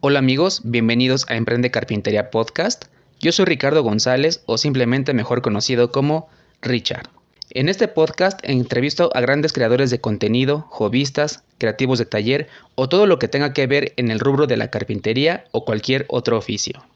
Hola 0.00 0.20
amigos, 0.20 0.60
bienvenidos 0.62 1.26
a 1.28 1.34
Emprende 1.34 1.72
Carpintería 1.72 2.30
Podcast. 2.30 2.84
Yo 3.18 3.32
soy 3.32 3.46
Ricardo 3.46 3.82
González 3.82 4.44
o 4.46 4.56
simplemente 4.56 5.12
mejor 5.12 5.42
conocido 5.42 5.90
como 5.90 6.28
Richard. 6.62 7.08
En 7.50 7.68
este 7.68 7.88
podcast 7.88 8.38
entrevisto 8.44 9.10
a 9.12 9.20
grandes 9.20 9.52
creadores 9.52 9.90
de 9.90 10.00
contenido, 10.00 10.66
hobbyistas, 10.70 11.42
creativos 11.58 11.98
de 11.98 12.04
taller 12.04 12.46
o 12.76 12.88
todo 12.88 13.08
lo 13.08 13.18
que 13.18 13.26
tenga 13.26 13.52
que 13.52 13.66
ver 13.66 13.92
en 13.96 14.12
el 14.12 14.20
rubro 14.20 14.46
de 14.46 14.56
la 14.56 14.70
carpintería 14.70 15.46
o 15.50 15.64
cualquier 15.64 16.06
otro 16.06 16.38
oficio. 16.38 16.86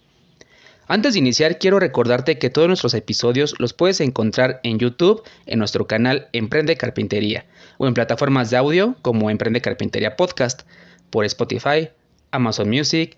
Antes 0.86 1.14
de 1.14 1.18
iniciar, 1.18 1.58
quiero 1.58 1.80
recordarte 1.80 2.38
que 2.38 2.50
todos 2.50 2.68
nuestros 2.68 2.94
episodios 2.94 3.56
los 3.58 3.72
puedes 3.72 4.00
encontrar 4.00 4.60
en 4.62 4.78
YouTube, 4.78 5.24
en 5.46 5.58
nuestro 5.58 5.88
canal 5.88 6.28
Emprende 6.32 6.76
Carpintería, 6.76 7.46
o 7.78 7.88
en 7.88 7.94
plataformas 7.94 8.50
de 8.50 8.58
audio 8.58 8.94
como 9.02 9.28
Emprende 9.28 9.60
Carpintería 9.60 10.14
Podcast, 10.14 10.62
por 11.10 11.24
Spotify, 11.24 11.88
Amazon 12.32 12.68
Music, 12.68 13.16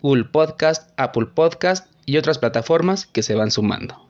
Google 0.00 0.24
Podcast, 0.24 0.92
Apple 0.96 1.26
Podcast 1.26 1.86
y 2.06 2.16
otras 2.16 2.38
plataformas 2.38 3.06
que 3.06 3.22
se 3.22 3.34
van 3.34 3.50
sumando. 3.50 4.08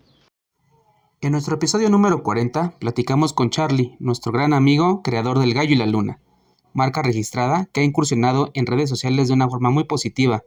En 1.20 1.32
nuestro 1.32 1.56
episodio 1.56 1.88
número 1.88 2.22
40 2.22 2.78
platicamos 2.78 3.32
con 3.32 3.50
Charlie, 3.50 3.96
nuestro 3.98 4.30
gran 4.30 4.52
amigo, 4.52 5.02
creador 5.02 5.38
del 5.38 5.54
Gallo 5.54 5.72
y 5.72 5.76
la 5.76 5.86
Luna, 5.86 6.20
marca 6.74 7.02
registrada 7.02 7.66
que 7.72 7.80
ha 7.80 7.84
incursionado 7.84 8.50
en 8.54 8.66
redes 8.66 8.90
sociales 8.90 9.28
de 9.28 9.34
una 9.34 9.48
forma 9.48 9.70
muy 9.70 9.84
positiva. 9.84 10.42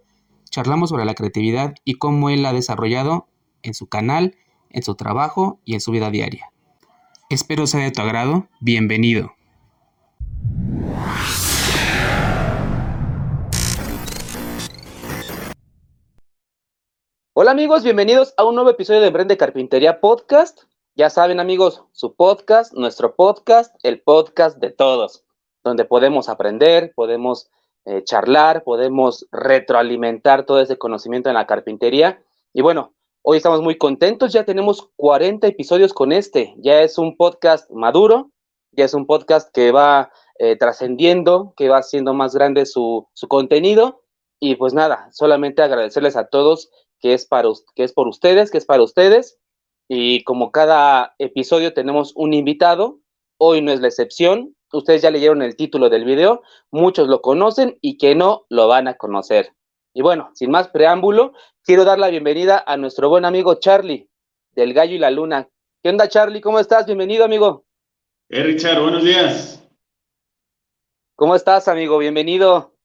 Charlamos 0.50 0.92
sobre 0.92 1.06
la 1.06 1.16
creatividad 1.16 1.74
y 1.84 1.96
cómo 1.96 2.30
él 2.30 2.44
la 2.44 2.50
ha 2.50 2.54
desarrollado 2.54 3.28
en 3.64 3.74
su 3.74 3.88
canal, 3.88 4.36
en 4.70 4.84
su 4.84 4.96
trabajo 4.96 5.60
y 5.66 5.74
en 5.74 5.82
su 5.82 5.92
vida 5.92 6.12
diaria. 6.12 6.52
Espero 7.30 7.68
sea 7.68 7.82
de 7.82 7.92
tu 7.92 8.02
agrado. 8.02 8.48
Bienvenido. 8.62 9.34
Hola 17.40 17.52
amigos, 17.52 17.84
bienvenidos 17.84 18.34
a 18.36 18.46
un 18.46 18.56
nuevo 18.56 18.72
episodio 18.72 19.00
de 19.00 19.10
Emprende 19.10 19.38
Carpintería 19.38 20.02
Podcast. 20.02 20.64
Ya 20.96 21.12
saben 21.12 21.40
amigos, 21.40 21.84
su 21.92 22.16
podcast, 22.16 22.74
nuestro 22.74 23.16
podcast, 23.16 23.76
el 23.84 24.02
podcast 24.02 24.58
de 24.58 24.72
todos, 24.72 25.24
donde 25.64 25.86
podemos 25.86 26.30
aprender, 26.30 26.94
podemos 26.96 27.52
eh, 27.86 28.04
charlar, 28.04 28.64
podemos 28.64 29.28
retroalimentar 29.32 30.48
todo 30.48 30.62
ese 30.62 30.80
conocimiento 30.80 31.30
en 31.30 31.36
la 31.36 31.46
carpintería. 31.46 32.24
Y 32.54 32.64
bueno, 32.64 32.96
hoy 33.22 33.38
estamos 33.38 33.62
muy 33.62 33.78
contentos, 33.78 34.34
ya 34.34 34.44
tenemos 34.44 34.90
40 34.96 35.46
episodios 35.46 35.94
con 35.94 36.14
este, 36.14 36.56
ya 36.58 36.82
es 36.82 36.98
un 36.98 37.18
podcast 37.18 37.70
maduro, 37.70 38.32
ya 38.72 38.86
es 38.86 38.96
un 38.96 39.06
podcast 39.06 39.54
que 39.54 39.72
va 39.72 40.12
eh, 40.40 40.56
trascendiendo, 40.56 41.54
que 41.56 41.70
va 41.70 41.78
haciendo 41.78 42.16
más 42.16 42.34
grande 42.34 42.66
su, 42.66 43.08
su 43.14 43.28
contenido. 43.28 44.02
Y 44.40 44.56
pues 44.56 44.74
nada, 44.74 45.10
solamente 45.12 45.62
agradecerles 45.62 46.16
a 46.16 46.28
todos 46.28 46.72
que 47.00 47.14
es, 47.14 47.26
para, 47.26 47.50
que 47.76 47.84
es 47.84 47.94
por 47.94 48.08
ustedes, 48.08 48.52
que 48.52 48.58
es 48.58 48.66
para 48.66 48.84
ustedes. 48.84 49.40
Y 49.90 50.24
como 50.24 50.52
cada 50.52 51.16
episodio 51.18 51.74
tenemos 51.74 52.14
un 52.16 52.34
invitado, 52.34 53.00
hoy 53.38 53.62
no 53.62 53.72
es 53.72 53.80
la 53.80 53.88
excepción. 53.88 54.56
Ustedes 54.74 55.02
ya 55.02 55.12
leyeron 55.12 55.42
el 55.42 55.56
título 55.56 55.90
del 55.90 56.04
video, 56.04 56.42
muchos 56.72 57.08
lo 57.08 57.22
conocen 57.22 57.78
y 57.80 57.98
que 57.98 58.16
no 58.16 58.46
lo 58.50 58.68
van 58.68 58.88
a 58.90 58.96
conocer. 58.96 59.54
Y 59.94 60.02
bueno, 60.02 60.30
sin 60.34 60.52
más 60.52 60.68
preámbulo, 60.68 61.34
quiero 61.64 61.86
dar 61.86 62.00
la 62.00 62.10
bienvenida 62.10 62.64
a 62.68 62.76
nuestro 62.76 63.10
buen 63.10 63.24
amigo 63.24 63.56
Charlie, 63.56 64.10
del 64.52 64.74
Gallo 64.74 64.96
y 64.96 65.00
la 65.00 65.10
Luna. 65.10 65.50
¿Qué 65.82 65.90
onda, 65.90 66.10
Charlie? 66.10 66.42
¿Cómo 66.42 66.60
estás? 66.60 66.86
Bienvenido, 66.86 67.24
amigo. 67.24 67.66
Eh, 68.30 68.44
Richard, 68.44 68.82
buenos 68.82 69.04
días. 69.04 69.66
¿Cómo 71.16 71.34
estás, 71.34 71.68
amigo? 71.68 71.98
Bienvenido. 71.98 72.76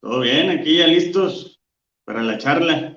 Todo 0.00 0.20
bien, 0.20 0.50
aquí 0.50 0.78
ya 0.78 0.86
listos 0.86 1.60
para 2.04 2.22
la 2.22 2.38
charla. 2.38 2.95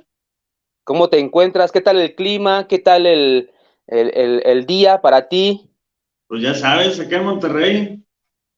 ¿Cómo 0.89 1.08
te 1.08 1.20
encuentras? 1.20 1.72
¿Qué 1.72 1.82
tal 1.82 2.00
el 2.00 2.16
clima? 2.16 2.67
¿Qué 2.67 2.80
tal 2.80 3.05
el, 3.05 3.52
día 4.66 5.02
para 5.02 5.30
ti? 5.30 5.70
Pues 6.26 6.42
ya 6.42 6.55
sabes, 6.55 7.00
acá 7.00 7.17
en 7.17 7.26
Monterrey, 7.26 8.04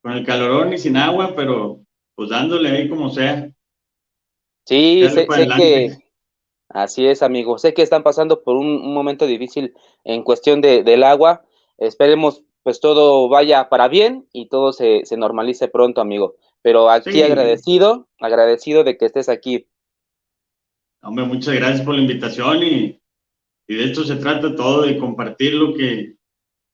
con 0.02 0.14
el 0.14 0.26
calorón 0.26 0.72
y 0.72 0.78
sin 0.78 0.96
agua, 0.96 1.34
pero 1.36 1.82
pues 2.16 2.30
dándole 2.30 2.70
ahí 2.70 2.88
como 2.88 3.10
sea. 3.10 3.52
Sí, 4.66 5.04
sé, 5.10 5.28
que 5.28 5.98
así 6.70 7.06
es, 7.06 7.22
amigo. 7.22 7.58
Sé 7.58 7.74
que 7.74 7.82
están 7.82 8.02
pasando 8.02 8.44
por 8.44 8.56
un, 8.56 8.94
momento 8.94 9.28
difícil 9.28 9.74
en 10.06 10.24
cuestión 10.24 10.62
de, 10.62 10.84
del 10.84 11.04
agua. 11.04 11.44
Esperemos 11.80 12.46
pues 12.64 12.80
todo 12.80 13.28
vaya 13.28 13.68
para 13.68 13.90
bien 13.90 14.26
y 14.32 14.48
todo 14.48 14.72
se, 14.72 15.04
normalice 15.18 15.68
pronto, 15.68 16.00
amigo. 16.00 16.36
Pero 16.62 16.90
aquí 16.90 17.24
agradecido, 17.24 18.08
agradecido 18.22 18.86
de 18.86 18.96
que 18.96 19.04
estés 19.04 19.28
aquí 19.28 19.68
Hombre, 21.04 21.26
muchas 21.26 21.56
gracias 21.56 21.82
por 21.82 21.96
la 21.96 22.02
invitación 22.02 22.62
y, 22.64 23.02
de 23.68 23.84
esto 23.86 24.04
se 24.04 24.18
trata 24.18 24.56
todo, 24.56 24.84
de 24.84 24.98
compartir 24.98 25.54
lo 25.54 25.74
que, 25.74 26.18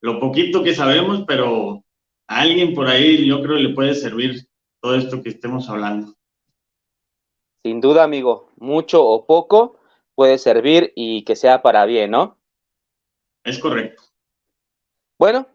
lo 0.01 0.19
poquito 0.19 0.63
que 0.63 0.73
sabemos, 0.73 1.23
pero 1.27 1.83
a 2.27 2.41
alguien 2.41 2.73
por 2.73 2.87
ahí 2.87 3.25
yo 3.25 3.41
creo 3.41 3.57
le 3.57 3.73
puede 3.73 3.93
servir 3.93 4.47
todo 4.81 4.95
esto 4.95 5.21
que 5.21 5.29
estemos 5.29 5.69
hablando. 5.69 6.13
Sin 7.63 7.79
duda, 7.79 8.03
amigo, 8.03 8.49
mucho 8.57 9.05
o 9.05 9.25
poco 9.25 9.79
puede 10.15 10.37
servir 10.39 10.91
y 10.95 11.23
que 11.23 11.35
sea 11.35 11.61
para 11.61 11.85
bien, 11.85 12.11
¿no? 12.11 12.37
Es 13.43 13.59
correcto. 13.59 14.03
Bueno, 15.19 15.47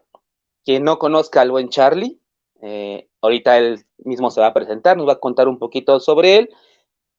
quien 0.65 0.83
no 0.83 0.97
conozca 0.97 1.41
al 1.41 1.51
buen 1.51 1.69
Charlie, 1.69 2.19
eh, 2.61 3.09
ahorita 3.21 3.57
él 3.57 3.85
mismo 3.97 4.31
se 4.31 4.41
va 4.41 4.47
a 4.47 4.53
presentar, 4.53 4.97
nos 4.97 5.07
va 5.07 5.13
a 5.13 5.19
contar 5.19 5.47
un 5.47 5.59
poquito 5.59 5.99
sobre 5.99 6.37
él, 6.37 6.49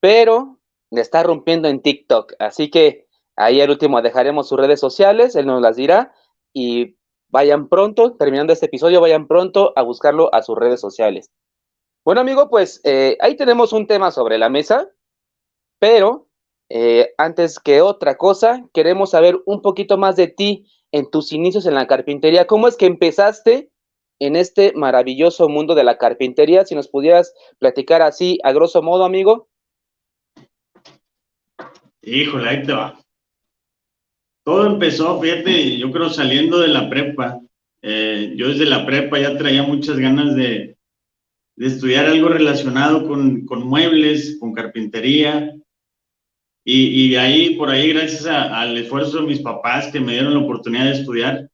pero 0.01 0.59
está 0.91 1.23
rompiendo 1.23 1.69
en 1.69 1.81
TikTok. 1.81 2.35
Así 2.39 2.71
que 2.71 3.07
ahí 3.37 3.61
al 3.61 3.71
último 3.71 4.01
dejaremos 4.03 4.49
sus 4.49 4.59
redes 4.59 4.81
sociales, 4.81 5.37
él 5.37 5.47
nos 5.47 5.61
las 5.61 5.77
dirá 5.77 6.13
y 6.53 6.97
vayan 7.29 7.69
pronto, 7.69 8.17
terminando 8.17 8.53
este 8.53 8.67
episodio, 8.67 9.01
vayan 9.01 9.27
pronto 9.27 9.73
a 9.77 9.83
buscarlo 9.83 10.33
a 10.35 10.43
sus 10.43 10.57
redes 10.57 10.81
sociales. 10.81 11.31
Bueno, 12.05 12.21
amigo, 12.21 12.51
pues 12.51 12.81
eh, 12.85 13.17
ahí 13.21 13.37
tenemos 13.37 13.73
un 13.73 13.87
tema 13.87 14.11
sobre 14.11 14.39
la 14.39 14.49
mesa, 14.51 14.91
pero 15.79 16.29
eh, 16.69 17.13
antes 17.19 17.59
que 17.59 17.83
otra 17.83 18.17
cosa, 18.17 18.69
queremos 18.73 19.11
saber 19.11 19.41
un 19.47 19.63
poquito 19.63 19.97
más 19.99 20.17
de 20.17 20.29
ti 20.29 20.67
en 20.93 21.11
tus 21.11 21.33
inicios 21.33 21.67
en 21.67 21.75
la 21.75 21.87
carpintería. 21.87 22.47
¿Cómo 22.47 22.69
es 22.69 22.77
que 22.77 22.87
empezaste 22.87 23.71
en 24.21 24.37
este 24.37 24.73
maravilloso 24.75 25.49
mundo 25.49 25.75
de 25.75 25.85
la 25.85 25.99
carpintería? 25.99 26.65
Si 26.65 26.75
nos 26.75 26.89
pudieras 26.89 27.35
platicar 27.59 28.01
así, 28.03 28.39
a 28.45 28.53
grosso 28.53 28.83
modo, 28.83 29.05
amigo. 29.05 29.49
Híjole, 32.07 32.49
ahí 32.49 32.63
te 32.65 32.73
va. 32.73 33.01
Todo 34.45 34.67
empezó, 34.67 35.21
fíjate, 35.21 35.79
yo 35.79 35.91
creo 35.91 36.11
saliendo 36.11 36.61
de 36.61 36.69
la 36.69 36.91
prepa. 36.91 37.41
Eh, 37.81 38.35
yo 38.37 38.49
desde 38.49 38.67
la 38.67 38.85
prepa 38.85 39.19
ya 39.19 39.37
traía 39.39 39.63
muchas 39.63 39.99
ganas 39.99 40.37
de, 40.37 40.77
estudiar 41.57 42.07
algo 42.07 42.29
relacionado 42.29 43.07
con, 43.07 43.47
muebles, 43.67 44.37
con 44.39 44.53
carpintería. 44.53 45.55
Y, 46.67 47.15
ahí, 47.17 47.57
por 47.57 47.69
ahí, 47.69 47.93
gracias 47.93 48.27
al 48.27 48.77
esfuerzo 48.77 49.21
de 49.21 49.27
mis 49.27 49.41
papás 49.41 49.89
que 49.89 50.01
me 50.01 50.13
dieron 50.13 50.33
la 50.33 50.41
oportunidad 50.41 50.85
de 50.85 50.93
estudiar, 50.93 51.51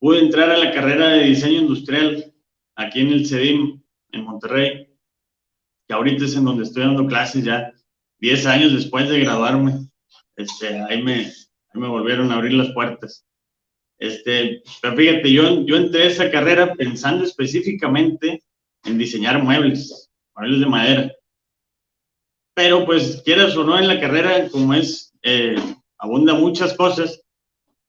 pude 0.00 0.18
entrar 0.18 0.50
a 0.50 0.58
la 0.58 0.72
carrera 0.72 1.10
de 1.10 1.24
diseño 1.24 1.60
industrial 1.60 2.32
aquí 2.74 3.00
en 3.00 3.12
el 3.12 3.26
CEDIM, 3.26 3.80
en 4.10 4.24
Monterrey, 4.24 4.88
que 5.86 5.94
ahorita 5.94 6.24
es 6.24 6.34
en 6.34 6.44
donde 6.44 6.64
estoy 6.64 6.82
dando 6.82 7.06
clases 7.06 7.44
ya 7.44 7.72
10 8.20 8.46
años 8.46 8.72
después 8.72 9.08
de 9.08 9.20
graduarme, 9.20 9.86
este, 10.36 10.80
ahí, 10.82 11.02
me, 11.02 11.32
me 11.74 11.88
volvieron 11.88 12.30
a 12.30 12.36
abrir 12.36 12.52
las 12.52 12.72
puertas. 12.72 13.26
Este, 13.98 14.62
pero 14.80 14.96
fíjate, 14.96 15.30
yo, 15.30 15.64
yo 15.66 15.76
entré 15.76 16.04
a 16.04 16.06
esa 16.06 16.30
carrera 16.30 16.74
pensando 16.74 17.24
específicamente 17.24 18.42
en 18.84 18.98
diseñar 18.98 19.42
muebles, 19.42 20.10
muebles 20.34 20.60
de 20.60 20.66
madera. 20.66 21.12
Pero 22.54 22.86
pues 22.86 23.22
quieras 23.24 23.56
o 23.56 23.64
no 23.64 23.78
en 23.78 23.88
la 23.88 24.00
carrera, 24.00 24.48
como 24.48 24.74
es, 24.74 25.12
eh, 25.22 25.56
abunda 25.98 26.34
muchas 26.34 26.74
cosas, 26.74 27.22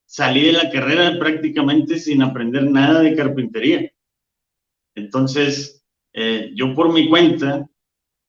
salí 0.06 0.48
de 0.48 0.51
la 0.54 0.69
carrera 0.69 1.18
prácticamente 1.18 1.98
sin 1.98 2.22
aprender 2.22 2.69
nada 2.69 3.01
de 3.01 3.16
carpintería. 3.16 3.92
Entonces, 4.95 5.86
eh, 6.13 6.51
yo 6.54 6.75
por 6.75 6.92
mi 6.92 7.07
cuenta 7.07 7.69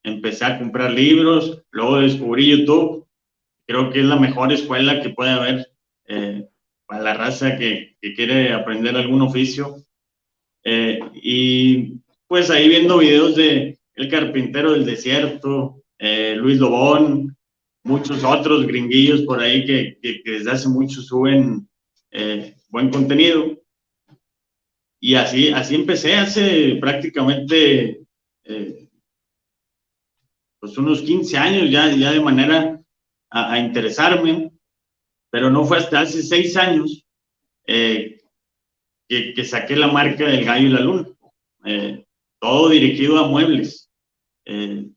empecé 0.02 0.44
a 0.44 0.58
comprar 0.58 0.90
libros, 0.92 1.62
luego 1.70 2.00
descubrí 2.00 2.50
YouTube. 2.50 3.06
Creo 3.66 3.90
que 3.90 4.00
es 4.00 4.06
la 4.06 4.16
mejor 4.16 4.52
escuela 4.52 5.00
que 5.00 5.10
puede 5.10 5.30
haber 5.30 5.68
eh, 6.06 6.46
para 6.86 7.02
la 7.02 7.14
raza 7.14 7.56
que, 7.56 7.96
quiere 8.16 8.52
aprender 8.52 8.96
algún 8.96 9.22
oficio. 9.22 9.76
Eh, 10.64 10.98
y 11.14 11.94
pues 12.26 12.50
ahí 12.50 12.68
viendo 12.68 12.98
videos 12.98 13.36
de 13.36 13.78
El 13.94 14.08
Carpintero 14.08 14.72
del 14.72 14.84
Desierto, 14.84 15.82
eh, 15.98 16.34
Luis 16.36 16.58
Lobón, 16.58 17.36
muchos 17.84 18.24
otros 18.24 18.66
gringuillos 18.66 19.22
por 19.22 19.40
ahí 19.40 19.64
que, 19.64 19.98
que, 20.02 20.20
desde 20.24 20.50
hace 20.50 20.68
mucho 20.68 21.00
suben 21.00 21.68
buen 22.68 22.90
contenido. 22.90 23.62
Y 25.00 25.14
así, 25.14 25.50
así 25.50 25.74
empecé 25.76 26.14
hace 26.14 26.76
prácticamente 26.80 28.02
pues 30.62 30.78
unos 30.78 31.02
15 31.02 31.36
años 31.38 31.70
ya, 31.72 31.92
ya 31.92 32.12
de 32.12 32.20
manera 32.20 32.80
a, 33.30 33.58
interesarme, 33.58 34.52
pero 35.28 35.50
no 35.50 35.64
fue 35.64 35.78
hasta 35.78 36.02
hace 36.02 36.22
seis 36.22 36.56
años 36.56 37.04
eh, 37.66 38.20
que, 39.08 39.44
saqué 39.44 39.74
la 39.74 39.88
marca 39.88 40.24
del 40.24 40.44
gallo 40.44 40.68
y 40.68 40.70
la 40.70 40.80
luna. 40.80 41.08
Eh, 41.64 42.06
todo 42.38 42.68
dirigido 42.68 43.18
a 43.18 43.26
muebles, 43.26 43.90
eh, 44.44 44.88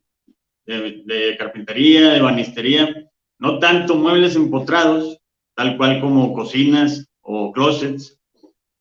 de, 0.67 1.01
de, 1.03 1.35
carpintería, 1.35 2.13
de 2.13 2.21
banistería, 2.21 3.09
no 3.39 3.57
tanto 3.57 3.95
muebles 3.95 4.35
empotrados, 4.35 5.17
tal 5.55 5.77
cual 5.77 5.99
como 5.99 6.31
cocinas 6.33 7.09
o 7.21 7.51
closets, 7.51 8.19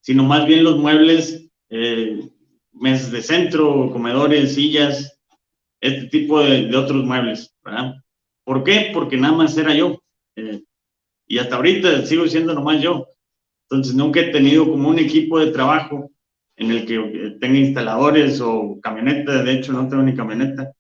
sino 0.02 0.22
más 0.22 0.46
bien 0.46 0.64
los 0.64 0.76
muebles, 0.76 1.48
mesas 2.72 3.10
de 3.10 3.22
centro, 3.22 3.90
comedores, 3.90 4.54
sillas, 4.54 5.13
este 5.84 6.06
tipo 6.06 6.40
de, 6.40 6.74
otros 6.74 7.04
muebles, 7.04 7.54
¿verdad? 7.62 7.94
¿Por 8.42 8.64
qué? 8.64 8.90
Porque 8.94 9.18
nada 9.18 9.34
más 9.34 9.56
era 9.58 9.74
yo. 9.74 10.00
Eh, 10.34 10.62
y 11.26 11.38
hasta 11.38 11.56
ahorita 11.56 12.06
sigo 12.06 12.26
siendo 12.26 12.54
nomás 12.54 12.80
yo. 12.80 13.06
Entonces 13.68 13.94
nunca 13.94 14.20
he 14.20 14.32
tenido 14.32 14.64
como 14.64 14.88
un 14.88 14.98
equipo 14.98 15.38
de 15.38 15.50
trabajo 15.50 16.10
en 16.56 16.70
el 16.70 16.86
que 16.86 16.94
eh, 16.94 17.36
tenga 17.38 17.58
instaladores 17.58 18.40
o 18.40 18.78
camioneta, 18.80 19.42
de 19.42 19.52
hecho 19.52 19.72
no 19.72 19.86
tengo 19.86 20.02
ni 20.02 20.14
camioneta. 20.14 20.72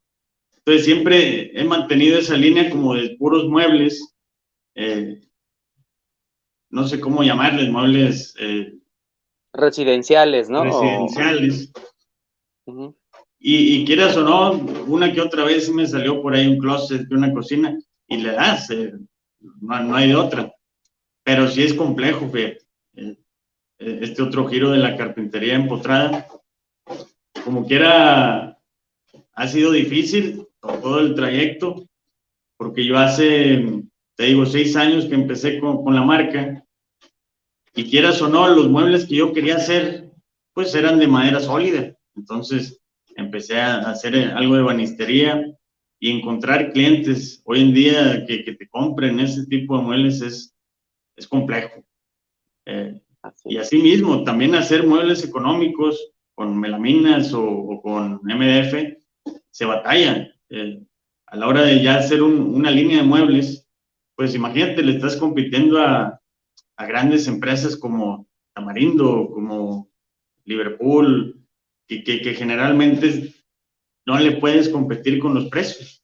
Entonces 0.56 0.86
siempre 0.86 1.50
he 1.52 1.64
mantenido 1.64 2.18
esa 2.18 2.36
línea 2.36 2.70
como 2.70 2.94
de 2.94 3.14
puros 3.18 3.46
muebles, 3.46 4.14
eh, 4.74 5.20
no 6.70 6.88
sé 6.88 6.98
cómo 6.98 7.22
llamarles, 7.22 7.68
muebles... 7.68 8.34
residenciales, 9.52 10.48
¿no? 10.48 10.64
Residenciales. 10.64 11.72
Y, 13.46 13.84
quieras 13.84 14.16
o 14.16 14.22
no, 14.22 14.52
una 14.86 15.12
que 15.12 15.20
otra 15.20 15.44
vez 15.44 15.68
me 15.68 15.86
salió 15.86 16.22
por 16.22 16.32
ahí 16.32 16.46
un 16.46 16.56
closet 16.56 17.06
de 17.06 17.14
una 17.14 17.30
cocina 17.30 17.78
y 18.08 18.16
le 18.16 18.32
das, 18.32 18.70
eh, 18.70 18.94
no, 19.60 19.94
hay 19.94 20.08
de 20.08 20.14
otra. 20.14 20.50
Pero 21.22 21.46
sí 21.48 21.62
es 21.62 21.74
complejo, 21.74 22.26
fíjate. 22.30 22.60
Eh, 22.96 23.18
eh, 23.80 23.98
este 24.00 24.22
otro 24.22 24.48
giro 24.48 24.70
de 24.70 24.78
la 24.78 24.96
carpintería 24.96 25.56
empotrada, 25.56 26.26
como 27.44 27.66
quiera, 27.66 28.58
ha 29.34 29.46
sido 29.46 29.72
difícil 29.72 30.46
todo 30.58 31.00
el 31.00 31.14
trayecto, 31.14 31.86
porque 32.56 32.86
yo 32.86 32.96
hace, 32.96 33.82
te 34.16 34.24
digo, 34.24 34.46
seis 34.46 34.74
años 34.74 35.04
que 35.04 35.16
empecé 35.16 35.60
con, 35.60 35.84
con 35.84 35.94
la 35.94 36.02
marca, 36.02 36.64
y 37.74 37.90
quieras 37.90 38.22
o 38.22 38.28
no, 38.28 38.48
los 38.48 38.70
muebles 38.70 39.04
que 39.04 39.16
yo 39.16 39.34
quería 39.34 39.56
hacer, 39.56 40.10
pues 40.54 40.74
eran 40.74 40.98
de 40.98 41.08
madera 41.08 41.40
sólida. 41.40 41.94
Entonces, 42.16 42.80
empecé 43.16 43.60
a 43.60 43.78
hacer 43.90 44.16
algo 44.34 44.56
de 44.56 44.62
banistería 44.62 45.44
y 46.00 46.10
encontrar 46.10 46.72
clientes 46.72 47.42
hoy 47.44 47.62
en 47.62 47.74
día 47.74 48.24
que, 48.26 48.44
que 48.44 48.54
te 48.54 48.68
compren 48.68 49.20
ese 49.20 49.46
tipo 49.46 49.76
de 49.76 49.84
muebles 49.84 50.20
es, 50.20 50.54
es 51.16 51.26
complejo. 51.26 51.84
Eh, 52.66 53.00
y 53.44 53.56
así 53.56 53.78
mismo, 53.78 54.22
también 54.24 54.54
hacer 54.54 54.86
muebles 54.86 55.24
económicos 55.24 56.12
con 56.34 56.58
melaminas 56.58 57.32
o, 57.32 57.80
con 57.82 58.20
MDF 58.22 58.98
se 59.50 59.64
batalla. 59.64 60.30
Eh, 60.50 60.82
a 61.26 61.36
la 61.36 61.48
hora 61.48 61.62
de 61.62 61.82
ya 61.82 61.96
hacer 61.96 62.22
una 62.22 62.70
línea 62.70 62.98
de 62.98 63.04
muebles, 63.04 63.68
pues 64.14 64.34
imagínate, 64.34 64.82
le 64.82 64.96
estás 64.96 65.16
compitiendo 65.16 65.80
a, 65.80 66.20
a 66.76 66.86
grandes 66.86 67.26
empresas 67.26 67.76
como 67.76 68.28
Tamarindo, 68.52 69.30
como 69.32 69.90
Liverpool, 70.44 71.43
que, 71.86 72.02
que, 72.02 72.34
generalmente 72.34 73.34
no 74.06 74.18
le 74.18 74.32
puedes 74.32 74.68
competir 74.68 75.18
con 75.18 75.34
los 75.34 75.46
precios. 75.46 76.02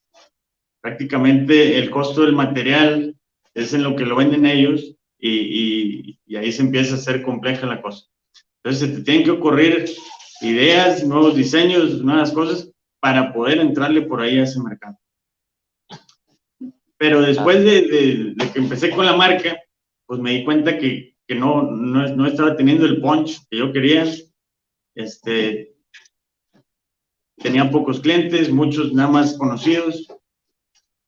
Prácticamente 0.82 1.78
el 1.78 1.90
costo 1.90 2.22
del 2.22 2.32
material 2.32 3.16
es 3.54 3.74
en 3.74 3.82
lo 3.82 3.96
que 3.96 4.04
lo 4.04 4.16
venden 4.16 4.46
ellos 4.46 4.96
y, 5.18 6.18
y, 6.26 6.36
ahí 6.36 6.52
se 6.52 6.62
empieza 6.62 6.94
a 6.94 6.98
hacer 6.98 7.22
compleja 7.22 7.66
la 7.66 7.82
cosa. 7.82 8.06
Entonces, 8.62 8.94
te 8.94 9.02
tienen 9.02 9.24
que 9.24 9.30
ocurrir 9.30 9.86
ideas, 10.40 11.04
nuevos 11.06 11.36
diseños, 11.36 12.02
nuevas 12.02 12.30
cosas 12.32 12.70
para 13.00 13.32
poder 13.32 13.58
entrarle 13.58 14.02
por 14.02 14.20
ahí 14.20 14.38
a 14.38 14.44
ese 14.44 14.60
mercado. 14.60 14.98
Pero 16.98 17.22
después 17.22 17.64
de, 17.64 17.82
de, 17.82 18.34
de 18.36 18.52
que 18.52 18.58
empecé 18.58 18.90
con 18.90 19.06
la 19.06 19.16
marca, 19.16 19.58
pues 20.06 20.20
me 20.20 20.32
di 20.32 20.44
cuenta 20.44 20.76
que, 20.76 21.16
que 21.26 21.34
no, 21.34 21.62
no, 21.62 22.08
no, 22.08 22.26
estaba 22.26 22.56
teniendo 22.56 22.84
el 22.84 23.00
punch 23.00 23.38
que 23.48 23.58
yo 23.58 23.72
quería. 23.72 24.04
Este, 25.00 25.74
tenía 27.36 27.70
pocos 27.70 28.00
clientes, 28.00 28.50
muchos 28.50 28.92
nada 28.92 29.08
más 29.08 29.36
conocidos, 29.36 30.06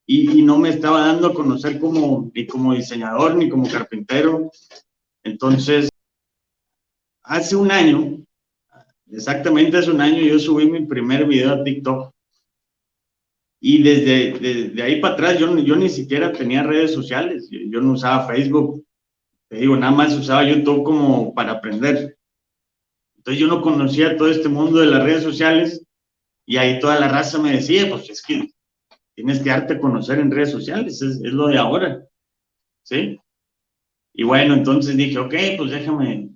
y, 0.06 0.42
no 0.42 0.58
me 0.58 0.70
estaba 0.70 1.06
dando 1.06 1.28
a 1.28 1.34
conocer 1.34 1.78
como, 1.78 2.30
ni 2.34 2.46
como 2.46 2.74
diseñador, 2.74 3.36
ni 3.36 3.48
como 3.48 3.68
carpintero. 3.68 4.50
Entonces, 5.22 5.88
hace 7.22 7.54
un 7.56 7.70
año, 7.70 8.18
exactamente 9.10 9.76
hace 9.76 9.90
un 9.90 10.00
año, 10.00 10.20
yo 10.20 10.38
subí 10.38 10.68
mi 10.68 10.84
primer 10.86 11.26
video 11.26 11.52
a 11.52 11.64
TikTok. 11.64 12.12
Y 13.60 13.82
desde 13.82 14.70
de, 14.70 14.82
ahí 14.82 15.00
para 15.00 15.14
atrás 15.14 15.38
yo, 15.38 15.56
yo 15.58 15.76
ni 15.76 15.88
siquiera 15.88 16.32
tenía 16.32 16.64
redes 16.64 16.92
sociales, 16.92 17.48
yo, 17.48 17.60
yo 17.70 17.80
no 17.80 17.92
usaba 17.92 18.26
Facebook, 18.26 18.84
te 19.48 19.58
digo, 19.58 19.76
nada 19.76 19.92
más 19.92 20.14
usaba 20.14 20.44
YouTube 20.44 20.82
como 20.82 21.32
para 21.32 21.52
aprender. 21.52 22.18
Entonces 23.22 23.40
yo 23.40 23.46
no 23.46 23.62
conocía 23.62 24.16
todo 24.16 24.26
este 24.26 24.48
mundo 24.48 24.80
de 24.80 24.86
las 24.86 25.04
redes 25.04 25.22
sociales 25.22 25.86
y 26.44 26.56
ahí 26.56 26.80
toda 26.80 26.98
la 26.98 27.06
raza 27.06 27.38
me 27.38 27.52
decía, 27.52 27.88
pues 27.88 28.10
es 28.10 28.20
que 28.20 28.50
tienes 29.14 29.38
que 29.38 29.50
darte 29.50 29.74
a 29.74 29.78
conocer 29.78 30.19
en 30.19 30.32
redes 30.32 30.50
sociales, 30.50 31.00
es, 31.00 31.20
lo 31.20 31.46
de 31.46 31.56
ahora. 31.56 32.04
¿Sí? 32.82 33.20
Y 34.12 34.24
bueno, 34.24 34.54
entonces 34.54 34.96
dije, 34.96 35.19
ok, 35.19 35.34
pues 35.56 35.70
déjame 35.70 36.30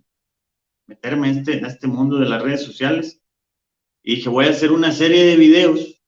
meterme 0.87 1.31
en 1.31 1.39
este, 1.39 1.59
este 1.67 1.89
mundo 1.89 2.19
de 2.19 2.29
las 2.29 2.41
redes 2.41 2.63
sociales. 2.63 3.21
Y 4.05 4.15
dije, 4.15 4.29
voy 4.29 4.47
a 4.47 4.51
hacer 4.51 4.71
una 4.71 4.93
serie 4.93 5.25
de 5.25 5.35
videos 5.35 6.01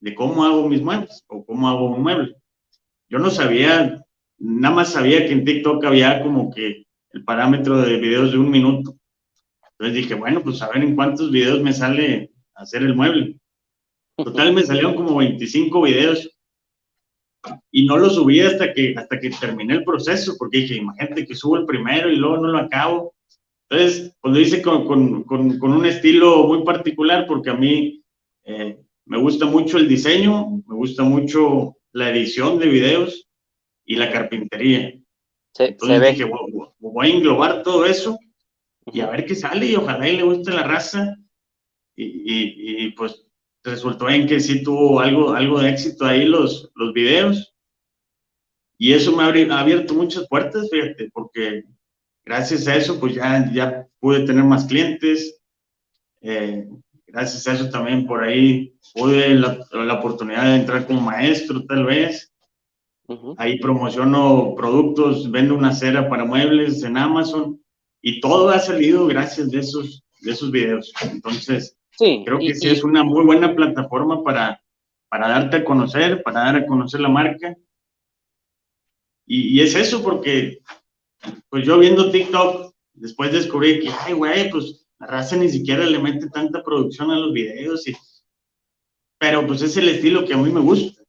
de 0.00 0.14
cómo 0.14 0.44
hago 0.44 0.68
mis 0.68 0.82
muebles 0.82 1.24
o 1.28 1.46
cómo 1.46 1.66
hago 1.66 1.94
un 1.94 2.02
mueble. 2.02 2.36
Yo 3.08 3.18
no 3.18 3.30
sabía, 3.30 4.04
nada 4.36 4.74
más 4.74 4.92
sabía 4.92 5.24
que 5.24 5.32
en 5.32 5.46
TikTok 5.46 5.82
había 5.86 6.22
como 6.22 6.50
que 6.50 6.84
el 7.12 7.24
parámetro 7.24 7.80
de 7.80 7.96
videos 7.96 8.32
de 8.32 8.38
un 8.38 8.50
minuto. 8.50 8.98
Entonces 9.78 10.02
dije, 10.02 10.14
bueno, 10.14 10.42
pues 10.42 10.60
a 10.60 10.68
ver 10.70 10.82
en 10.82 10.96
cuántos 10.96 11.30
videos 11.30 11.62
me 11.62 11.72
sale 11.72 12.32
hacer 12.54 12.82
el 12.82 12.96
mueble. 12.96 13.36
Total, 14.16 14.52
me 14.52 14.64
salieron 14.64 14.96
como 14.96 15.16
25 15.16 15.82
videos 15.82 16.28
y 17.70 17.86
no 17.86 17.96
lo 17.96 18.10
subí 18.10 18.40
hasta 18.40 18.72
que, 18.72 18.94
hasta 18.96 19.20
que 19.20 19.30
terminé 19.30 19.74
el 19.74 19.84
proceso, 19.84 20.34
porque 20.36 20.58
dije, 20.58 20.76
imagínate 20.76 21.24
que 21.24 21.36
subo 21.36 21.56
el 21.56 21.66
primero 21.66 22.10
y 22.10 22.16
luego 22.16 22.38
no 22.38 22.48
lo 22.48 22.58
acabo. 22.58 23.14
Entonces, 23.70 24.16
pues 24.20 24.34
lo 24.34 24.40
hice 24.40 24.62
con, 24.62 24.84
con, 24.84 25.22
con, 25.22 25.72
un 25.72 25.86
estilo 25.86 26.48
muy 26.48 26.64
particular, 26.64 27.26
porque 27.28 27.50
a 27.50 27.54
mí 27.54 28.02
eh, 28.44 28.80
me 29.04 29.18
gusta 29.18 29.46
mucho 29.46 29.78
el 29.78 29.88
diseño, 29.88 30.60
me 30.66 30.74
gusta 30.74 31.04
mucho 31.04 31.76
la 31.92 32.10
edición 32.10 32.58
de 32.58 32.66
videos 32.66 33.28
y 33.84 33.94
la 33.94 34.10
carpintería. 34.10 34.98
Entonces 35.56 36.10
dije, 36.10 36.24
voy, 36.24 36.68
voy 36.80 37.06
a 37.06 37.14
englobar 37.14 37.62
todo 37.62 37.86
eso 37.86 38.18
y 38.92 39.00
a 39.00 39.10
ver 39.10 39.24
qué 39.26 39.34
sale 39.34 39.66
y 39.66 39.76
ojalá 39.76 40.08
y 40.08 40.16
le 40.16 40.22
guste 40.22 40.52
la 40.52 40.62
raza 40.62 41.16
y, 41.96 42.84
y, 42.84 42.90
pues 42.92 43.26
resultó 43.64 44.08
en 44.08 44.26
que 44.26 44.38
sí 44.38 44.62
tuvo 44.62 45.00
algo, 45.00 45.32
algo 45.32 45.60
de 45.60 45.70
éxito 45.70 46.04
ahí 46.04 46.26
los, 46.26 46.70
los 46.76 46.92
videos. 46.92 47.54
Y 48.78 48.92
eso 48.92 49.14
me 49.16 49.24
ha 49.24 49.58
abierto 49.58 49.94
muchas 49.94 50.28
puertas, 50.28 50.68
fíjate, 50.70 51.10
porque 51.12 51.64
gracias 52.24 52.68
a 52.68 52.76
eso, 52.76 53.00
pues 53.00 53.16
ya, 53.16 53.50
ya 53.52 53.88
pude 53.98 54.24
tener 54.24 54.44
más 54.44 54.66
clientes. 54.66 55.40
Eh, 56.20 56.68
gracias 57.08 57.48
a 57.48 57.54
eso 57.54 57.68
también 57.68 58.06
por 58.06 58.22
ahí 58.22 58.76
pude 58.94 59.34
la, 59.34 59.58
la, 59.72 59.94
oportunidad 59.94 60.44
de 60.44 60.56
entrar 60.56 60.86
como 60.86 61.00
maestro, 61.00 61.64
tal 61.64 61.84
vez. 61.84 62.32
Ahí 63.38 63.58
promociono 63.58 64.54
productos, 64.54 65.30
vendo 65.30 65.54
una 65.54 65.72
cera 65.72 66.08
para 66.08 66.26
muebles 66.26 66.82
en 66.84 66.96
Amazon 66.98 67.58
y 68.02 68.20
todo 68.20 68.48
ha 68.50 68.58
salido 68.58 69.06
gracias 69.06 69.50
de 69.50 69.60
esos, 69.60 70.02
de 70.20 70.32
esos 70.32 70.50
videos. 70.50 70.92
Entonces, 71.02 71.78
Creo 71.98 72.38
que 72.38 72.54
sí 72.54 72.68
es 72.68 72.84
una 72.84 73.02
muy 73.02 73.24
buena 73.24 73.56
plataforma 73.56 74.22
para, 74.22 74.62
para 75.08 75.28
darte 75.28 75.56
a 75.58 75.64
conocer, 75.64 76.22
para 76.22 76.40
dar 76.40 76.56
a 76.56 76.66
conocer 76.66 77.00
la 77.00 77.08
marca. 77.08 77.56
Y, 79.26 79.60
es 79.60 79.74
eso 79.74 80.02
porque, 80.02 80.60
pues 81.50 81.66
yo 81.66 81.78
viendo 81.78 82.10
TikTok, 82.10 82.72
después 82.94 83.32
descubrí 83.32 83.80
que, 83.80 83.90
ay, 83.90 84.12
güey, 84.12 84.48
pues 84.50 84.86
la 85.00 85.08
raza 85.08 85.36
ni 85.36 85.48
siquiera 85.48 85.84
le 85.84 85.98
mete 85.98 86.30
tanta 86.30 86.62
producción 86.62 87.10
a 87.10 87.18
los 87.18 87.32
videos. 87.32 87.86
Y, 87.88 87.96
pero 89.18 89.44
pues 89.44 89.60
es 89.62 89.76
el 89.76 89.88
estilo 89.88 90.24
que 90.24 90.34
a 90.34 90.38
mí 90.38 90.50
me 90.52 90.60
gusta. 90.60 91.02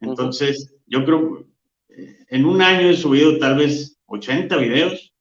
Entonces, 0.00 0.74
yo 0.86 1.04
creo, 1.04 1.46
eh, 1.88 2.26
en 2.30 2.44
un 2.44 2.60
año 2.60 2.88
he 2.88 2.96
subido 2.96 3.38
tal 3.38 3.58
vez 3.58 3.96
80 4.06 4.56
videos, 4.56 5.14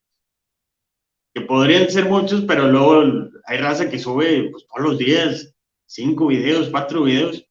que 1.35 1.41
podrían 1.41 1.89
ser 1.89 2.05
muchos, 2.05 2.45
pero 2.45 2.71
luego 2.71 3.29
hay 3.45 3.57
raza 3.57 3.89
que 3.89 3.99
sube 3.99 4.49
pues, 4.51 4.65
todos 4.67 4.89
los 4.89 4.97
días 4.97 5.53
cinco 5.85 6.27
videos, 6.27 6.69
cuatro 6.69 7.03
videos. 7.03 7.45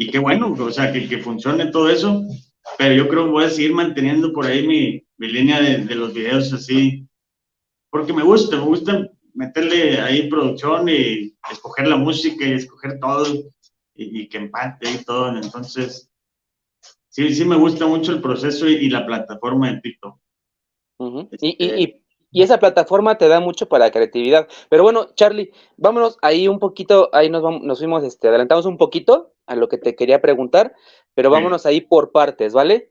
y 0.00 0.10
qué 0.10 0.18
bueno, 0.18 0.52
o 0.52 0.72
sea, 0.72 0.92
que, 0.92 1.08
que 1.08 1.18
funcione 1.18 1.66
todo 1.66 1.88
eso, 1.88 2.24
pero 2.76 2.94
yo 2.94 3.08
creo 3.08 3.26
que 3.26 3.30
voy 3.30 3.44
a 3.44 3.50
seguir 3.50 3.74
manteniendo 3.74 4.32
por 4.32 4.46
ahí 4.46 4.66
mi, 4.66 5.06
mi 5.18 5.28
línea 5.32 5.60
de, 5.60 5.84
de, 5.84 5.94
los 5.94 6.12
videos 6.14 6.52
así, 6.52 7.06
porque 7.90 8.12
me 8.12 8.24
gusta, 8.24 8.56
me 8.56 8.64
gusta 8.64 9.08
meterle 9.34 10.00
ahí 10.00 10.28
producción 10.28 10.88
y 10.88 11.32
escoger 11.52 11.86
la 11.86 11.96
música 11.96 12.44
y 12.44 12.52
escoger 12.54 12.98
todo 12.98 13.26
y, 13.94 14.22
y 14.22 14.28
que 14.28 14.38
empate 14.38 14.90
y 14.90 15.04
todo, 15.04 15.28
entonces 15.36 16.10
sí, 17.08 17.32
sí 17.32 17.44
me 17.44 17.56
gusta 17.56 17.86
mucho 17.86 18.12
el 18.12 18.20
proceso 18.20 18.68
y, 18.68 18.74
y 18.74 18.90
la 18.90 19.06
plataforma 19.06 19.70
de 19.70 19.80
TikTok. 19.80 20.18
Uh 20.98 21.06
-huh. 21.06 21.28
este, 21.30 21.46
y, 21.82 22.05
y, 22.36 22.42
esa 22.42 22.58
plataforma 22.58 23.18
te 23.18 23.28
da 23.28 23.40
mucho 23.40 23.68
para 23.68 23.86
la 23.86 23.90
creatividad. 23.90 24.48
Pero 24.68 24.82
bueno, 24.82 25.08
Charlie, 25.14 25.52
vámonos 25.76 26.18
ahí 26.22 26.48
un 26.48 26.58
poquito, 26.58 27.08
ahí 27.12 27.30
nos, 27.30 27.42
vamos, 27.42 27.62
nos 27.62 27.78
fuimos, 27.78 28.04
este, 28.04 28.28
adelantamos 28.28 28.66
un 28.66 28.76
poquito 28.76 29.32
a 29.46 29.56
lo 29.56 29.68
que 29.68 29.78
te 29.78 29.94
quería 29.94 30.20
preguntar, 30.20 30.74
pero 31.14 31.30
vámonos 31.30 31.62
sí. 31.62 31.68
ahí 31.68 31.80
por 31.80 32.12
partes, 32.12 32.52
¿vale? 32.52 32.90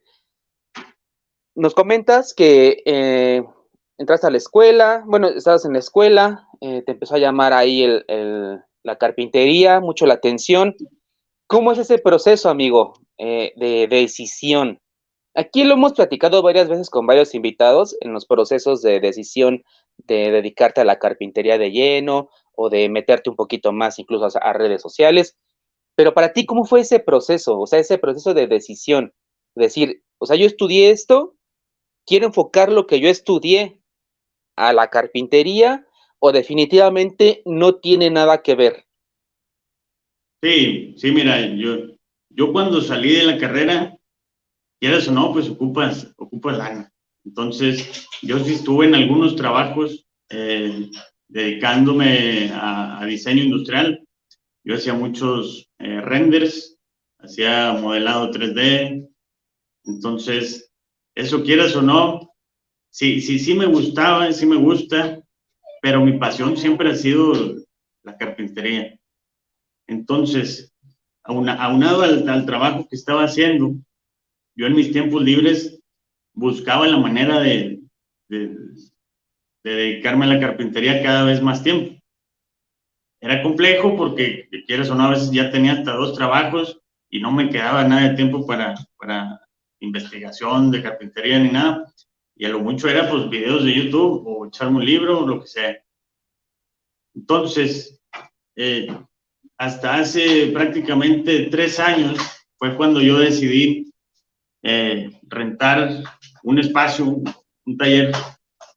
Nos 1.56 1.74
comentas 1.74 2.34
que 2.34 2.82
eh, 2.86 3.44
entraste 3.98 4.28
a 4.28 4.32
la 4.32 4.38
escuela, 4.38 5.04
bueno, 5.06 5.28
estabas 5.28 5.66
en 5.66 5.74
la 5.74 5.80
escuela, 5.80 6.48
eh, 6.62 6.82
te 6.86 6.94
empezó 6.94 7.16
a 7.16 7.20
llamar 7.20 7.54
ahí 7.54 7.84
el, 7.84 8.06
el, 8.08 8.60
la 8.84 8.98
carpintería, 8.98 9.80
mucho 9.80 10.06
la 10.06 10.16
atención. 10.16 10.76
¿Cómo 11.48 11.72
es 11.72 11.78
ese 11.78 12.00
proceso, 12.00 12.50
amigo? 12.50 12.94
eh, 13.18 13.54
de, 13.56 13.88
de, 13.88 14.02
decisión. 14.02 14.80
Aquí 15.38 15.66
lo 15.66 15.74
hemos 15.74 15.92
platicado 15.92 16.42
varias 16.42 16.70
veces 16.70 16.90
con 16.90 17.06
varios 17.06 17.36
invitados 17.36 17.98
en 18.00 18.14
los 18.14 18.26
procesos 18.26 18.82
de 18.82 19.02
decisión 19.02 19.66
de 19.98 20.32
dedicarte 20.32 20.80
a 20.80 20.86
la 20.86 20.98
carpintería 20.98 21.58
de 21.58 21.72
lleno 21.72 22.30
o 22.54 22.70
de 22.70 22.88
meterte 22.88 23.30
un 23.30 23.36
poquito 23.36 23.74
más 23.74 24.00
incluso 24.00 24.30
a, 24.42 24.54
redes 24.54 24.82
sociales. 24.82 25.38
Pero 25.96 26.14
para 26.14 26.32
ti, 26.32 26.46
¿cómo 26.46 26.64
fue 26.64 26.82
ese 26.82 27.00
proceso? 27.00 27.60
O 27.60 27.68
sea, 27.68 27.80
ese 27.80 27.98
proceso 27.98 28.34
de 28.34 28.48
decisión. 28.48 29.14
Decir, 29.56 30.04
o 30.20 30.26
sea, 30.26 30.38
yo 30.38 30.46
estudié 30.46 30.92
esto, 30.92 31.36
quiero 32.06 32.28
enfocar 32.28 32.72
lo 32.72 32.88
que 32.88 33.02
yo 33.02 33.10
estudié 33.10 33.82
a 34.56 34.72
la 34.72 34.90
carpintería 34.90 35.86
o 36.20 36.32
definitivamente 36.32 37.42
no 37.46 37.76
tiene 37.76 38.10
nada 38.10 38.42
que 38.42 38.56
ver. 38.56 38.86
Sí, 40.42 40.96
sí, 40.98 41.12
mira, 41.12 41.46
yo, 41.56 41.98
yo 42.30 42.54
cuando 42.54 42.80
salí 42.80 43.14
de 43.14 43.24
la 43.24 43.38
carrera, 43.38 43.95
quieras 44.80 45.08
o 45.08 45.12
no, 45.12 45.34
pues 45.34 45.50
ocupas, 45.50 46.14
ocupas 46.18 46.58
lana. 46.58 46.92
Entonces, 47.24 48.08
yo 48.22 48.40
sí 48.40 48.54
estuve 48.54 48.86
en 48.86 48.96
algunos 48.96 49.36
trabajos 49.36 50.06
eh, 50.30 50.90
dedicándome 51.28 52.52
a, 52.52 53.02
a, 53.02 53.06
diseño 53.06 53.44
industrial. 53.44 54.06
Yo 54.64 54.76
hacía 54.76 54.94
muchos 54.94 55.70
eh, 55.80 56.02
renders, 56.02 56.78
hacía 57.20 57.74
modelado 57.74 58.32
3D. 58.32 59.08
Entonces, 59.86 60.72
eso 61.16 61.44
quieras 61.44 61.76
o 61.76 61.82
no, 61.82 62.34
sí, 62.90 63.22
sí, 63.22 63.40
sí 63.40 63.54
me 63.54 63.66
gustaba, 63.66 64.32
sí 64.34 64.46
me 64.46 64.58
gusta, 64.58 65.22
pero 65.82 66.04
mi 66.04 66.18
pasión 66.18 66.58
siempre 66.58 66.90
ha 66.90 66.96
sido 66.96 67.34
la 68.04 68.18
carpintería. 68.18 69.00
Entonces, 69.88 70.74
aunado 71.24 72.02
al, 72.02 72.28
al, 72.28 72.46
trabajo 72.46 72.88
que 72.90 72.96
estaba 72.96 73.24
haciendo, 73.24 73.76
yo 74.56 74.68
en 74.68 74.76
mis 74.76 74.92
tiempos 74.92 75.22
libres 75.22 75.80
buscaba 76.34 76.88
la 76.88 76.98
manera 76.98 77.40
de, 77.40 77.82
de, 78.30 78.48
de, 79.64 79.76
dedicarme 79.76 80.26
a 80.26 80.30
la 80.30 80.40
carpintería 80.40 81.04
cada 81.04 81.24
vez 81.24 81.42
más 81.42 81.64
tiempo. 81.64 81.96
Era 83.22 83.42
complejo 83.42 83.96
porque, 83.98 84.48
quieres 84.68 84.90
o 84.90 84.96
no, 84.96 85.06
a 85.06 85.10
veces 85.12 85.32
ya 85.32 85.52
tenía 85.52 85.74
hasta 85.74 85.94
dos 85.94 86.16
trabajos 86.16 86.82
y 87.10 87.20
no 87.20 87.32
me 87.32 87.50
quedaba 87.50 87.84
nada 87.84 88.10
de 88.10 88.16
tiempo 88.16 88.46
para, 88.46 88.76
para 88.98 89.42
investigación 89.80 90.72
de 90.72 90.84
carpintería 90.84 91.40
ni 91.40 91.50
nada. 91.50 91.92
Y 92.36 92.46
a 92.46 92.50
lo 92.50 92.60
mucho 92.60 92.90
era 92.90 93.10
pues 93.10 93.30
videos 93.30 93.64
de 93.64 93.74
YouTube 93.74 94.24
o 94.28 94.46
echarme 94.46 94.78
un 94.78 94.86
libro 94.86 95.20
o 95.20 95.28
lo 95.28 95.42
que 95.42 95.48
sea. 95.48 95.78
Entonces, 97.16 98.02
eh, 98.56 98.88
hasta 99.58 99.96
hace 99.96 100.48
prácticamente 100.48 101.48
tres 101.50 101.80
años 101.80 102.20
fue 102.58 102.76
cuando 102.76 103.02
yo 103.02 103.18
decidí 103.20 103.92
eh, 104.68 105.12
rentar 105.28 106.04
un 106.44 106.58
espacio, 106.58 107.22
un 107.66 107.78
taller, 107.78 108.12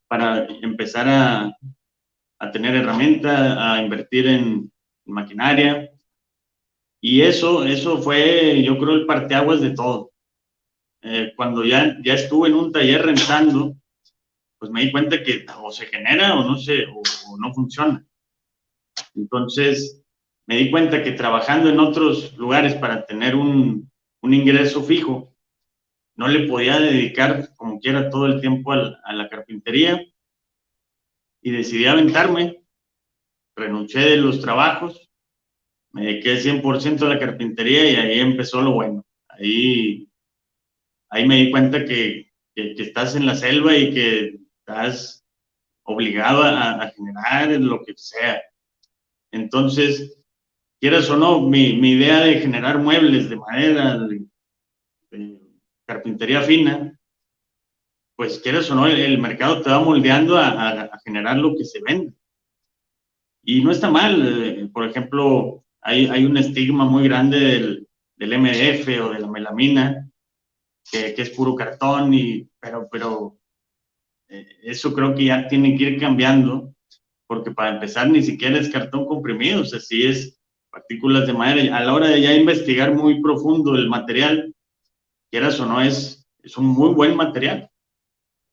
para 0.07 0.47
empezar 0.63 1.09
a, 1.09 1.57
a 2.39 2.51
tener 2.51 2.77
herramientas, 2.77 3.57
a 3.59 3.83
invertir 3.83 4.27
en, 4.27 4.71
maquinaria. 5.07 5.91
Y 7.01 7.23
eso, 7.23 7.65
eso 7.65 8.03
fue, 8.03 8.63
yo 8.63 8.79
creo, 8.79 8.95
el 8.97 9.07
parteaguas 9.07 9.63
de 9.63 9.71
todo. 9.71 10.11
Eh, 11.01 11.33
cuando 11.35 11.65
ya, 11.65 11.97
ya 12.05 12.13
estuve 12.13 12.49
en 12.49 12.57
un 12.57 12.71
taller 12.71 13.07
rentando, 13.07 13.75
pues 14.59 14.71
me 14.71 14.83
di 14.83 14.91
cuenta 14.91 15.23
que 15.23 15.47
o 15.63 15.71
se 15.71 15.87
genera 15.87 16.39
o 16.39 16.45
no, 16.45 16.59
se, 16.59 16.85
o, 16.85 17.01
o 17.31 17.39
no 17.39 17.55
funciona. 17.55 18.05
Entonces, 19.15 20.05
me 20.47 20.57
di 20.57 20.71
cuenta 20.71 21.03
que 21.03 21.13
trabajando 21.13 21.71
en 21.71 21.81
otros 21.81 22.37
lugares 22.37 22.75
para 22.75 23.07
tener 23.07 23.35
un, 23.35 23.91
un 24.21 24.35
ingreso 24.35 24.83
fijo, 24.83 25.33
no 26.19 26.27
le 26.27 26.49
podía 26.49 26.81
dedicar 26.81 27.55
como 27.57 27.79
quiera 27.79 28.11
todo 28.11 28.27
el 28.27 28.41
tiempo 28.41 28.73
a, 28.73 29.01
a 29.05 29.13
la 29.15 29.29
carpintería 29.29 30.05
y 31.41 31.51
decidí 31.53 31.87
aventarme, 31.87 32.61
renuncié 33.57 34.01
de 34.01 34.17
los 34.17 34.41
trabajos, 34.41 35.09
me 35.93 36.07
dediqué 36.07 36.37
100% 36.41 37.03
a 37.03 37.09
la 37.09 37.21
carpintería 37.21 37.91
y 37.91 37.95
ahí 37.95 38.19
empezó 38.19 38.61
lo 38.61 38.73
bueno. 38.73 39.07
Ahí, 39.29 40.11
ahí 41.09 41.27
me 41.27 41.37
di 41.37 41.51
cuenta 41.53 41.85
que, 41.85 42.33
que, 42.53 42.75
estás 42.79 43.15
en 43.15 43.25
la 43.25 43.37
selva 43.37 43.77
y 43.77 43.95
que 43.95 44.41
estás 44.59 45.25
obligado 45.85 46.43
a, 46.43 46.91
generar 46.97 47.51
lo 47.61 47.85
que 47.85 47.95
sea. 47.97 48.43
Entonces, 49.31 50.19
quieras 50.81 51.09
o 51.11 51.17
no, 51.17 51.41
mi, 51.43 51.75
mi 51.75 51.93
idea 51.93 52.21
de 52.21 52.41
generar 52.41 52.79
muebles 52.79 53.31
de 53.31 53.37
madera, 53.37 53.99
de, 53.99 54.19
de, 54.19 54.28
carpintería 55.89 56.43
fina, 56.43 57.01
pues 58.15 58.39
quieras 58.41 58.71
o 58.71 58.75
no, 58.75 58.87
el, 58.87 59.19
mercado 59.19 59.63
te 59.63 59.71
va 59.71 59.81
moldeando 59.81 60.37
a, 60.37 60.91
generar 61.05 61.39
lo 61.39 61.57
que 61.57 61.65
se 61.65 61.81
vende. 61.81 62.13
Y 63.43 63.65
no 63.65 63.71
está 63.71 63.91
mal, 63.91 64.15
eh, 64.45 64.69
por 64.73 64.85
ejemplo, 64.85 65.65
hay, 65.81 66.07
hay 66.07 66.27
un 66.27 66.37
estigma 66.37 66.85
muy 66.85 67.05
grande 67.05 67.39
del, 67.39 67.89
del 68.17 68.39
MDF 68.39 68.87
o 69.03 69.13
de 69.15 69.21
la 69.21 69.29
melamina, 69.29 70.11
que, 70.91 71.15
es 71.17 71.31
puro 71.31 71.55
cartón, 71.55 72.13
y, 72.13 72.47
pero, 72.61 72.89
pero 72.91 73.39
eh, 74.29 74.47
eso 74.65 74.93
creo 74.93 75.15
que 75.15 75.25
ya 75.25 75.49
tiene 75.49 75.75
que 75.77 75.85
ir 75.85 76.01
cambiando, 76.01 76.75
porque 77.27 77.53
para 77.53 77.71
empezar 77.75 78.11
ni 78.11 78.23
siquiera 78.23 78.59
es 78.59 78.69
cartón 78.69 79.07
comprimido, 79.07 79.63
o 79.63 79.65
es 79.65 80.41
partículas 80.71 81.27
de 81.27 81.33
madera. 81.33 81.79
A 81.79 81.85
la 81.85 81.95
hora 81.95 82.09
de 82.09 82.21
ya 82.21 82.35
investigar 82.35 82.95
muy 82.95 83.23
profundo 83.23 83.75
el 83.75 83.89
material, 83.89 84.55
quieras 85.31 85.59
o 85.61 85.67
no, 85.67 85.81
es, 85.81 86.27
es 86.43 86.57
un 86.57 86.67
muy 86.67 86.95
buen 86.95 87.17
material. 87.17 87.71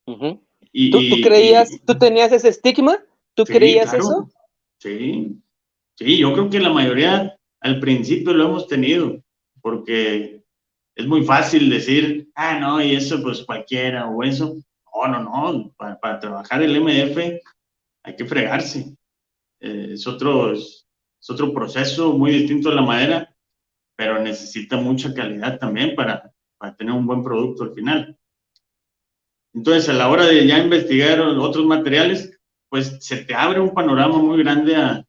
Uh 0.07 0.15
-huh. 0.15 0.41
y, 0.71 0.91
¿Tú, 0.91 0.99
¿Tú, 1.09 1.21
creías, 1.23 1.71
y, 1.71 1.79
tú 1.79 1.97
tenías 1.97 2.31
ese 2.31 2.49
estigma? 2.49 3.03
¿Tú 3.33 3.45
sí, 3.45 3.53
creías 3.53 3.89
claro. 3.89 4.03
eso? 4.03 4.29
Sí, 4.79 5.41
sí, 5.97 6.17
yo 6.17 6.33
creo 6.33 6.49
que 6.49 6.59
la 6.59 6.71
mayoría 6.71 7.37
al 7.61 7.79
principio 7.79 8.33
lo 8.33 8.45
hemos 8.45 8.67
tenido, 8.67 9.21
porque 9.61 10.43
es 10.95 11.07
muy 11.07 11.23
fácil 11.23 11.69
decir, 11.69 12.29
ah, 12.35 12.59
no, 12.59 12.81
y 12.81 12.95
eso 12.95 13.21
pues 13.21 13.43
cualquiera 13.43 14.07
o 14.07 14.23
eso. 14.23 14.55
No, 14.93 15.07
no, 15.07 15.23
no, 15.23 15.73
para, 15.75 15.99
para 15.99 16.19
trabajar 16.19 16.61
el 16.61 16.79
MDF 16.79 17.41
hay 18.03 18.15
que 18.15 18.25
fregarse. 18.25 18.95
Eh, 19.59 19.89
es 19.93 20.07
otro, 20.07 20.53
es, 20.53 20.87
es 21.21 21.29
otro 21.29 21.53
proceso 21.53 22.13
muy 22.13 22.31
distinto 22.31 22.69
a 22.69 22.75
la 22.75 22.81
madera, 22.81 23.35
pero 23.97 24.21
necesita 24.21 24.77
mucha 24.77 25.13
calidad 25.13 25.59
también 25.59 25.95
para, 25.95 26.31
para 26.57 26.75
tener 26.75 26.93
un 26.93 27.05
buen 27.05 27.23
producto 27.23 27.63
al 27.63 27.73
final. 27.73 28.17
Entonces, 29.53 29.89
a 29.89 29.93
la 29.93 30.09
hora 30.09 30.25
de 30.25 30.45
ya 30.45 30.59
investigar 30.59 31.19
otros 31.21 31.65
materiales, 31.65 32.37
pues 32.69 32.97
se 32.99 33.23
te 33.23 33.33
abre 33.33 33.59
un 33.59 33.73
panorama 33.73 34.17
muy 34.17 34.37
grande 34.43 34.75
a, 34.75 35.05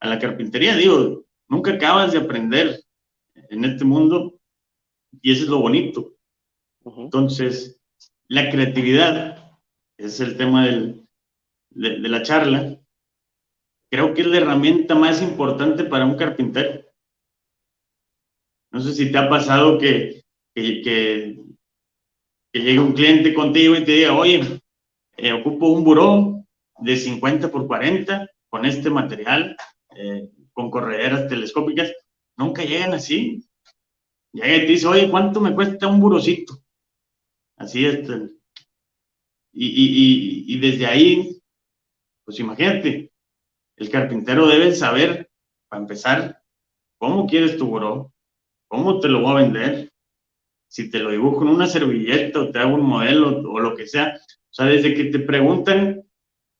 a 0.00 0.08
la 0.08 0.18
carpintería. 0.18 0.76
Digo, 0.76 1.24
nunca 1.48 1.72
acabas 1.72 2.12
de 2.12 2.18
aprender 2.18 2.82
en 3.34 3.64
este 3.64 3.84
mundo 3.84 4.38
y 5.20 5.32
eso 5.32 5.44
es 5.44 5.48
lo 5.48 5.60
bonito. 5.60 6.14
Uh 6.84 6.90
-huh. 6.90 7.04
Entonces, 7.04 7.80
la 8.28 8.50
creatividad 8.50 9.56
es 9.98 10.20
el 10.20 10.36
tema 10.36 10.66
del, 10.66 11.06
de, 11.70 12.00
de, 12.00 12.08
la 12.08 12.22
charla 12.22 12.78
creo 13.92 14.14
que 14.14 14.22
es 14.22 14.26
la 14.26 14.38
herramienta 14.38 14.94
más 14.94 15.20
importante 15.20 15.84
para 15.84 16.06
un 16.06 16.16
carpintero. 16.16 16.82
No 18.70 18.80
sé 18.80 18.94
si 18.94 19.12
te 19.12 19.18
ha 19.18 19.28
pasado 19.28 19.78
que, 19.78 20.21
que, 20.54 20.82
que, 20.82 21.44
que 22.52 22.60
llegue 22.60 22.80
un 22.80 22.92
cliente 22.92 23.34
contigo 23.34 23.74
y 23.76 23.84
te 23.84 23.92
diga, 23.92 24.14
oye, 24.14 24.60
eh, 25.16 25.32
ocupo 25.32 25.68
un 25.68 25.84
buró 25.84 26.44
de 26.78 26.96
50 26.96 27.50
por 27.50 27.66
40 27.66 28.28
con 28.48 28.64
este 28.66 28.90
material, 28.90 29.56
eh, 29.96 30.28
con 30.52 30.70
correderas 30.70 31.28
telescópicas. 31.28 31.92
Nunca 32.36 32.64
llegan 32.64 32.92
así. 32.92 33.46
Llega 34.32 34.56
y 34.56 34.60
te 34.60 34.66
dice, 34.66 34.86
oye, 34.86 35.10
¿cuánto 35.10 35.40
me 35.40 35.54
cuesta 35.54 35.86
un 35.86 36.00
burocito? 36.00 36.58
Así 37.56 37.84
es. 37.86 38.08
Y, 39.52 39.66
y, 39.66 40.54
y, 40.54 40.58
desde 40.58 40.86
ahí, 40.86 41.40
pues 42.24 42.40
imagínate, 42.40 43.12
el 43.76 43.90
carpintero 43.90 44.46
debe 44.46 44.74
saber, 44.74 45.30
para 45.68 45.82
empezar, 45.82 46.42
cómo 46.98 47.26
quieres 47.26 47.58
tu 47.58 47.66
buró, 47.66 48.12
cómo 48.68 48.98
te 48.98 49.08
lo 49.08 49.20
voy 49.20 49.32
a 49.32 49.42
vender, 49.44 49.91
si 50.72 50.88
te 50.88 51.00
lo 51.00 51.10
dibujo 51.10 51.42
en 51.42 51.48
una 51.48 51.66
servilleta 51.66 52.40
o 52.40 52.50
te 52.50 52.58
hago 52.58 52.76
un 52.76 52.86
modelo 52.86 53.42
o 53.42 53.60
lo 53.60 53.76
que 53.76 53.86
sea. 53.86 54.16
O 54.16 54.54
sea, 54.54 54.64
desde 54.64 54.94
que 54.94 55.04
te 55.04 55.18
preguntan, 55.18 56.02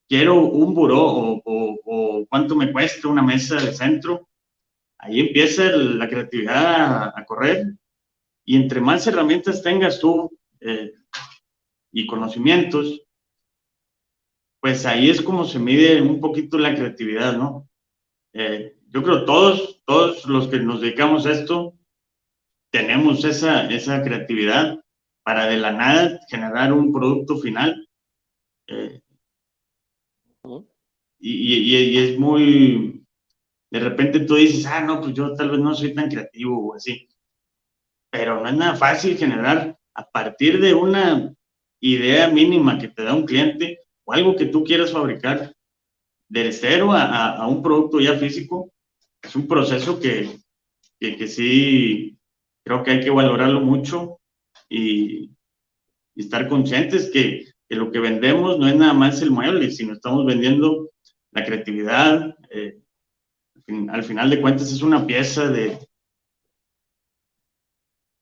quiero 0.07 0.39
un 0.45 0.75
buró 0.75 1.03
o, 1.03 1.43
o, 1.47 2.27
cuánto 2.29 2.55
me 2.55 2.71
cuesta 2.71 3.09
una 3.09 3.23
mesa 3.23 3.57
de 3.57 3.73
centro, 3.73 4.29
ahí 4.99 5.19
empieza 5.19 5.65
la 5.65 6.07
creatividad 6.11 7.05
a, 7.17 7.25
correr. 7.25 7.73
Y 8.45 8.57
entre 8.57 8.83
más 8.83 9.07
herramientas 9.07 9.63
tengas 9.63 9.99
tú 9.99 10.31
eh, 10.61 10.93
y 11.91 12.07
conocimientos, 12.07 13.01
pues 14.61 14.85
ahí 14.85 15.09
es 15.09 15.23
como 15.23 15.47
se 15.47 15.59
mide 15.59 16.03
un 16.03 16.21
poquito 16.21 16.59
la 16.59 16.75
creatividad, 16.75 17.39
¿no? 17.39 17.67
Eh, 18.35 18.77
yo 18.89 19.03
creo 19.03 19.25
todos, 19.25 19.83
todos 19.87 20.27
los 20.27 20.49
que 20.49 20.59
nos 20.59 20.83
dedicamos 20.83 21.25
a 21.25 21.33
esto, 21.33 21.79
tenemos 22.73 23.23
esa, 23.25 23.69
esa 23.69 24.03
creatividad 24.03 24.81
para 25.23 25.47
de 25.47 25.59
la 25.59 25.73
nada 25.73 26.19
generar 26.29 26.73
un 26.73 26.93
producto 26.93 27.39
final. 27.39 27.87
Eh, 28.67 29.01
y, 31.21 31.55
y, 31.55 31.99
es 31.99 32.19
muy, 32.19 33.05
de 33.71 33.79
repente 33.79 34.21
tú 34.21 34.35
dices, 34.35 34.67
ah, 34.67 34.81
no, 34.81 35.01
pues 35.01 35.15
yo 35.15 35.35
tal 35.35 35.51
vez 35.51 35.61
no 35.61 35.75
soy 35.75 35.95
tan 35.95 36.09
creativo 36.09 36.67
o 36.67 36.75
así. 36.75 37.09
Pero 38.11 38.41
no 38.41 38.49
es 38.49 38.57
nada 38.57 38.75
fácil 38.75 39.17
generar 39.17 39.79
a 39.95 40.11
partir 40.11 40.59
de 40.61 40.75
una 40.75 41.33
idea 41.81 42.29
mínima 42.29 42.79
que 42.79 42.89
te 42.89 43.05
da 43.05 43.15
un 43.15 43.27
cliente 43.27 43.81
o 44.05 44.15
algo 44.15 44.35
que 44.35 44.47
tú 44.47 44.65
quieras 44.65 44.93
fabricar 44.93 45.55
de 46.29 46.53
cero 46.53 46.93
a, 46.93 47.37
a, 47.37 47.47
un 47.47 47.63
producto 47.63 48.01
ya 48.01 48.15
físico. 48.15 48.73
Es 49.23 49.37
un 49.37 49.47
proceso 49.47 50.01
que, 50.01 50.39
que, 50.99 51.17
que 51.17 51.29
sí 51.29 52.19
creo 52.65 52.83
que 52.83 52.93
hay 52.93 53.01
que 53.01 53.11
valorarlo 53.11 53.61
mucho 53.61 54.19
y, 54.69 55.31
estar 56.15 56.47
conscientes 56.47 57.11
que, 57.11 57.47
que, 57.67 57.75
lo 57.75 57.91
que 57.91 57.99
vendemos 57.99 58.59
no 58.59 58.69
es 58.69 58.77
nada 58.77 58.93
más 58.93 59.23
el 59.23 59.31
mueble, 59.31 59.71
sino 59.71 59.95
estamos 59.95 60.27
vendiendo 60.27 60.91
la 61.31 61.45
creatividad. 61.45 62.37
Eh, 62.51 62.79
al 63.89 64.05
final 64.05 64.29
de 64.29 64.41
cuentas 64.41 64.71
es 64.71 64.83
una 64.83 65.07
pieza 65.07 65.49
de, 65.49 65.79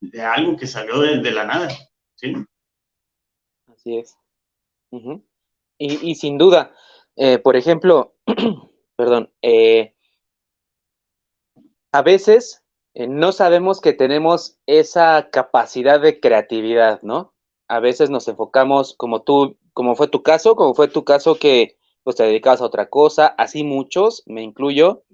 de 0.01 0.23
algo 0.23 0.57
que 0.57 0.67
salió 0.67 1.01
de, 1.01 1.31
la 1.31 1.45
nada, 1.45 1.69
¿sí? 2.15 2.35
Así 3.67 3.99
es. 3.99 4.17
y, 5.79 6.11
y, 6.11 6.15
sin 6.15 6.39
duda, 6.39 6.73
eh, 7.17 7.39
por 7.39 7.57
ejemplo, 7.57 8.17
perdón, 8.97 9.33
eh, 9.43 9.95
a 11.93 12.03
veces 12.03 12.60
no 12.95 13.33
sabemos 13.33 13.81
que 13.81 13.93
tenemos 13.93 14.59
esa 14.67 15.29
capacidad 15.31 16.01
de 16.01 16.21
creatividad, 16.21 17.01
¿no? 17.03 17.35
A 17.69 17.81
veces 17.81 18.11
nos 18.11 18.27
enfocamos 18.29 18.95
como 18.97 19.23
tú, 19.23 19.57
como 19.73 19.95
fue 19.95 20.09
tu 20.09 20.23
caso, 20.23 20.57
como 20.57 20.75
fue 20.75 20.89
tu 20.89 21.05
caso 21.05 21.37
que 21.37 21.77
pues 22.03 22.17
te 22.17 22.25
dedicabas 22.25 22.61
a 22.61 22.67
otra 22.67 22.89
cosa, 22.89 23.27
así 23.27 23.63
muchos, 23.63 24.23
me 24.27 24.43
incluyo, 24.43 25.05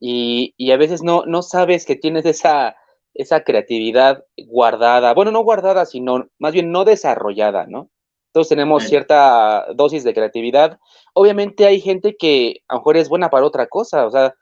y, 0.00 0.54
y 0.56 0.72
a 0.72 0.76
veces 0.76 1.02
no, 1.02 1.24
no 1.26 1.42
sabes 1.42 1.84
que 1.86 1.96
tienes 1.96 2.24
esa, 2.26 2.76
esa 3.14 3.44
creatividad 3.44 4.24
guardada, 4.36 5.14
bueno, 5.14 5.30
no 5.30 5.42
guardada, 5.44 5.86
sino 5.86 6.28
más 6.38 6.52
bien 6.52 6.72
no 6.72 6.84
desarrollada, 6.84 7.66
¿no? 7.66 7.90
Todos 8.32 8.48
tenemos 8.48 8.82
cierta 8.82 9.66
dosis 9.76 10.02
de 10.02 10.12
creatividad. 10.12 10.80
Obviamente 11.14 11.66
hay 11.66 11.80
gente 11.80 12.16
que 12.16 12.62
a 12.66 12.74
lo 12.74 12.80
mejor 12.80 12.96
es 12.96 13.08
buena 13.08 13.30
para 13.30 13.46
otra 13.46 13.68
cosa, 13.68 14.06
o 14.06 14.10
sea, 14.10 14.34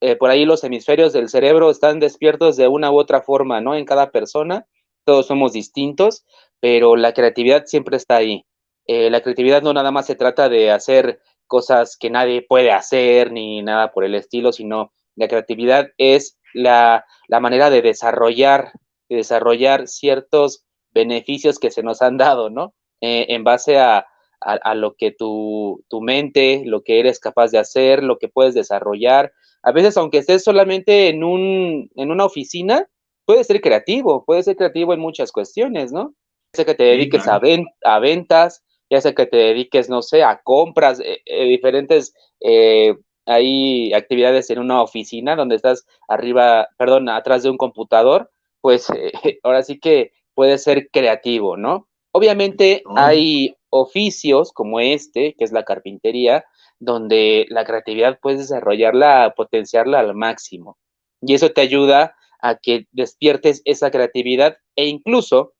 eh, 0.00 0.16
por 0.16 0.30
ahí 0.30 0.44
los 0.44 0.62
hemisferios 0.64 1.12
del 1.12 1.28
cerebro 1.28 1.70
están 1.70 2.00
despiertos 2.00 2.56
de 2.56 2.68
una 2.68 2.90
u 2.90 2.98
otra 2.98 3.22
forma, 3.22 3.60
¿no? 3.60 3.74
En 3.74 3.84
cada 3.84 4.10
persona, 4.10 4.66
todos 5.04 5.26
somos 5.26 5.52
distintos, 5.52 6.24
pero 6.60 6.96
la 6.96 7.14
creatividad 7.14 7.64
siempre 7.66 7.96
está 7.96 8.16
ahí. 8.16 8.44
Eh, 8.86 9.10
la 9.10 9.20
creatividad 9.20 9.62
no 9.62 9.72
nada 9.72 9.90
más 9.90 10.06
se 10.06 10.14
trata 10.14 10.48
de 10.48 10.70
hacer 10.70 11.20
cosas 11.46 11.96
que 11.96 12.10
nadie 12.10 12.42
puede 12.42 12.72
hacer 12.72 13.32
ni 13.32 13.62
nada 13.62 13.92
por 13.92 14.04
el 14.04 14.14
estilo, 14.14 14.52
sino 14.52 14.92
la 15.14 15.28
creatividad 15.28 15.88
es 15.96 16.38
la, 16.52 17.04
manera 17.28 17.70
de 17.70 17.82
desarrollar, 17.82 18.72
de 19.08 19.16
desarrollar 19.16 19.88
ciertos 19.88 20.64
beneficios 20.92 21.58
que 21.58 21.70
se 21.70 21.82
nos 21.82 22.02
han 22.02 22.16
dado, 22.16 22.50
¿no? 22.50 22.74
Eh, 23.00 23.26
en 23.30 23.44
base 23.44 23.78
a, 23.78 24.06
a, 24.40 24.74
lo 24.74 24.94
que 24.94 25.12
tu, 25.12 25.84
tu, 25.88 26.00
mente, 26.00 26.62
lo 26.64 26.82
que 26.82 27.00
eres 27.00 27.18
capaz 27.18 27.50
de 27.50 27.58
hacer, 27.58 28.02
lo 28.02 28.18
que 28.18 28.28
puedes 28.28 28.54
desarrollar, 28.54 29.32
a 29.66 29.72
veces, 29.72 29.96
aunque 29.96 30.18
estés 30.18 30.44
solamente 30.44 31.08
en, 31.08 31.24
un, 31.24 31.90
en 31.96 32.12
una 32.12 32.24
oficina, 32.24 32.88
puedes 33.24 33.48
ser 33.48 33.60
creativo, 33.60 34.24
puedes 34.24 34.44
ser 34.44 34.54
creativo 34.54 34.94
en 34.94 35.00
muchas 35.00 35.32
cuestiones, 35.32 35.90
¿no? 35.90 36.14
Ya 36.52 36.58
sea 36.58 36.64
que 36.66 36.76
te 36.76 36.84
dediques 36.84 37.26
a, 37.26 37.40
a 37.82 37.98
ventas, 37.98 38.62
ya 38.88 39.00
sea 39.00 39.12
que 39.12 39.26
te 39.26 39.36
dediques, 39.36 39.90
no 39.90 40.02
sé, 40.02 40.22
a 40.22 40.40
compras, 40.40 41.00
eh, 41.00 41.18
eh, 41.26 41.46
diferentes, 41.46 42.14
eh, 42.40 42.94
hay 43.26 43.92
actividades 43.92 44.50
en 44.50 44.60
una 44.60 44.82
oficina 44.82 45.34
donde 45.34 45.56
estás 45.56 45.84
arriba, 46.06 46.68
perdón, 46.78 47.08
atrás 47.08 47.42
de 47.42 47.50
un 47.50 47.56
computador, 47.56 48.30
pues 48.60 48.86
ahora 49.42 49.64
sí 49.64 49.80
que 49.80 50.12
puedes 50.34 50.62
ser 50.62 50.90
creativo, 50.92 51.56
¿no? 51.56 51.88
Obviamente 52.12 52.84
hay 52.94 53.56
oficios 53.68 54.52
como 54.52 54.78
este, 54.78 55.34
que 55.36 55.44
es 55.44 55.50
la 55.50 55.64
carpintería, 55.64 56.44
donde 56.78 57.46
la 57.48 57.64
creatividad 57.64 58.18
puedes 58.20 58.40
desarrollarla, 58.40 59.34
potenciarla 59.36 60.00
al 60.00 60.14
máximo. 60.14 60.78
Y 61.20 61.34
eso 61.34 61.50
te 61.50 61.60
ayuda 61.60 62.16
a 62.40 62.56
que 62.56 62.86
despiertes 62.92 63.62
esa 63.64 63.90
creatividad 63.90 64.58
e 64.76 64.86
incluso 64.86 65.54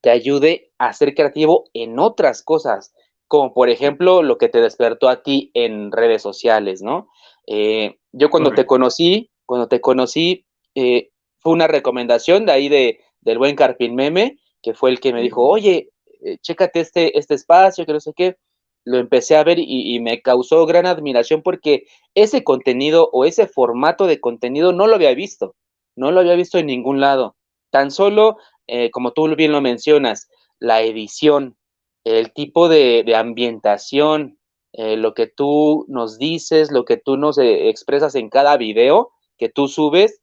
te 0.00 0.10
ayude 0.10 0.72
a 0.78 0.92
ser 0.92 1.14
creativo 1.14 1.64
en 1.74 1.98
otras 1.98 2.42
cosas, 2.42 2.94
como 3.28 3.52
por 3.52 3.68
ejemplo 3.68 4.22
lo 4.22 4.38
que 4.38 4.48
te 4.48 4.60
despertó 4.60 5.08
a 5.08 5.22
ti 5.22 5.50
en 5.54 5.92
redes 5.92 6.22
sociales, 6.22 6.82
¿no? 6.82 7.08
Eh, 7.46 7.98
yo 8.12 8.30
cuando 8.30 8.52
te 8.52 8.66
conocí, 8.66 9.30
cuando 9.44 9.68
te 9.68 9.80
conocí, 9.80 10.46
eh, 10.74 11.10
fue 11.38 11.52
una 11.52 11.66
recomendación 11.66 12.46
de 12.46 12.52
ahí 12.52 12.68
de, 12.68 13.00
del 13.20 13.38
buen 13.38 13.56
Carpin 13.56 13.94
Meme, 13.94 14.38
que 14.62 14.74
fue 14.74 14.90
el 14.90 15.00
que 15.00 15.12
me 15.12 15.22
dijo, 15.22 15.46
oye, 15.46 15.90
eh, 16.22 16.38
chécate 16.38 16.80
este, 16.80 17.18
este 17.18 17.34
espacio, 17.34 17.84
que 17.84 17.92
no 17.92 18.00
sé 18.00 18.12
qué 18.14 18.36
lo 18.84 18.98
empecé 18.98 19.36
a 19.36 19.44
ver 19.44 19.58
y, 19.58 19.98
me 20.00 20.22
causó 20.22 20.66
gran 20.66 20.86
admiración 20.86 21.42
porque 21.42 21.84
ese 22.14 22.44
contenido 22.44 23.10
o 23.12 23.24
ese 23.24 23.46
formato 23.46 24.06
de 24.06 24.20
contenido 24.20 24.72
no 24.72 24.86
lo 24.86 24.94
había 24.94 25.14
visto, 25.14 25.54
no 25.96 26.10
lo 26.10 26.20
había 26.20 26.34
visto 26.34 26.58
en 26.58 26.66
ningún 26.66 27.00
lado. 27.00 27.36
Tan 27.70 27.90
solo, 27.90 28.36
eh, 28.66 28.90
como 28.90 29.12
tú 29.12 29.34
bien 29.36 29.52
lo 29.52 29.60
mencionas, 29.60 30.28
la 30.58 30.82
edición, 30.82 31.56
el 32.04 32.32
tipo 32.32 32.68
de, 32.68 33.04
ambientación, 33.14 34.38
eh, 34.72 34.96
lo 34.96 35.14
que 35.14 35.26
tú 35.26 35.84
nos 35.88 36.18
dices, 36.18 36.70
lo 36.70 36.84
que 36.84 36.96
tú 36.96 37.16
nos 37.16 37.38
eh, 37.38 37.68
expresas 37.68 38.14
en 38.14 38.30
cada 38.30 38.56
video 38.56 39.12
que 39.38 39.48
tú 39.48 39.68
subes, 39.68 40.20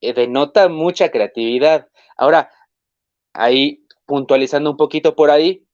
denota 0.00 0.68
mucha 0.68 1.10
creatividad. 1.10 1.88
Ahora, 2.16 2.50
ahí 3.32 3.84
puntualizando 4.06 4.70
un 4.70 4.76
poquito 4.76 5.14
por 5.14 5.30
ahí, 5.30 5.67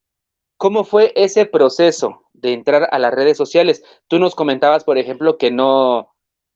¿Cómo 0.56 0.84
fue 0.84 1.12
ese 1.16 1.46
proceso 1.46 2.22
de 2.32 2.52
entrar 2.52 2.88
a 2.90 2.98
las 2.98 3.12
redes 3.12 3.36
sociales? 3.36 3.82
Tú 4.08 4.18
nos 4.18 4.34
comentabas, 4.34 4.84
por 4.84 4.98
ejemplo, 4.98 5.36
que 5.36 5.50
no, 5.50 6.14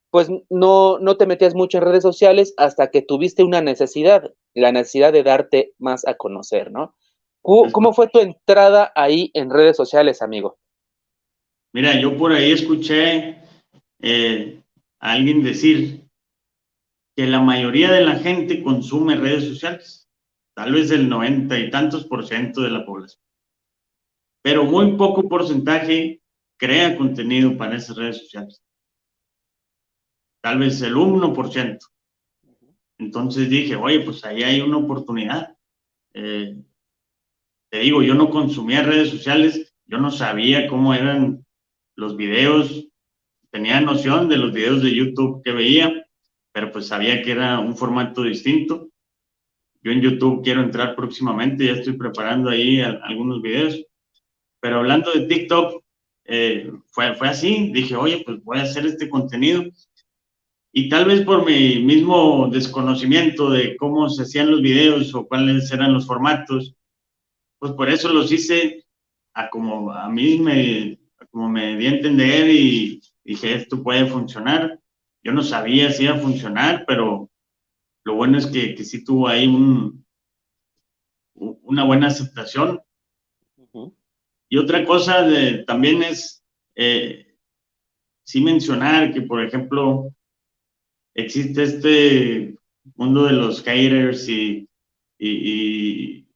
pues 0.09 0.29
no, 0.49 0.99
no 0.99 1.17
te 1.17 1.25
metías 1.25 1.53
mucho 1.53 1.77
en 1.77 1.83
redes 1.83 2.03
sociales 2.03 2.53
hasta 2.57 2.89
que 2.91 3.01
tuviste 3.01 3.43
una 3.43 3.61
necesidad, 3.61 4.33
la 4.53 4.71
necesidad 4.71 5.11
de 5.11 5.23
darte 5.23 5.73
más 5.77 6.07
a 6.07 6.15
conocer, 6.15 6.71
¿no? 6.71 6.95
¿Cómo, 7.41 7.93
fue 7.93 8.09
tu 8.09 8.19
entrada 8.19 8.91
ahí 8.95 9.31
en 9.33 9.49
redes 9.49 9.77
sociales, 9.77 10.21
amigo? 10.21 10.59
Mira, 11.73 11.99
yo 11.99 12.17
por 12.17 12.33
ahí 12.33 12.51
escuché 12.51 13.37
eh, 14.01 14.61
a 14.99 15.11
alguien 15.11 15.43
decir 15.43 16.05
que 17.15 17.27
la 17.27 17.39
mayoría 17.39 17.91
de 17.91 18.01
la 18.01 18.15
gente 18.15 18.61
consume 18.61 19.15
redes 19.15 19.45
sociales, 19.45 20.09
tal 20.53 20.73
vez 20.73 20.91
el 20.91 21.07
noventa 21.07 21.57
y 21.57 21.69
tantos 21.69 22.05
por 22.05 22.25
ciento 22.27 22.61
de 22.61 22.71
la 22.71 22.85
población 22.85 23.21
pero 24.41 24.63
muy 24.63 24.95
poco 24.95 25.27
porcentaje 25.27 26.21
crea 26.57 26.97
contenido 26.97 27.57
para 27.57 27.77
esas 27.77 27.97
redes 27.97 28.19
sociales. 28.19 28.61
Tal 30.41 30.59
vez 30.59 30.81
el 30.81 30.95
1%. 30.95 31.79
Entonces 32.97 33.49
dije, 33.49 33.75
oye, 33.75 34.01
pues 34.01 34.23
ahí 34.25 34.43
hay 34.43 34.61
una 34.61 34.77
oportunidad. 34.77 35.55
Eh, 36.13 36.57
te 37.69 37.79
digo, 37.79 38.01
yo 38.01 38.15
no 38.15 38.29
consumía 38.29 38.83
redes 38.83 39.09
sociales, 39.09 39.73
yo 39.85 39.99
no 39.99 40.11
sabía 40.11 40.67
cómo 40.67 40.93
eran 40.93 41.45
los 41.95 42.15
videos, 42.17 42.87
tenía 43.51 43.79
noción 43.81 44.27
de 44.29 44.37
los 44.37 44.53
videos 44.53 44.81
de 44.81 44.95
YouTube 44.95 45.41
que 45.43 45.51
veía, 45.51 46.05
pero 46.51 46.71
pues 46.71 46.87
sabía 46.87 47.21
que 47.21 47.31
era 47.31 47.59
un 47.59 47.75
formato 47.75 48.23
distinto. 48.23 48.89
yo 49.81 49.91
en 49.91 50.01
YouTube 50.01 50.43
quiero 50.43 50.61
entrar 50.61 50.95
próximamente, 50.95 51.65
ya 51.65 51.73
estoy 51.73 51.93
preparando 51.93 52.49
ahí 52.49 52.81
algunos 52.81 53.41
videos. 53.41 53.85
Pero 54.61 54.79
hablando 54.79 55.11
de 55.11 55.27
TikTok, 55.27 55.83
eh, 56.25 56.71
fue, 56.91 57.15
fue 57.15 57.29
así, 57.29 57.71
dije, 57.73 57.95
oye, 57.95 58.21
pues 58.25 58.43
voy 58.43 58.59
a 58.59 58.63
hacer 58.63 58.85
este 58.85 59.09
contenido. 59.09 59.63
Y 60.71 60.89
tal 60.89 61.05
vez 61.05 61.21
por 61.21 61.45
mi 61.45 61.79
mismo 61.79 62.47
desconocimiento 62.51 63.49
de 63.49 63.75
cómo 63.77 64.07
se 64.09 64.23
hacían 64.23 64.51
los 64.51 64.61
videos 64.61 65.15
o 65.15 65.27
cuáles 65.27 65.71
eran 65.71 65.93
los 65.93 66.05
formatos, 66.05 66.75
pues 67.57 67.73
por 67.73 67.89
eso 67.89 68.09
los 68.09 68.31
hice 68.31 68.85
a 69.33 69.49
como 69.49 69.91
a 69.91 70.07
mí 70.09 70.39
me, 70.39 70.99
como 71.31 71.49
me 71.49 71.75
di 71.77 71.87
a 71.87 71.91
entender 71.91 72.49
y 72.49 73.01
dije, 73.23 73.55
esto 73.55 73.81
puede 73.81 74.05
funcionar. 74.05 74.79
Yo 75.23 75.33
no 75.33 75.43
sabía 75.43 75.91
si 75.91 76.03
iba 76.03 76.15
a 76.15 76.19
funcionar, 76.19 76.85
pero 76.87 77.29
lo 78.05 78.15
bueno 78.15 78.37
es 78.37 78.47
que, 78.47 78.75
que 78.75 78.83
sí 78.83 79.03
tuvo 79.03 79.27
ahí 79.27 79.47
un, 79.47 80.05
una 81.33 81.83
buena 81.83 82.07
aceptación. 82.07 82.79
Y 84.49 84.57
otra 84.57 84.83
cosa 84.83 85.21
de, 85.21 85.63
también 85.63 86.01
es, 86.01 86.43
eh, 86.75 87.35
sí 88.25 88.41
mencionar 88.41 89.13
que, 89.13 89.21
por 89.21 89.43
ejemplo, 89.43 90.11
existe 91.13 91.63
este 91.63 92.55
mundo 92.95 93.25
de 93.25 93.33
los 93.33 93.61
haters 93.63 94.27
y, 94.27 94.67
y, 95.19 96.27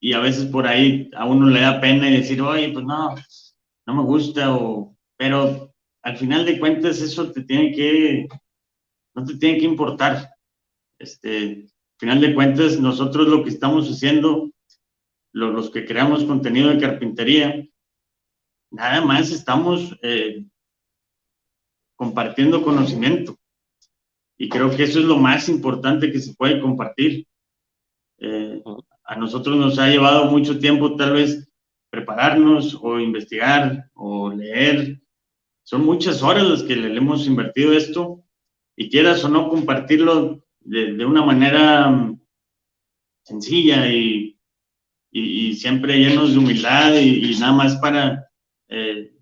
y, 0.00 0.12
a 0.12 0.20
veces 0.20 0.46
por 0.46 0.66
ahí 0.66 1.10
a 1.14 1.26
uno 1.26 1.48
le 1.48 1.60
da 1.60 1.80
pena 1.80 2.08
y 2.08 2.16
decir, 2.16 2.40
oye, 2.40 2.70
pues 2.72 2.84
no, 2.84 3.14
no 3.86 3.94
me 3.94 4.02
gusta, 4.02 4.54
o, 4.54 4.96
pero 5.18 5.74
al 6.02 6.16
final 6.16 6.46
de 6.46 6.58
cuentas 6.58 7.00
eso 7.00 7.30
te 7.32 7.42
tiene 7.42 7.72
que, 7.72 8.28
no 9.14 9.24
te 9.24 9.36
tiene 9.36 9.58
que 9.58 9.66
importar. 9.66 10.30
Este, 10.98 11.66
al 11.66 11.98
final 11.98 12.20
de 12.20 12.34
cuentas, 12.34 12.80
nosotros 12.80 13.28
lo 13.28 13.42
que 13.42 13.50
estamos 13.50 13.88
haciendo 13.90 14.50
los, 15.32 15.70
que 15.70 15.84
creamos 15.84 16.24
contenido 16.24 16.70
de 16.70 16.78
carpintería, 16.78 17.66
nada 18.70 19.00
más 19.00 19.30
estamos 19.30 19.96
eh, 20.02 20.44
compartiendo 21.96 22.62
conocimiento. 22.62 23.36
Y 24.38 24.48
creo 24.48 24.74
que 24.74 24.84
eso 24.84 24.98
es 24.98 25.04
lo 25.04 25.18
más 25.18 25.48
importante 25.48 26.10
que 26.10 26.18
se 26.18 26.34
puede 26.34 26.60
compartir. 26.60 27.26
Eh, 28.18 28.62
a 29.04 29.16
nosotros 29.16 29.56
nos 29.56 29.78
ha 29.78 29.88
llevado 29.88 30.30
mucho 30.30 30.58
tiempo 30.58 30.96
tal 30.96 31.12
vez 31.12 31.50
prepararnos 31.90 32.78
o 32.80 32.98
investigar 32.98 33.90
o 33.94 34.30
leer. 34.30 35.00
Son 35.62 35.84
muchas 35.84 36.22
horas 36.22 36.44
las 36.44 36.62
que 36.62 36.76
le 36.76 36.96
hemos 36.96 37.26
invertido 37.26 37.72
esto 37.72 38.24
y 38.76 38.88
quieras 38.88 39.24
o 39.24 39.28
no 39.28 39.48
compartirlo 39.48 40.42
de, 40.60 40.94
de 40.94 41.04
una 41.04 41.22
manera 41.22 41.90
mm, 41.90 42.20
sencilla 43.24 43.92
y 43.92 44.29
y, 45.10 45.54
siempre 45.54 45.98
llenos 45.98 46.32
de 46.32 46.38
humildad 46.38 46.94
y, 46.94 47.36
nada 47.38 47.52
más 47.52 47.76
para 47.76 48.28
eh, 48.68 49.12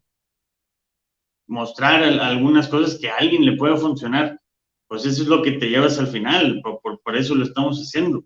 mostrar 1.47 2.03
algunas 2.03 2.69
cosas 2.69 2.99
que 2.99 3.09
a 3.09 3.17
alguien 3.17 3.45
le 3.45 3.57
pueda 3.57 3.77
funcionar, 3.77 4.39
pues 4.87 5.05
eso 5.05 5.23
es 5.23 5.29
lo 5.29 5.43
que 5.43 5.53
te 5.53 5.69
llevas 5.69 5.99
al 5.99 6.09
final, 6.09 6.61
por, 6.63 7.01
por, 7.01 7.17
eso 7.17 7.35
lo 7.35 7.45
estamos 7.45 7.79
haciendo. 7.79 8.25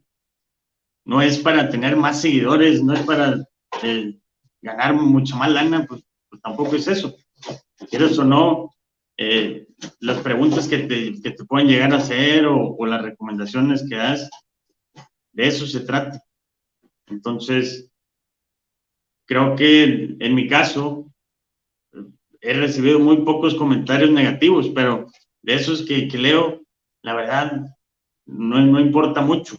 No 1.04 1.22
es 1.22 1.38
para 1.38 1.68
tener 1.68 1.96
más 1.96 2.20
seguidores, 2.20 2.82
no 2.82 2.94
es 2.94 3.00
para 3.02 3.44
eh, 3.82 4.18
ganar 4.60 4.94
mucha 4.94 5.36
más 5.36 5.50
lana, 5.50 5.86
pues, 5.88 6.04
pues, 6.28 6.40
tampoco 6.42 6.76
es 6.76 6.86
eso. 6.86 7.16
Quieres 7.90 8.18
o 8.18 8.24
no, 8.24 8.70
eh, 9.16 9.66
las 10.00 10.18
preguntas 10.18 10.68
que 10.68 10.78
te, 10.78 11.20
que 11.20 11.30
te, 11.32 11.44
pueden 11.44 11.68
llegar 11.68 11.92
a 11.92 11.98
hacer 11.98 12.46
o, 12.46 12.76
o 12.76 12.86
las 12.86 13.02
recomendaciones 13.02 13.84
que 13.88 13.96
das, 13.96 14.30
de 15.32 15.46
eso 15.46 15.66
se 15.66 15.80
trata. 15.80 16.20
Entonces, 17.12 17.90
creo 19.26 19.54
que 19.54 20.16
en 20.18 20.34
mi 20.34 20.48
caso 20.48 21.12
he 22.40 22.54
recibido 22.54 22.98
muy 22.98 23.18
pocos 23.18 23.54
comentarios 23.54 24.10
negativos, 24.10 24.68
pero 24.70 25.06
de 25.42 25.54
esos 25.54 25.84
que, 25.86 26.06
leo, 26.18 26.62
la 27.02 27.14
verdad, 27.14 27.66
no, 28.26 28.60
no 28.66 28.80
importa 28.80 29.20
mucho. 29.20 29.56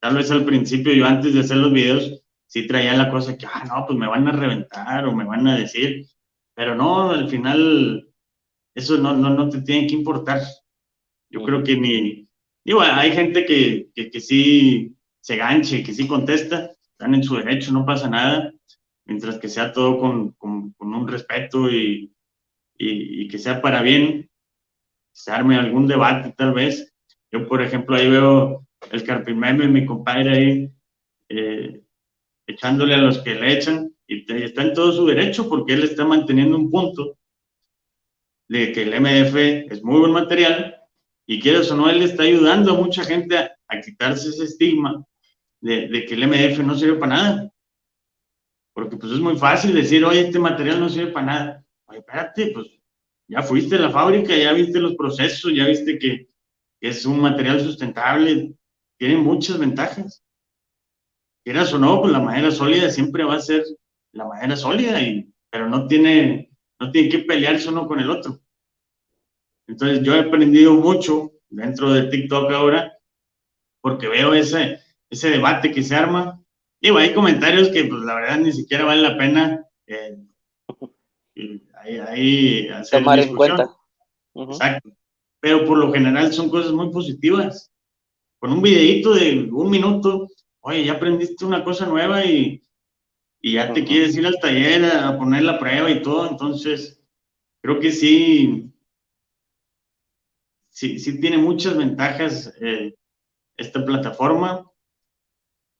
Tal 0.00 0.16
vez 0.16 0.30
al 0.30 0.44
principio, 0.44 0.92
yo 0.92 1.06
antes 1.06 1.34
de 1.34 1.40
hacer 1.40 1.58
los 1.58 1.72
videos, 1.72 2.22
sí 2.46 2.66
traía 2.66 2.94
la 2.94 3.10
cosa 3.10 3.36
que, 3.36 3.46
ah, 3.46 3.64
no, 3.68 3.86
pues 3.86 3.98
me 3.98 4.08
van 4.08 4.26
a 4.28 4.32
reventar 4.32 5.06
o 5.06 5.14
me 5.14 5.24
van 5.24 5.46
a 5.46 5.56
decir, 5.56 6.06
pero 6.54 6.74
no, 6.74 7.10
al 7.10 7.28
final, 7.28 8.08
eso 8.74 8.96
no, 8.96 9.14
no, 9.14 9.30
no 9.30 9.48
te 9.48 9.62
tiene 9.62 9.86
que 9.86 9.94
importar. 9.94 10.40
Yo 11.30 11.42
creo 11.42 11.62
que 11.62 11.76
ni, 11.76 12.28
digo, 12.64 12.80
hay 12.80 13.12
gente 13.12 13.44
que, 13.44 13.90
que, 13.94 14.10
que 14.10 14.20
sí 14.20 14.96
se 15.20 15.36
ganche, 15.36 15.82
que 15.82 15.94
sí 15.94 16.06
contesta, 16.06 16.73
están 16.94 17.14
en 17.14 17.24
su 17.24 17.36
derecho, 17.36 17.72
no 17.72 17.84
pasa 17.84 18.08
nada, 18.08 18.52
mientras 19.04 19.38
que 19.38 19.48
sea 19.48 19.72
todo 19.72 19.98
con, 19.98 20.30
con, 20.32 20.72
con 20.72 20.94
un 20.94 21.08
respeto 21.08 21.68
y, 21.68 22.12
y, 22.78 23.22
y, 23.22 23.28
que 23.28 23.38
sea 23.38 23.60
para 23.60 23.82
bien, 23.82 24.30
se 25.12 25.32
arme 25.32 25.56
algún 25.56 25.86
debate 25.88 26.32
tal 26.36 26.54
vez. 26.54 26.92
Yo, 27.32 27.48
por 27.48 27.62
ejemplo, 27.62 27.96
ahí 27.96 28.08
veo 28.08 28.64
el 28.92 29.04
carpimeme, 29.04 29.66
mi 29.66 29.84
compadre 29.84 30.30
ahí, 30.30 30.72
eh, 31.28 31.82
echándole 32.46 32.94
a 32.94 32.98
los 32.98 33.18
que 33.18 33.34
le 33.34 33.52
echan, 33.52 33.92
y, 34.06 34.24
está 34.44 34.62
en 34.62 34.74
todo 34.74 34.92
su 34.92 35.06
derecho 35.06 35.48
porque 35.48 35.74
él 35.74 35.82
está 35.82 36.04
manteniendo 36.04 36.56
un 36.56 36.70
punto 36.70 37.18
de 38.48 38.72
que 38.72 38.82
el 38.82 39.00
MDF 39.00 39.72
es 39.72 39.82
muy 39.82 39.98
buen 39.98 40.12
material 40.12 40.76
y 41.26 41.40
quieras 41.40 41.70
o 41.72 41.76
no, 41.76 41.88
él 41.88 42.02
está 42.02 42.22
ayudando 42.22 42.72
a 42.72 42.76
mucha 42.76 43.02
gente 43.02 43.36
a, 43.36 43.56
a 43.68 43.80
quitarse 43.80 44.28
ese 44.28 44.44
estigma 44.44 45.04
de, 45.64 46.04
que 46.06 46.14
el 46.14 46.28
MDF 46.28 46.58
no 46.60 46.74
sirve 46.76 46.98
para 46.98 47.14
nada. 47.14 47.52
Porque 48.74 48.96
pues 48.96 49.12
es 49.12 49.20
muy 49.20 49.36
fácil 49.36 49.74
decir, 49.74 50.04
oye, 50.04 50.20
este 50.20 50.38
material 50.38 50.78
no 50.78 50.88
sirve 50.88 51.12
para 51.12 51.26
nada. 51.26 51.66
Oye, 51.86 52.00
espérate, 52.00 52.50
pues 52.52 52.66
ya 53.28 53.42
fuiste 53.42 53.76
a 53.76 53.80
la 53.80 53.90
fábrica, 53.90 54.36
ya 54.36 54.52
viste 54.52 54.78
los 54.78 54.94
procesos, 54.94 55.52
ya 55.54 55.66
viste 55.66 55.98
que, 55.98 56.28
es 56.80 57.06
un 57.06 57.18
material 57.18 57.62
sustentable, 57.62 58.54
tiene 58.98 59.16
muchas 59.16 59.58
ventajas. 59.58 60.22
Quieras 61.42 61.72
o 61.72 61.78
no, 61.78 62.02
pues 62.02 62.12
la 62.12 62.20
madera 62.20 62.50
sólida 62.50 62.90
siempre 62.90 63.24
va 63.24 63.36
a 63.36 63.40
ser 63.40 63.64
la 64.12 64.26
madera 64.26 64.54
sólida, 64.54 65.00
y, 65.00 65.32
pero 65.48 65.66
no 65.66 65.86
tiene, 65.86 66.50
no 66.78 66.90
tiene 66.90 67.08
que 67.08 67.20
pelearse 67.20 67.70
uno 67.70 67.88
con 67.88 68.00
el 68.00 68.10
otro. 68.10 68.38
Entonces 69.66 70.02
yo 70.02 70.14
he 70.14 70.20
aprendido 70.20 70.74
mucho 70.74 71.32
dentro 71.48 71.90
de 71.90 72.02
TikTok 72.10 72.52
ahora, 72.52 72.98
porque 73.80 74.08
veo 74.08 74.34
ese, 74.34 74.83
ese 75.14 75.30
debate 75.30 75.72
que 75.72 75.82
se 75.82 75.94
arma. 75.94 76.40
Digo, 76.80 76.98
hay 76.98 77.14
comentarios 77.14 77.70
que 77.70 77.84
pues 77.84 78.02
la 78.02 78.14
verdad 78.14 78.38
ni 78.38 78.52
siquiera 78.52 78.84
vale 78.84 79.02
la 79.02 79.16
pena 79.16 79.66
eh, 79.86 80.18
ahí, 82.06 82.68
hacer 82.68 83.00
tomar 83.00 83.20
en 83.20 83.34
cuenta. 83.34 83.74
Exacto. 84.34 84.90
Pero 85.40 85.64
por 85.64 85.78
lo 85.78 85.92
general 85.92 86.32
son 86.32 86.50
cosas 86.50 86.72
muy 86.72 86.90
positivas. 86.90 87.72
Con 88.38 88.52
un 88.52 88.62
videito 88.62 89.14
de 89.14 89.48
un 89.50 89.70
minuto, 89.70 90.28
oye, 90.60 90.84
ya 90.84 90.94
aprendiste 90.94 91.44
una 91.44 91.64
cosa 91.64 91.86
nueva 91.86 92.24
y, 92.24 92.62
y 93.40 93.52
ya 93.52 93.72
te 93.72 93.84
quieres 93.84 94.16
ir 94.16 94.26
al 94.26 94.38
taller 94.40 94.84
a, 94.84 95.16
poner 95.18 95.42
la 95.42 95.58
prueba 95.58 95.90
y 95.90 96.02
todo. 96.02 96.28
Entonces, 96.28 97.00
creo 97.62 97.80
que 97.80 97.92
sí, 97.92 98.70
sí, 100.70 100.98
sí 100.98 101.20
tiene 101.20 101.38
muchas 101.38 101.76
ventajas 101.76 102.52
eh, 102.60 102.94
esta 103.56 103.84
plataforma 103.84 104.70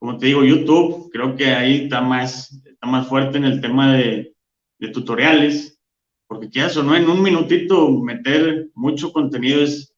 como 0.05 0.19
te 0.19 0.27
digo, 0.27 0.45
YouTube, 0.45 1.09
creo 1.11 1.35
que 1.35 1.47
ahí 1.47 1.85
está 1.85 2.03
más, 2.03 2.53
está 2.67 2.87
más 2.87 3.09
fuerte 3.09 3.39
en 3.39 3.47
el 3.47 3.63
tema 3.63 3.97
de, 3.97 4.37
de 4.79 4.89
tutoriales, 4.89 5.81
porque 6.27 6.51
quieras 6.51 6.77
o 6.77 6.83
no, 6.83 6.95
en 6.95 7.09
un 7.09 7.23
minutito 7.23 7.89
meter 7.89 8.69
mucho 8.75 9.15
contenido 9.15 9.63
es, 9.63 9.97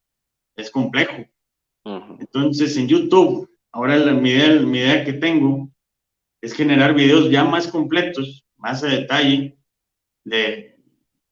es 0.55 0.71
complejo. 0.71 1.25
Entonces, 2.21 2.77
en 2.77 2.87
YouTube, 2.87 3.51
ahora 3.73 3.97
la, 3.97 4.13
mi, 4.13 4.31
idea, 4.31 4.61
mi 4.61 4.79
idea 4.79 5.05
que 5.05 5.15
tengo 5.15 5.73
es 6.41 6.55
generar 6.55 6.95
videos 6.95 7.29
ya 7.29 7.43
más 7.43 7.67
completos, 7.67 8.47
más 8.59 8.85
a 8.85 8.87
detalle, 8.87 9.59
de, 10.23 10.79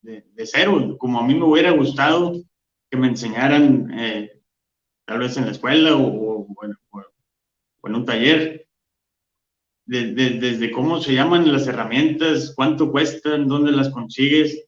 de, 0.01 0.25
de 0.33 0.45
cero, 0.45 0.97
como 0.99 1.21
a 1.21 1.25
mí 1.25 1.33
me 1.33 1.45
hubiera 1.45 1.71
gustado 1.71 2.43
que 2.91 2.97
me 2.97 3.07
enseñaran 3.07 3.89
eh, 3.97 4.41
tal 5.05 5.19
vez 5.19 5.37
en 5.37 5.45
la 5.45 5.51
escuela 5.51 5.95
o, 5.95 6.07
o, 6.07 6.47
o 6.51 7.87
en 7.87 7.95
un 7.95 8.03
taller 8.03 8.64
desde 9.85 10.71
cómo 10.71 10.99
se 10.99 11.13
llaman 11.13 11.51
las 11.51 11.67
herramientas, 11.67 12.53
cuánto 12.55 12.91
cuestan, 12.91 13.47
dónde 13.47 13.71
las 13.71 13.89
consigues, 13.89 14.65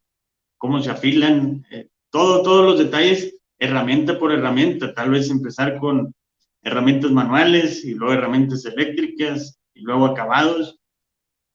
cómo 0.57 0.81
se 0.81 0.91
afilan, 0.91 1.65
eh, 1.71 1.89
todo, 2.09 2.43
todos 2.43 2.65
los 2.65 2.79
detalles, 2.79 3.39
herramienta 3.59 4.19
por 4.19 4.31
herramienta, 4.31 4.93
tal 4.93 5.11
vez 5.11 5.29
empezar 5.29 5.77
con 5.79 6.13
herramientas 6.61 7.11
manuales 7.11 7.83
y 7.83 7.95
luego 7.95 8.13
herramientas 8.13 8.65
eléctricas 8.65 9.59
y 9.73 9.81
luego 9.81 10.05
acabados. 10.05 10.79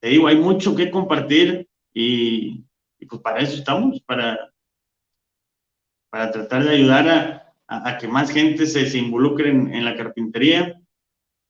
Te 0.00 0.08
digo, 0.08 0.26
hay 0.26 0.36
mucho 0.36 0.74
que 0.74 0.90
compartir 0.90 1.68
y, 1.94 2.64
pues 3.08 3.22
para 3.22 3.40
eso 3.40 3.56
estamos, 3.56 4.00
para, 4.02 4.52
para 6.10 6.32
tratar 6.32 6.64
de 6.64 6.70
ayudar 6.70 7.08
a, 7.08 7.88
a, 7.88 7.98
que 7.98 8.08
más 8.08 8.30
gente 8.30 8.66
se, 8.66 8.86
se 8.86 8.98
involucre 8.98 9.50
en, 9.50 9.72
en 9.72 9.84
la 9.84 9.96
carpintería 9.96 10.80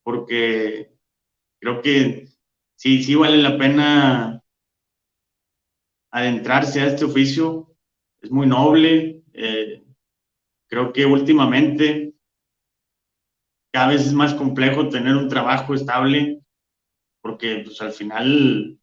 porque 0.02 0.91
creo 1.62 1.80
que 1.80 2.26
sí, 2.76 3.04
sí 3.04 3.14
vale 3.14 3.38
la 3.38 3.56
pena 3.56 4.42
adentrarse 6.10 6.80
a 6.80 6.88
este 6.88 7.04
oficio, 7.04 7.72
es 8.20 8.30
muy 8.32 8.48
noble. 8.48 9.22
Eh, 9.32 9.84
creo 10.68 10.92
que 10.92 11.06
últimamente 11.06 12.14
cada 13.72 13.88
vez 13.92 14.06
es 14.06 14.12
más 14.12 14.34
complejo 14.34 14.88
tener 14.88 15.14
un 15.14 15.28
trabajo 15.28 15.74
estable, 15.74 16.40
porque 17.22 17.62
pues 17.64 17.80
al 17.80 17.92
final 17.92 18.76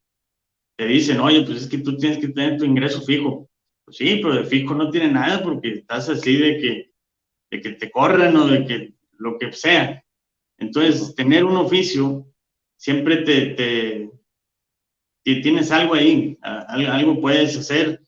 te 0.78 0.86
dicen, 0.86 1.20
oye, 1.20 1.44
pues 1.44 1.64
es 1.64 1.68
que 1.68 1.80
tú 1.80 1.98
tienes 1.98 2.18
que 2.18 2.30
tener 2.30 2.58
tu 2.58 2.64
ingreso 2.64 3.02
fijo. 3.02 3.50
Pues 3.84 3.98
sí, 3.98 4.22
pero 4.24 4.36
de 4.36 4.46
fijo 4.46 4.74
no 4.74 4.90
tiene 4.90 5.12
nada 5.12 5.44
porque 5.44 5.74
estás 5.74 6.08
así 6.08 6.38
de 6.38 6.58
que, 6.58 6.92
de 7.52 7.62
que 7.62 7.72
te 7.74 7.92
corran 7.92 8.38
o 8.38 8.48
de 8.48 8.66
que 8.66 8.94
lo 9.18 9.38
que 9.38 9.52
sea. 9.52 10.02
Entonces, 10.58 11.14
tener 11.16 11.44
un 11.44 11.58
oficio 11.58 12.29
siempre 12.80 13.18
te, 13.18 14.10
tienes 15.24 15.70
algo 15.72 15.94
ahí, 15.94 16.38
algo 16.42 17.20
puedes 17.20 17.58
hacer, 17.58 18.02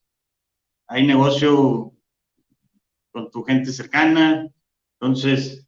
hay 0.87 1.05
negocio 1.05 1.93
con 3.11 3.29
tu 3.29 3.43
gente 3.43 3.71
cercana, 3.71 4.49
entonces 4.99 5.67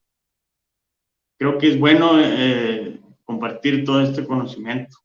creo 1.37 1.57
que 1.57 1.67
es 1.67 1.79
bueno 1.79 2.13
eh, 2.17 2.99
compartir 3.25 3.83
todo 3.83 4.01
este 4.01 4.25
conocimiento. 4.25 4.97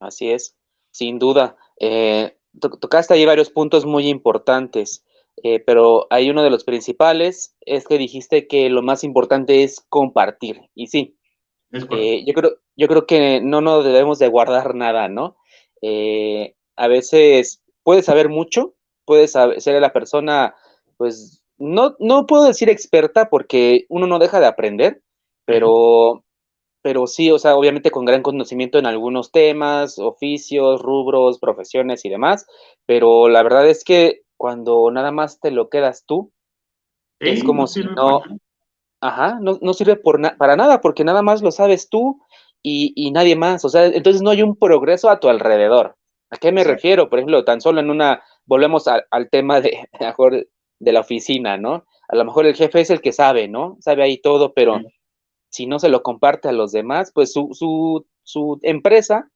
Así 0.00 0.30
es, 0.30 0.56
sin 0.90 1.18
duda. 1.18 1.56
Eh, 1.78 2.38
tocaste 2.80 3.14
ahí 3.14 3.26
varios 3.26 3.50
puntos 3.50 3.84
muy 3.84 4.08
importantes, 4.08 5.04
eh, 5.42 5.60
pero 5.60 6.06
hay 6.08 6.30
uno 6.30 6.42
de 6.42 6.50
los 6.50 6.64
principales, 6.64 7.54
es 7.60 7.86
que 7.86 7.98
dijiste 7.98 8.48
que 8.48 8.70
lo 8.70 8.82
más 8.82 9.04
importante 9.04 9.62
es 9.62 9.84
compartir, 9.88 10.70
y 10.74 10.86
sí, 10.86 11.18
eh, 11.72 12.24
yo, 12.26 12.34
creo, 12.34 12.52
yo 12.76 12.88
creo 12.88 13.06
que 13.06 13.40
no 13.40 13.60
nos 13.60 13.84
debemos 13.84 14.18
de 14.18 14.28
guardar 14.28 14.74
nada, 14.74 15.08
¿no? 15.08 15.36
Eh, 15.80 16.54
a 16.76 16.88
veces 16.88 17.62
puedes 17.82 18.04
saber 18.04 18.28
mucho, 18.28 18.74
puedes 19.04 19.32
ser 19.32 19.80
la 19.80 19.92
persona, 19.92 20.54
pues, 20.96 21.42
no, 21.58 21.96
no 21.98 22.26
puedo 22.26 22.44
decir 22.44 22.68
experta 22.68 23.28
porque 23.28 23.86
uno 23.88 24.06
no 24.06 24.18
deja 24.18 24.40
de 24.40 24.46
aprender, 24.46 25.02
pero, 25.44 26.24
pero 26.82 27.06
sí, 27.06 27.30
o 27.30 27.38
sea, 27.38 27.56
obviamente 27.56 27.90
con 27.90 28.04
gran 28.04 28.22
conocimiento 28.22 28.78
en 28.78 28.86
algunos 28.86 29.32
temas, 29.32 29.98
oficios, 29.98 30.82
rubros, 30.82 31.38
profesiones 31.38 32.04
y 32.04 32.08
demás, 32.08 32.46
pero 32.86 33.28
la 33.28 33.42
verdad 33.42 33.68
es 33.68 33.84
que 33.84 34.22
cuando 34.36 34.90
nada 34.90 35.12
más 35.12 35.40
te 35.40 35.50
lo 35.50 35.68
quedas 35.68 36.04
tú, 36.04 36.32
es 37.20 37.44
como 37.44 37.68
si 37.68 37.84
no, 37.84 38.22
Ajá, 39.02 39.38
no, 39.40 39.58
no 39.60 39.74
sirve 39.74 39.96
por 39.96 40.20
para 40.36 40.54
nada, 40.54 40.80
porque 40.80 41.02
nada 41.02 41.22
más 41.22 41.42
lo 41.42 41.50
sabes 41.50 41.88
tú 41.88 42.22
y, 42.62 43.10
nadie 43.10 43.34
más. 43.34 43.64
O 43.64 43.68
sea, 43.68 43.86
entonces 43.86 44.22
no 44.22 44.30
hay 44.30 44.42
un 44.42 44.54
progreso 44.54 45.10
a 45.10 45.18
tu 45.18 45.28
alrededor. 45.28 45.96
¿A 46.30 46.36
qué 46.36 46.52
me 46.52 46.62
refiero? 46.62 47.10
Por 47.10 47.18
ejemplo, 47.18 47.44
tan 47.44 47.60
solo 47.60 47.80
en 47.80 47.90
una, 47.90 48.22
volvemos 48.46 48.86
al 48.86 49.28
tema 49.28 49.60
de, 49.60 49.88
mejor, 50.00 50.46
de 50.78 50.92
la 50.92 51.00
oficina, 51.00 51.58
¿no? 51.58 51.84
A 52.08 52.14
lo 52.14 52.24
mejor 52.24 52.46
el 52.46 52.54
jefe 52.54 52.80
es 52.80 52.90
el 52.90 53.00
que 53.00 53.10
sabe, 53.10 53.48
¿no? 53.48 53.76
Sabe 53.80 54.04
ahí 54.04 54.18
todo, 54.18 54.54
pero 54.54 54.80
si 55.50 55.66
no 55.66 55.80
se 55.80 55.88
lo 55.88 56.04
comparte 56.04 56.48
a 56.48 56.52
los 56.52 56.70
demás, 56.70 57.10
pues 57.12 57.32
su, 57.32 57.48
su, 57.54 58.06
su 58.22 58.60
empresa, 58.62 59.28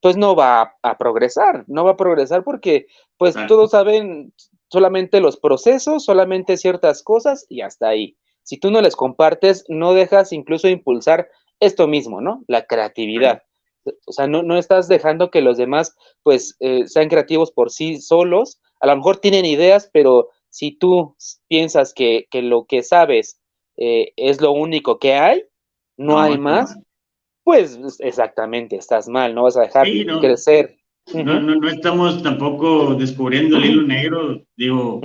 pues 0.00 0.16
no 0.16 0.34
va 0.34 0.74
a, 0.82 0.98
progresar, 0.98 1.64
no 1.68 1.84
va 1.84 1.92
a 1.92 1.96
progresar 1.96 2.42
porque, 2.42 2.88
pues 3.16 3.36
todos 3.46 3.70
saben 3.70 4.32
solamente 4.68 5.20
los 5.20 5.36
procesos, 5.36 6.04
solamente 6.04 6.56
ciertas 6.56 7.04
cosas 7.04 7.46
y 7.48 7.60
hasta 7.60 7.88
ahí 7.88 8.16
si 8.46 8.58
tú 8.58 8.70
no 8.70 8.80
les 8.80 8.94
compartes, 8.94 9.64
no 9.68 9.92
dejas 9.92 10.32
incluso 10.32 10.68
impulsar 10.68 11.28
esto 11.58 11.88
mismo, 11.88 12.20
¿no? 12.20 12.44
La 12.46 12.64
creatividad. 12.64 13.42
O 14.06 14.12
sea, 14.12 14.28
no, 14.28 14.56
estás 14.56 14.86
dejando 14.86 15.32
que 15.32 15.40
los 15.40 15.56
demás, 15.56 15.96
pues, 16.22 16.56
eh, 16.60 16.86
sean 16.86 17.08
creativos 17.08 17.50
por 17.50 17.72
sí 17.72 18.00
solos. 18.00 18.60
A 18.80 18.86
lo 18.86 18.96
mejor 18.96 19.16
tienen 19.16 19.44
ideas, 19.44 19.90
pero 19.92 20.28
si 20.48 20.70
tú 20.70 21.16
piensas 21.48 21.92
que, 21.92 22.28
lo 22.34 22.66
que 22.66 22.84
sabes 22.84 23.40
eh, 23.76 24.12
es 24.14 24.40
lo 24.40 24.52
único 24.52 25.00
que 25.00 25.14
hay, 25.14 25.42
no, 25.96 26.20
hay 26.20 26.38
más, 26.38 26.78
pues 27.42 27.80
exactamente, 27.98 28.76
estás 28.76 29.08
mal, 29.08 29.34
no 29.34 29.42
vas 29.42 29.56
a 29.56 29.62
dejar 29.62 29.88
crecer. 30.20 30.76
No, 31.12 31.40
no, 31.40 31.56
no 31.56 31.68
estamos 31.68 32.22
tampoco 32.22 32.94
descubriendo 32.94 33.56
el 33.56 33.64
hilo 33.64 33.82
negro, 33.82 34.40
digo, 34.56 35.00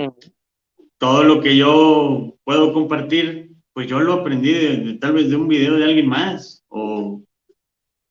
todo 1.02 1.24
lo 1.24 1.40
que 1.40 1.56
yo 1.56 2.38
puedo 2.44 2.72
compartir, 2.72 3.56
pues 3.72 3.88
yo 3.88 3.98
lo 3.98 4.12
aprendí 4.12 4.52
de, 4.52 4.98
tal 5.00 5.14
vez 5.14 5.28
de 5.28 5.34
un 5.34 5.48
video 5.48 5.74
de 5.74 5.82
alguien 5.82 6.06
más, 6.06 6.64
o 6.68 7.20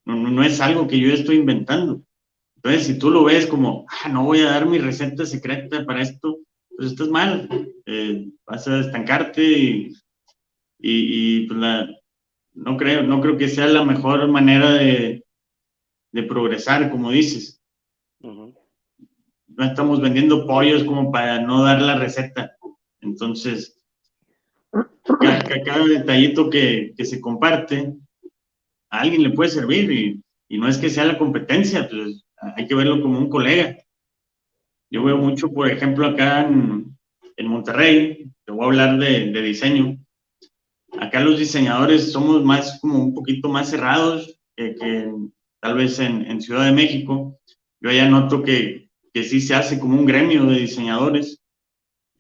no, 0.04 0.16
no, 0.18 0.44
es 0.44 0.60
algo 0.60 0.90
que 0.90 1.00
yo 1.00 1.14
estoy 1.14 1.38
inventando. 1.38 2.04
Entonces, 2.58 2.88
si 2.88 3.00
tú 3.00 3.10
lo 3.10 3.24
ves 3.24 3.48
como, 3.48 3.86
ah, 3.88 4.10
no 4.10 4.26
voy 4.26 4.42
a 4.42 4.52
dar 4.52 4.66
mi 4.66 4.78
receta 4.78 5.26
secreta 5.26 5.86
para 5.86 6.02
esto, 6.02 6.40
pues 6.76 6.92
estás 6.92 7.08
mal, 7.08 7.48
eh, 7.86 8.28
vas 8.46 8.68
a 8.68 8.82
estancarte 8.82 9.42
y, 9.42 9.94
y, 10.78 11.48
pues 11.48 11.60
la, 11.62 11.88
no 12.56 12.76
creo, 12.76 13.04
no 13.04 13.22
creo 13.22 13.38
que 13.38 13.48
sea 13.48 13.68
la 13.68 13.86
mejor 13.86 14.28
manera 14.28 14.70
de, 14.74 15.24
de 16.12 16.24
progresar, 16.24 16.92
como 16.92 17.10
dices. 17.10 17.62
No 18.20 18.54
estamos 19.64 20.02
vendiendo 20.02 20.46
pollos 20.46 20.84
como 20.84 21.10
para 21.10 21.40
no 21.40 21.64
dar 21.64 21.82
la 21.82 21.96
receta. 21.96 22.58
Entonces, 23.02 23.82
cada, 25.66 25.86
detallito 25.86 26.50
que, 26.50 26.94
se 26.98 27.20
comparte 27.20 27.94
a 28.90 29.02
alguien 29.02 29.24
le 29.24 29.32
puede 29.32 29.50
servir 29.50 29.92
y, 29.92 30.58
no 30.58 30.68
es 30.68 30.78
que 30.78 30.90
sea 30.90 31.06
la 31.06 31.18
competencia, 31.18 31.88
pues 31.90 32.24
hay 32.56 32.68
que 32.68 32.76
verlo 32.76 33.02
como 33.02 33.18
un 33.18 33.30
colega. 33.30 33.78
Yo 34.92 35.04
veo 35.04 35.18
mucho, 35.18 35.52
por 35.52 35.70
ejemplo, 35.70 36.06
acá 36.06 36.42
en, 36.48 36.98
Monterrey, 37.44 38.30
te 38.46 38.52
voy 38.52 38.64
a 38.64 38.66
hablar 38.66 39.00
de, 39.00 39.42
diseño. 39.42 39.98
Acá 41.00 41.22
los 41.22 41.40
diseñadores 41.40 42.12
somos 42.12 42.44
más, 42.44 42.80
como 42.82 43.04
un 43.04 43.14
poquito 43.14 43.50
más 43.50 43.70
cerrados 43.70 44.40
que, 44.56 44.76
tal 45.62 45.76
vez 45.76 45.98
en, 46.00 46.42
Ciudad 46.42 46.66
de 46.66 46.74
México. 46.74 47.40
Yo 47.80 47.90
allá 47.90 48.08
noto 48.10 48.44
que, 48.44 48.90
que 49.14 49.24
sí 49.24 49.40
se 49.40 49.56
hace 49.56 49.80
como 49.80 49.98
un 49.98 50.06
gremio 50.06 50.46
de 50.46 50.60
diseñadores 50.60 51.41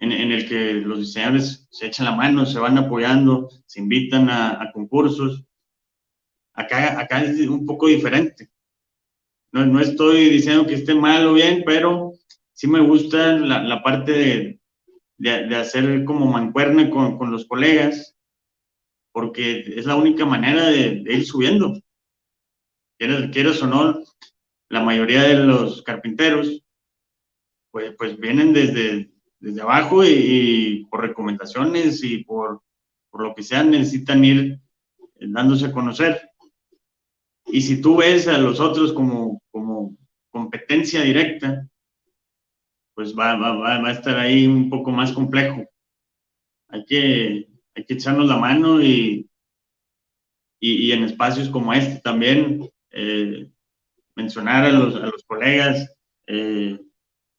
en, 0.01 0.31
el 0.31 0.49
que 0.49 0.73
los 0.73 0.99
diseñadores 0.99 1.67
se 1.69 1.85
echan 1.85 2.07
la 2.07 2.15
mano, 2.15 2.45
se 2.45 2.59
van 2.59 2.77
apoyando, 2.77 3.49
se 3.67 3.79
invitan 3.79 4.29
a, 4.29 4.71
concursos. 4.73 5.45
Acá, 6.53 6.99
acá 6.99 7.23
es 7.23 7.47
un 7.47 7.65
poco 7.65 7.87
diferente. 7.87 8.49
No, 9.53 9.65
no, 9.65 9.79
estoy 9.79 10.29
diciendo 10.29 10.65
que 10.65 10.73
esté 10.73 10.95
mal 10.95 11.27
o 11.27 11.33
bien, 11.33 11.63
pero 11.65 12.13
sí 12.53 12.67
me 12.67 12.79
gusta 12.79 13.33
la, 13.33 13.61
la 13.63 13.83
parte 13.83 14.11
de, 14.11 14.59
de, 15.17 15.55
hacer 15.55 16.03
como 16.03 16.25
mancuerna 16.25 16.89
con, 16.89 17.17
con, 17.17 17.31
los 17.31 17.45
colegas, 17.45 18.17
porque 19.11 19.59
es 19.59 19.85
la 19.85 19.95
única 19.95 20.25
manera 20.25 20.67
de, 20.67 21.03
ir 21.05 21.25
subiendo. 21.25 21.79
Quieres, 22.97 23.29
quieres 23.31 23.61
o 23.61 23.67
no, 23.67 23.99
la 24.69 24.81
mayoría 24.81 25.23
de 25.23 25.35
los 25.35 25.83
carpinteros, 25.83 26.63
pues, 27.71 27.93
pues 27.97 28.17
vienen 28.17 28.53
desde, 28.53 29.11
desde 29.41 29.61
abajo 29.61 30.05
y, 30.05 30.87
por 30.89 31.01
recomendaciones 31.01 32.03
y 32.03 32.23
por, 32.23 32.61
por, 33.09 33.23
lo 33.23 33.35
que 33.35 33.43
sea 33.43 33.63
necesitan 33.63 34.23
ir 34.23 34.59
dándose 35.19 35.65
a 35.65 35.71
conocer. 35.71 36.29
Y 37.47 37.61
si 37.61 37.81
tú 37.81 37.97
ves 37.97 38.27
a 38.27 38.37
los 38.37 38.59
otros 38.59 38.93
como, 38.93 39.41
como 39.51 39.97
competencia 40.29 41.01
directa, 41.01 41.67
pues 42.93 43.17
va, 43.17 43.35
va, 43.35 43.55
va, 43.57 43.87
a 43.87 43.91
estar 43.91 44.17
ahí 44.17 44.45
un 44.45 44.69
poco 44.69 44.91
más 44.91 45.11
complejo. 45.11 45.65
Hay 46.69 46.85
que, 46.85 47.49
hay 47.75 47.85
que 47.85 47.95
echarnos 47.95 48.27
la 48.27 48.37
mano 48.37 48.81
y, 48.81 49.27
y, 50.59 50.91
en 50.91 51.03
espacios 51.03 51.49
como 51.49 51.73
este 51.73 51.99
también 52.01 52.69
eh, 52.91 53.49
mencionar 54.15 54.65
a 54.65 54.71
los, 54.71 54.95
a 54.95 55.07
los 55.07 55.23
colegas, 55.23 55.91
eh, 56.27 56.79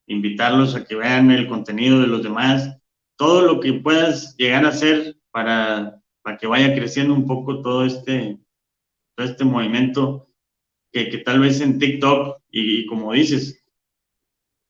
invitarlos 0.07 0.75
a 0.75 0.85
que 0.85 0.97
vean 0.97 1.31
el 1.31 1.49
contenido 1.49 2.01
de 2.01 2.07
los 2.07 2.23
demás, 2.23 2.79
todo 3.17 3.43
lo 3.43 3.61
que 3.61 3.75
puedas 3.75 4.37
llegar 4.37 4.65
a 4.65 4.71
hacer 4.71 5.17
para, 5.31 6.01
para 6.23 6.37
que 6.37 6.47
vaya 6.47 6.75
creciendo 6.75 7.15
un 7.15 7.27
poco 7.27 7.63
todo 7.63 7.85
este, 7.85 8.39
este 9.17 9.45
movimiento 9.45 10.29
que, 10.93 11.09
que 11.09 11.19
tal 11.19 11.41
vez 11.41 11.61
en 11.61 11.79
TikTok 11.79 12.43
y, 12.51 12.87
como 12.87 13.13
dices, 13.13 13.63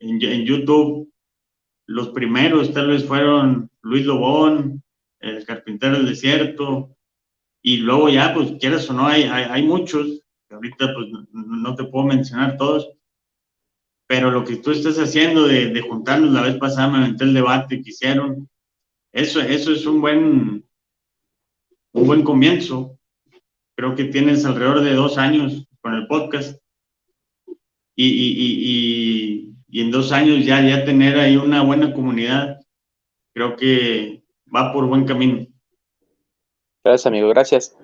en, 0.03 0.45
YouTube, 0.45 1.13
los 1.87 2.11
primeros 2.11 2.73
tal 2.73 2.89
vez 2.89 3.05
fueron 3.05 3.71
Luis 3.83 4.05
Lobón, 4.05 4.83
el 5.21 5.45
carpintero 5.45 5.97
del 5.97 6.07
desierto, 6.07 6.97
y 7.63 7.79
luego 7.79 8.09
ya, 8.09 8.35
pues 8.35 8.53
quieras 8.61 8.89
o 8.91 8.93
no, 8.93 9.07
hay, 9.07 9.23
hay, 9.23 9.63
muchos, 9.63 10.23
ahorita 10.51 10.95
pues 10.95 11.09
no 11.33 11.75
te 11.77 11.85
puedo 11.85 12.07
mencionar 12.07 12.57
todos, 12.57 12.91
pero 14.13 14.31
lo 14.31 14.45
que 14.45 14.57
tú 14.57 14.73
estás 14.73 14.99
haciendo 14.99 15.49
de, 15.49 15.69
de 15.69 15.81
juntarnos 15.81 16.33
la 16.33 16.43
vez 16.43 16.59
pasada, 16.59 16.87
me 16.87 16.99
aventé 16.99 17.25
el 17.25 17.33
debate 17.33 17.81
que 17.83 17.89
hicieron, 17.89 18.47
eso, 19.11 19.41
eso 19.41 19.73
es 19.73 19.87
un 19.87 20.03
buen, 20.03 20.69
un 21.95 22.07
buen 22.07 22.23
comienzo. 22.23 22.99
Creo 23.75 23.95
que 23.95 24.05
tienes 24.05 24.45
alrededor 24.45 24.83
de 24.83 24.93
dos 24.93 25.17
años 25.17 25.67
con 25.81 25.95
el 25.95 26.07
podcast. 26.09 26.61
Y, 27.97 28.07
y, 28.07 29.55
y, 29.71 29.81
en 29.81 29.91
dos 29.91 30.13
años 30.13 30.45
ya, 30.45 30.61
ya 30.61 30.85
tener 30.85 31.19
ahí 31.19 31.39
una 31.39 31.63
buena 31.63 31.95
comunidad, 31.95 32.61
creo 33.33 33.57
que 33.57 34.23
va 34.55 34.75
por 34.75 34.89
buen 34.89 35.07
camino. 35.07 35.47
Gracias, 36.85 37.07
amigo, 37.07 37.31
gracias. 37.31 37.75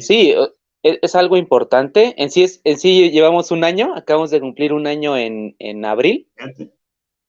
Sí, 0.00 0.32
e, 0.32 0.48
es, 0.82 1.14
algo 1.14 1.36
importante. 1.36 2.14
En 2.16 2.30
sí, 2.30 2.44
es, 2.44 2.60
en 2.64 2.78
sí 2.78 3.10
llevamos 3.10 3.50
un 3.50 3.64
año, 3.64 3.94
acabamos 3.94 4.30
de 4.30 4.40
cumplir 4.40 4.72
un 4.72 4.86
año 4.86 5.16
en, 5.16 5.56
en 5.58 5.84
abril. 5.84 6.28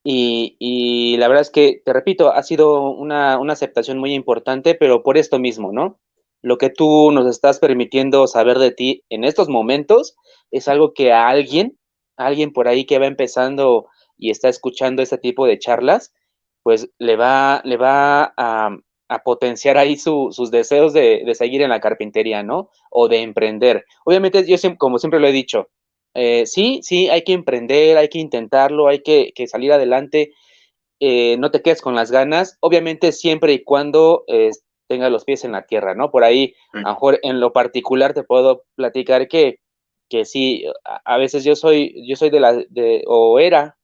Y, 0.04 0.56
y, 0.60 1.18
la 1.18 1.28
verdad 1.28 1.42
es 1.42 1.50
que, 1.50 1.82
te 1.84 1.94
repito, 1.94 2.32
ha 2.32 2.42
sido 2.44 2.90
una, 2.92 3.38
una, 3.38 3.54
aceptación 3.54 3.98
muy 3.98 4.14
importante, 4.14 4.74
pero 4.76 5.04
por 5.04 5.18
esto 5.18 5.40
mismo, 5.40 5.72
¿no? 5.74 6.00
Lo 6.42 6.58
que 6.58 6.70
tú 6.70 7.12
nos 7.12 7.28
estás 7.28 7.60
permitiendo 7.60 8.26
saber 8.28 8.60
de 8.60 8.72
ti 8.72 9.04
en 9.10 9.26
estos 9.26 9.50
momentos 9.50 10.16
es 10.52 10.68
algo 10.70 10.94
que 10.94 11.12
a 11.12 11.28
alguien, 11.28 11.78
a 12.18 12.28
alguien 12.28 12.54
por 12.54 12.68
ahí 12.68 12.86
que 12.86 12.98
va 12.98 13.08
empezando 13.08 13.88
y 14.18 14.32
está 14.32 14.48
escuchando 14.48 15.02
este 15.02 15.18
tipo 15.18 15.46
de 15.46 15.60
charlas, 15.60 16.14
pues 16.64 16.90
le 16.98 17.18
va, 17.18 17.62
le 17.66 17.78
va 17.78 18.34
a, 18.38 18.78
a 19.10 19.24
potenciar 19.24 19.78
ahí 19.78 19.98
sus 19.98 20.52
deseos 20.52 20.93
de, 20.93 21.24
de, 21.26 21.36
seguir 21.36 21.62
en 21.62 21.69
la 21.69 21.82
carpintería, 21.82 22.43
¿no? 22.43 22.69
O 22.91 23.08
de 23.08 23.22
emprender. 23.22 23.86
Obviamente, 24.06 24.45
yo 24.48 24.58
siempre, 24.58 24.78
como 24.78 25.00
siempre 25.00 25.19
lo 25.19 25.28
he 25.28 25.32
dicho, 25.32 25.69
eh, 26.13 26.45
sí, 26.45 26.80
sí, 26.84 27.10
hay 27.10 27.24
que 27.24 27.34
emprender, 27.34 27.98
hay 27.98 28.10
que 28.10 28.19
intentarlo, 28.19 28.88
hay 28.88 29.02
que, 29.02 29.32
que 29.36 29.48
salir 29.48 29.72
adelante, 29.74 30.32
eh, 31.00 31.38
no 31.38 31.52
te 31.52 31.62
quedes 31.62 31.82
con 31.82 31.95
las 31.95 32.12
ganas, 32.12 32.58
obviamente 32.62 33.12
siempre 33.12 33.54
y 33.54 33.63
cuando 33.63 34.26
eh, 34.28 34.52
tengas 34.88 35.12
los 35.12 35.26
pies 35.26 35.43
en 35.43 35.54
la 35.54 35.65
tierra, 35.65 35.95
¿no? 35.95 36.12
Por 36.12 36.24
ahí, 36.24 36.54
a 36.74 36.80
lo 36.80 36.89
mejor 36.89 37.19
en 37.24 37.39
lo 37.39 37.54
particular 37.54 38.13
te 38.13 38.24
puedo 38.24 38.63
platicar 38.76 39.28
que, 39.28 39.60
que 40.10 40.26
sí, 40.26 40.65
a, 40.84 41.02
a 41.06 41.17
veces 41.17 41.43
yo 41.43 41.56
soy, 41.56 42.06
yo 42.08 42.15
soy 42.15 42.30
de 42.30 42.39
la, 42.39 42.54
de, 42.54 43.04
o 43.08 43.39
era 43.39 43.78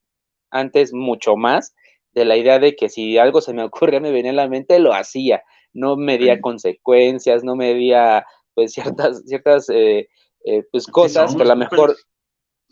antes 0.51 0.93
mucho 0.93 1.35
más, 1.35 1.75
de 2.15 2.25
la 2.25 2.37
idea 2.37 2.57
de 2.57 2.75
que 2.75 2.89
si 2.89 3.17
algo 3.17 3.41
se 3.41 3.53
me 3.53 3.63
ocurría, 3.65 3.99
me 3.99 4.11
venía 4.11 4.31
a 4.31 4.35
la 4.35 4.47
mente, 4.47 4.79
lo 4.79 4.93
hacía. 4.93 5.43
No 5.73 5.97
medía 5.97 6.41
consecuencias, 6.41 7.43
no 7.43 7.55
medía 7.55 8.25
pues 8.53 8.71
ciertas, 8.73 9.23
ciertas 9.25 9.69
eh, 9.69 10.07
eh, 10.45 10.63
pues 10.71 10.87
cosas 10.87 11.35
que 11.35 11.43
a 11.43 11.45
lo 11.45 11.55
mejor, 11.57 11.97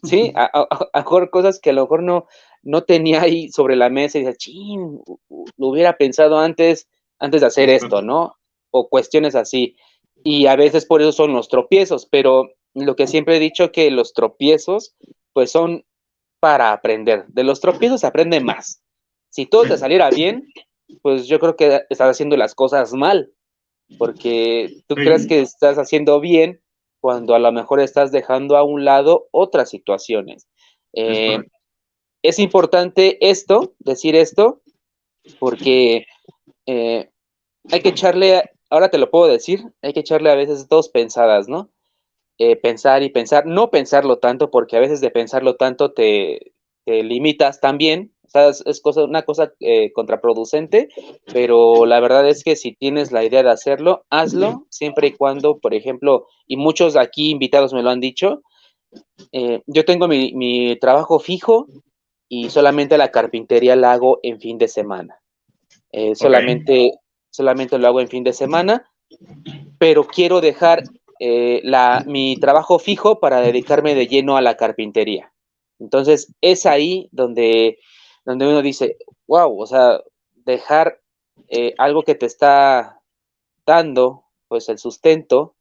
sí, 0.03 0.31
a, 0.35 0.67
mejor 0.95 1.29
cosas 1.29 1.59
que 1.59 1.71
a 1.71 1.73
lo 1.73 1.81
mejor 1.81 2.03
no, 2.03 2.27
no 2.61 2.83
tenía 2.85 3.21
ahí 3.21 3.49
sobre 3.49 3.75
la 3.75 3.89
mesa 3.89 4.17
y 4.17 4.23
decía, 4.23 4.37
ching, 4.37 5.01
lo 5.57 5.67
hubiera 5.67 5.97
pensado 5.97 6.39
antes, 6.39 6.87
antes 7.19 7.41
de 7.41 7.47
hacer 7.47 7.69
esto, 7.69 8.01
¿no? 8.01 8.37
O 8.71 8.87
cuestiones 8.87 9.35
así. 9.35 9.75
Y 10.23 10.47
a 10.47 10.55
veces 10.55 10.85
por 10.85 11.01
eso 11.01 11.11
son 11.11 11.33
los 11.33 11.49
tropiezos, 11.49 12.05
pero 12.05 12.49
lo 12.73 12.95
que 12.95 13.07
siempre 13.07 13.35
he 13.35 13.39
dicho 13.39 13.73
que 13.73 13.91
los 13.91 14.13
tropiezos, 14.13 14.95
pues 15.33 15.51
son 15.51 15.83
para 16.39 16.71
aprender. 16.71 17.25
De 17.27 17.43
los 17.43 17.59
tropiezos 17.59 18.01
se 18.01 18.07
aprende 18.07 18.39
más. 18.39 18.82
Si 19.33 19.47
todo 19.47 19.63
te 19.63 19.77
saliera 19.79 20.11
bien, 20.11 20.47
pues 21.01 21.25
yo 21.25 21.39
creo 21.39 21.55
que 21.55 21.81
estás 21.89 22.07
haciendo 22.07 22.37
las 22.37 22.53
cosas 22.53 22.93
mal, 22.93 23.33
porque 23.97 24.83
tú 24.85 24.93
crees 24.93 25.25
que 25.25 25.41
estás 25.41 25.79
haciendo 25.79 26.19
bien 26.19 26.61
cuando 27.01 27.33
a 27.33 27.39
lo 27.39 27.51
mejor 27.51 27.79
estás 27.79 28.11
dejando 28.11 28.57
a 28.57 28.63
un 28.63 28.85
lado 28.85 29.29
otras 29.31 29.71
situaciones. 29.71 30.47
Eh, 30.93 31.39
es 32.21 32.37
importante 32.37 33.17
esto, 33.27 33.73
decir 33.79 34.15
esto, 34.15 34.61
porque 35.39 36.05
eh, 36.67 37.09
hay 37.71 37.81
que 37.81 37.89
echarle, 37.89 38.43
ahora 38.69 38.89
te 38.89 38.99
lo 38.99 39.09
puedo 39.09 39.25
decir, 39.25 39.63
hay 39.81 39.93
que 39.93 40.01
echarle 40.01 40.29
a 40.29 40.35
veces 40.35 40.69
dos 40.69 40.89
pensadas, 40.89 41.47
¿no? 41.47 41.71
Eh, 42.37 42.55
pensar 42.55 43.01
y 43.01 43.09
pensar, 43.09 43.47
no 43.47 43.71
pensarlo 43.71 44.19
tanto, 44.19 44.51
porque 44.51 44.77
a 44.77 44.79
veces 44.79 45.01
de 45.01 45.09
pensarlo 45.09 45.55
tanto 45.55 45.91
te, 45.91 46.53
te 46.85 47.01
limitas 47.01 47.59
también 47.59 48.12
es, 48.33 48.81
cosa, 48.81 49.03
una 49.03 49.23
cosa 49.23 49.53
eh, 49.59 49.91
contraproducente, 49.93 50.89
pero 51.31 51.85
la 51.85 51.99
verdad 51.99 52.27
es 52.27 52.43
que 52.43 52.55
si 52.55 52.73
tienes 52.73 53.11
la 53.11 53.23
idea 53.23 53.43
de 53.43 53.51
hacerlo, 53.51 54.05
hazlo 54.09 54.65
siempre 54.69 55.07
y 55.07 55.11
cuando, 55.11 55.59
por 55.59 55.73
ejemplo, 55.73 56.27
y 56.47 56.57
muchos 56.57 56.95
aquí 56.95 57.29
invitados 57.29 57.73
me 57.73 57.83
lo 57.83 57.89
han 57.89 57.99
dicho, 57.99 58.41
eh, 59.31 59.61
yo 59.67 59.85
tengo 59.85 60.07
mi, 60.07 60.77
trabajo 60.79 61.19
fijo 61.19 61.67
y 62.27 62.49
solamente 62.49 62.97
la 62.97 63.11
carpintería 63.11 63.75
la 63.75 63.93
hago 63.93 64.19
en 64.23 64.39
fin 64.39 64.57
de 64.57 64.67
semana. 64.67 65.19
Eh, 65.91 66.15
solamente, 66.15 66.91
solamente 67.29 67.77
lo 67.77 67.87
hago 67.87 68.01
en 68.01 68.07
fin 68.07 68.23
de 68.23 68.33
semana, 68.33 68.89
pero 69.77 70.05
quiero 70.05 70.41
dejar 70.41 70.83
la, 71.19 72.03
mi 72.05 72.35
trabajo 72.37 72.79
fijo 72.79 73.21
para 73.21 73.39
dedicarme 73.39 73.95
de 73.95 74.07
lleno 74.07 74.35
a 74.35 74.41
la 74.41 74.57
carpintería. 74.57 75.31
Entonces, 75.79 76.33
es 76.41 76.65
ahí 76.65 77.07
donde 77.11 77.77
donde 78.25 78.47
uno 78.47 78.61
dice, 78.61 78.97
wow, 79.27 79.59
o 79.59 79.65
sea, 79.65 80.01
dejar 80.45 80.99
eh, 81.47 81.73
algo 81.77 82.03
que 82.03 82.15
te 82.15 82.25
está 82.25 83.01
dando, 83.65 84.25
pues 84.47 84.69
el 84.69 84.77
sustento, 84.77 85.55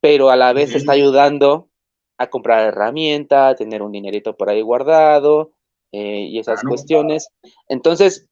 pero 0.00 0.30
a 0.30 0.36
la 0.36 0.52
vez 0.52 0.72
te 0.72 0.78
está 0.78 0.92
ayudando 0.92 1.68
a 2.18 2.28
comprar 2.28 2.66
herramienta, 2.66 3.48
a 3.48 3.54
tener 3.54 3.82
un 3.82 3.92
dinerito 3.92 4.36
por 4.36 4.50
ahí 4.50 4.60
guardado 4.60 5.52
eh, 5.92 6.26
y 6.30 6.38
esas 6.38 6.62
cuestiones. 6.62 7.28
Entonces, 7.68 8.28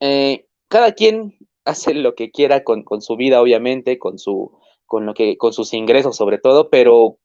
eh, 0.00 0.46
cada 0.68 0.92
quien 0.92 1.38
hace 1.64 1.94
lo 1.94 2.14
que 2.14 2.30
quiera 2.30 2.62
con, 2.62 2.82
con, 2.82 3.00
su 3.00 3.16
vida, 3.16 3.40
obviamente, 3.40 3.98
con 3.98 4.18
su, 4.18 4.58
con 4.86 5.06
lo 5.06 5.14
que, 5.14 5.38
con 5.38 5.52
sus 5.52 5.72
ingresos 5.72 6.16
sobre 6.16 6.38
todo, 6.38 6.68
pero 6.68 7.18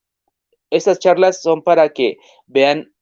esas 0.70 0.98
charlas 0.98 1.42
son 1.42 1.62
para 1.62 1.90
que 1.90 2.18
vean 2.46 2.94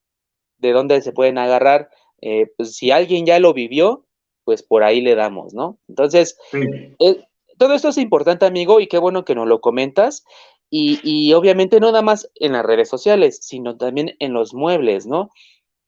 de 0.58 0.72
dónde 0.72 1.00
se 1.02 1.12
pueden 1.12 1.38
agarrar 1.38 1.90
eh, 2.20 2.52
pues 2.56 2.76
si 2.76 2.90
alguien 2.90 3.26
ya 3.26 3.38
lo 3.38 3.52
vivió, 3.52 4.04
pues 4.44 4.62
por 4.62 4.82
ahí 4.82 5.00
le 5.00 5.14
damos, 5.14 5.54
¿no? 5.54 5.78
Entonces, 5.88 6.38
eh, 6.52 7.24
todo 7.58 7.74
esto 7.74 7.88
es 7.88 7.98
importante, 7.98 8.46
amigo, 8.46 8.80
y 8.80 8.86
qué 8.86 8.98
bueno 8.98 9.24
que 9.24 9.34
nos 9.34 9.46
lo 9.46 9.60
comentas. 9.60 10.24
Y, 10.70 11.32
obviamente 11.32 11.80
no 11.80 11.86
nada 11.86 12.02
más 12.02 12.30
en 12.34 12.52
las 12.52 12.64
redes 12.64 12.90
sociales, 12.90 13.38
sino 13.40 13.78
también 13.78 14.16
en 14.18 14.34
los 14.34 14.52
muebles, 14.52 15.06
¿no? 15.06 15.30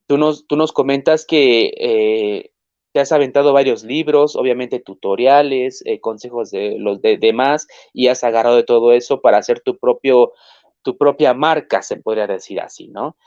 Tú 0.07 0.17
nos, 0.17 0.47
tú 0.47 0.57
nos 0.57 0.71
comentas 0.71 1.25
que 1.25 1.71
eh, 1.77 2.51
te 2.91 2.99
has 2.99 3.11
aventado 3.11 3.53
varios 3.53 3.83
libros, 3.83 4.35
obviamente 4.35 4.79
tutoriales, 4.79 5.83
consejos 6.01 6.49
de 6.49 6.77
los 6.79 6.99
demás, 7.01 7.67
y 7.93 8.07
has 8.07 8.23
agarrado 8.23 8.55
de 8.55 8.63
todo 8.63 8.91
eso 8.91 9.21
para 9.21 9.37
hacer 9.37 9.59
tu 9.61 9.77
propio, 9.77 10.33
tu 10.81 10.97
propia 10.97 11.35
marca, 11.35 11.83
se 11.83 11.97
podría 11.97 12.25
decir 12.25 12.59
así, 12.59 12.87
¿no? 12.87 13.17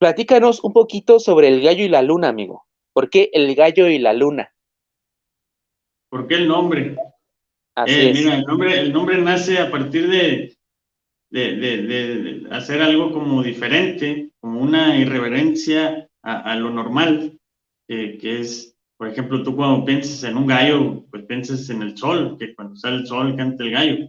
Platícanos 0.00 0.64
un 0.64 0.72
poquito 0.72 1.20
sobre 1.20 1.48
el 1.48 1.60
gallo 1.60 1.84
y 1.84 1.88
la 1.90 2.00
luna, 2.00 2.28
amigo. 2.28 2.64
¿Por 2.94 3.10
qué 3.10 3.28
el 3.34 3.54
gallo 3.54 3.86
y 3.86 3.98
la 3.98 4.14
luna? 4.14 4.50
¿Por 6.08 6.26
qué 6.26 6.36
el 6.36 6.48
nombre? 6.48 6.96
Así 7.74 7.92
eh, 7.94 8.12
Mira, 8.14 8.36
el 8.36 8.44
nombre, 8.44 8.80
el 8.80 8.92
nombre 8.94 9.18
nace 9.20 9.58
a 9.58 9.70
partir 9.70 10.08
de, 10.08 10.56
de, 11.30 12.46
hacer 12.50 12.80
algo 12.80 13.12
como 13.12 13.42
diferente, 13.42 14.30
como 14.40 14.62
una 14.62 14.96
irreverencia 14.96 16.08
a, 16.22 16.56
lo 16.56 16.70
normal, 16.70 17.38
que 17.86 18.40
es, 18.40 18.74
por 18.96 19.08
ejemplo, 19.08 19.42
tú 19.42 19.54
cuando 19.54 19.84
piensas 19.84 20.24
en 20.24 20.38
un 20.38 20.46
gallo, 20.46 21.04
pues 21.10 21.24
piensas 21.26 21.68
en 21.68 21.82
el 21.82 21.98
sol, 21.98 22.38
que 22.38 22.54
cuando 22.54 22.74
sale 22.76 22.96
el 22.96 23.06
sol 23.06 23.36
canta 23.36 23.64
el 23.64 23.70
gallo. 23.70 24.08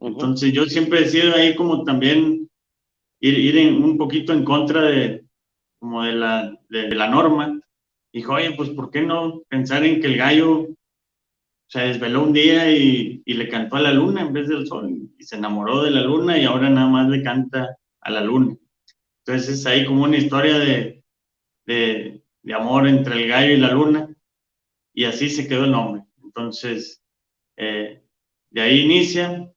Entonces 0.00 0.52
yo 0.52 0.64
siempre 0.64 1.02
he 1.02 1.08
sido 1.08 1.36
ahí 1.36 1.54
como 1.54 1.84
también 1.84 2.50
ir, 3.20 3.38
ir 3.38 3.72
un 3.72 3.96
poquito 3.98 4.32
en 4.32 4.44
contra 4.44 4.82
de, 4.82 5.24
como 5.78 6.04
de 6.04 6.12
la, 6.12 6.58
de, 6.68 6.94
la 6.94 7.08
norma. 7.08 7.60
Dijo, 8.12 8.34
oye, 8.34 8.52
pues 8.52 8.70
¿por 8.70 8.90
qué 8.90 9.02
no 9.02 9.42
pensar 9.48 9.84
en 9.84 10.00
que 10.00 10.06
el 10.06 10.16
gallo 10.16 10.68
se 11.68 11.80
desveló 11.80 12.22
un 12.22 12.32
día 12.32 12.70
y, 12.70 13.22
y, 13.24 13.34
le 13.34 13.48
cantó 13.48 13.76
a 13.76 13.80
la 13.80 13.92
luna 13.92 14.22
en 14.22 14.32
vez 14.32 14.48
del 14.48 14.66
sol 14.66 14.90
y 15.18 15.22
se 15.24 15.36
enamoró 15.36 15.82
de 15.82 15.90
la 15.90 16.02
luna 16.02 16.38
y 16.38 16.44
ahora 16.44 16.70
nada 16.70 16.88
más 16.88 17.08
le 17.08 17.22
canta 17.22 17.76
a 18.00 18.10
la 18.10 18.20
luna. 18.20 18.56
Entonces 19.24 19.58
es 19.58 19.66
ahí 19.66 19.84
como 19.84 20.04
una 20.04 20.16
historia 20.16 20.58
de, 20.58 21.02
de, 21.66 22.22
de 22.42 22.54
amor 22.54 22.86
entre 22.86 23.16
el 23.20 23.28
gallo 23.28 23.52
y 23.52 23.56
la 23.56 23.72
luna 23.72 24.08
y 24.94 25.04
así 25.04 25.28
se 25.28 25.46
quedó 25.46 25.64
el 25.64 25.72
nombre. 25.72 26.02
Entonces, 26.22 27.02
eh, 27.56 28.02
de 28.50 28.60
ahí 28.60 28.80
inicia, 28.80 29.52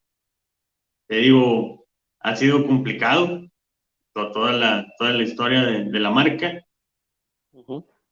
te 1.07 1.17
digo, 1.17 1.87
ha 2.19 2.35
sido 2.35 2.67
complicado, 2.67 3.38
toda 4.31 4.53
la, 4.53 4.93
toda 4.97 5.11
la 5.11 5.23
historia 5.23 5.63
de, 5.63 5.99
la 5.99 6.09
marca. 6.09 6.65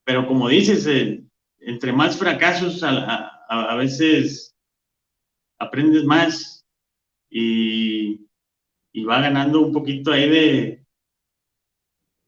Pero 0.03 0.27
como 0.27 0.49
dices, 0.49 0.87
eh, 0.87 1.23
entre 1.59 1.91
más 1.93 2.17
fracasos 2.17 2.83
a, 2.83 3.27
a, 3.49 3.75
veces 3.75 4.55
aprendes 5.59 6.03
más 6.03 6.65
y, 7.29 8.27
y, 8.93 9.03
va 9.03 9.21
ganando 9.21 9.61
un 9.61 9.73
poquito 9.73 10.11
ahí 10.11 10.29
de, 10.29 10.85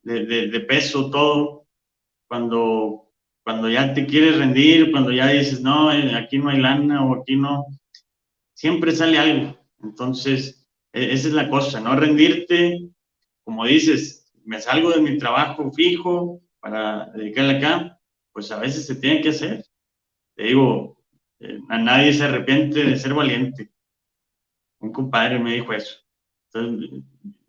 de, 0.04 0.48
de, 0.48 0.60
peso 0.62 1.10
todo. 1.10 1.68
Cuando, 2.28 3.12
cuando 3.44 3.70
ya 3.70 3.94
te 3.94 4.06
quieres 4.06 4.38
rendir, 4.38 4.92
cuando 4.92 5.12
ya 5.12 5.28
dices, 5.28 5.62
no, 5.62 5.92
eh, 5.92 6.16
aquí 6.16 6.38
no 6.38 6.50
hay 6.50 6.60
lana 6.60 7.04
o 7.06 7.16
aquí 7.16 7.36
no, 7.36 7.66
siempre 8.54 8.92
sale 8.92 9.18
algo. 9.18 9.58
Entonces, 9.82 10.68
e, 10.94 11.14
esa 11.14 11.28
es 11.30 11.34
la 11.34 11.50
cosa, 11.50 11.80
no 11.80 11.96
rendirte, 11.96 12.90
como 13.50 13.66
dices, 13.66 14.32
me 14.46 14.62
salgo 14.62 14.92
de 14.92 15.02
mi 15.02 15.18
trabajo 15.18 15.72
fijo 15.72 16.40
para 16.60 17.10
dedicarle 17.16 17.58
acá, 17.58 18.00
pues 18.32 18.52
a 18.52 18.60
veces 18.60 18.86
se 18.86 18.94
tiene 18.94 19.22
que 19.22 19.30
hacer. 19.30 19.66
Te 20.36 20.44
digo, 20.44 21.04
eh, 21.40 21.60
a 21.68 21.80
nadie 21.80 22.14
se 22.14 22.26
arrepiente 22.26 22.84
de 22.84 22.96
ser 22.96 23.16
valiente. 23.16 23.72
Un 24.80 24.92
compadre 24.92 25.40
me 25.40 25.56
dijo 25.56 25.74
eso. 25.74 25.98
Entonces, 26.54 27.02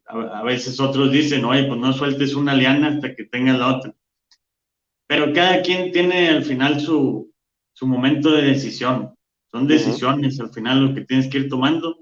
a, 0.07 0.43
veces 0.43 0.81
otros 0.81 1.13
dicen, 1.13 1.45
oye, 1.45 1.65
pues 1.65 1.79
no 1.79 1.93
sueltes 1.93 2.35
una 2.35 2.55
liana 2.55 2.89
hasta 2.89 3.15
que 3.15 3.25
tengas 3.25 3.59
la 3.59 3.77
otra. 3.77 3.95
Pero 5.07 5.35
cada 5.35 5.61
quien 5.61 5.93
tiene 5.93 6.31
al 6.31 6.45
final 6.45 6.81
su, 6.81 7.31
su 7.75 7.87
momento 7.87 8.33
de 8.33 8.41
decisión. 8.41 9.15
Son 9.53 9.67
decisiones 9.67 10.41
al 10.41 10.49
final 10.49 10.83
lo 10.83 10.95
que 10.95 11.05
tienes 11.05 11.29
que 11.29 11.41
ir 11.41 11.51
tomando. 11.51 11.99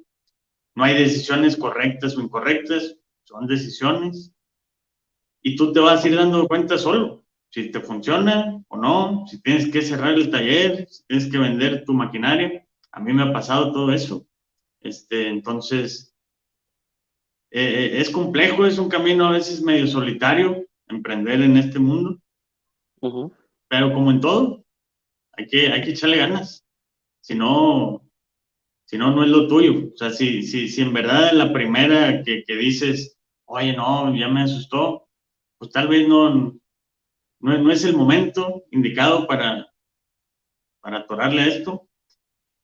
No 0.76 0.84
hay 0.84 0.96
decisiones 0.96 1.56
correctas 1.56 2.16
o 2.16 2.20
incorrectas, 2.20 2.97
son 3.28 3.46
decisiones. 3.46 4.32
Y 5.42 5.54
tú 5.54 5.72
te 5.72 5.80
vas 5.80 6.02
a 6.02 6.08
ir 6.08 6.16
dando 6.16 6.48
cuenta 6.48 6.78
solo, 6.78 7.24
si 7.50 7.70
te 7.70 7.80
funciona 7.80 8.62
o 8.68 8.76
no, 8.76 9.26
si 9.26 9.40
tienes 9.42 9.70
que 9.70 9.82
cerrar 9.82 10.14
el 10.14 10.30
taller, 10.30 10.88
si 10.88 11.04
tienes 11.06 11.30
que 11.30 11.38
vender 11.38 11.84
tu 11.84 11.92
maquinaria. 11.92 12.66
A 12.90 13.00
mí 13.00 13.12
me 13.12 13.22
ha 13.22 13.32
pasado 13.32 13.72
todo 13.72 13.92
eso. 13.92 14.26
Este, 14.80 15.28
entonces, 15.28 16.14
eh, 17.50 17.62
eh, 17.62 18.00
es 18.00 18.10
complejo, 18.10 18.66
es 18.66 18.78
un 18.78 18.88
camino 18.88 19.26
a 19.26 19.32
veces 19.32 19.62
medio 19.62 19.86
solitario 19.86 20.66
emprender 20.88 21.42
en 21.42 21.56
este 21.58 21.78
mundo, 21.78 22.18
pero 23.68 23.92
como 23.92 24.10
en 24.10 24.20
todo, 24.20 24.64
hay 25.32 25.46
que, 25.46 25.68
hay 25.70 25.82
que 25.82 25.90
echarle 25.90 26.16
ganas. 26.16 26.64
Si 27.20 27.34
no, 27.34 28.08
si 28.86 28.96
no, 28.96 29.14
no 29.14 29.22
es 29.22 29.28
lo 29.28 29.46
tuyo. 29.46 29.90
O 29.92 29.96
sea, 29.96 30.10
si, 30.10 30.42
si, 30.42 30.68
si 30.68 30.80
en 30.80 30.94
verdad 30.94 31.32
la 31.32 31.52
primera 31.52 32.22
que, 32.22 32.42
que 32.44 32.56
dices, 32.56 33.17
oye, 33.48 33.74
no, 33.74 34.14
ya 34.14 34.28
me 34.28 34.42
asustó, 34.42 35.08
pues 35.58 35.70
tal 35.72 35.88
vez 35.88 36.06
no, 36.06 36.30
no, 36.30 36.58
no 37.40 37.72
es 37.72 37.84
el 37.84 37.96
momento 37.96 38.64
indicado 38.70 39.26
para, 39.26 39.66
para 40.80 40.98
atorarle 40.98 41.42
a 41.42 41.46
esto. 41.46 41.88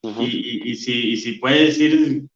y, 0.03 0.71
y, 0.71 0.77
si, 0.77 1.13
y 1.13 1.17
si 1.17 1.33
puedes 1.33 1.79
ir 1.81 2.29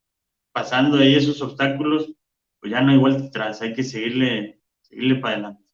pasando 0.53 0.99
ahí 0.99 1.14
esos 1.14 1.40
obstáculos, 1.42 2.12
pues 2.61 2.72
ya 2.72 2.80
no 2.80 2.92
hay 2.92 2.99
vuelta 2.99 3.26
atrás, 3.26 3.61
hay 3.62 3.74
que 3.74 3.84
seguirle, 3.84 4.61
seguirle 4.80 5.16
para 5.16 5.34
adelante. 5.34 5.64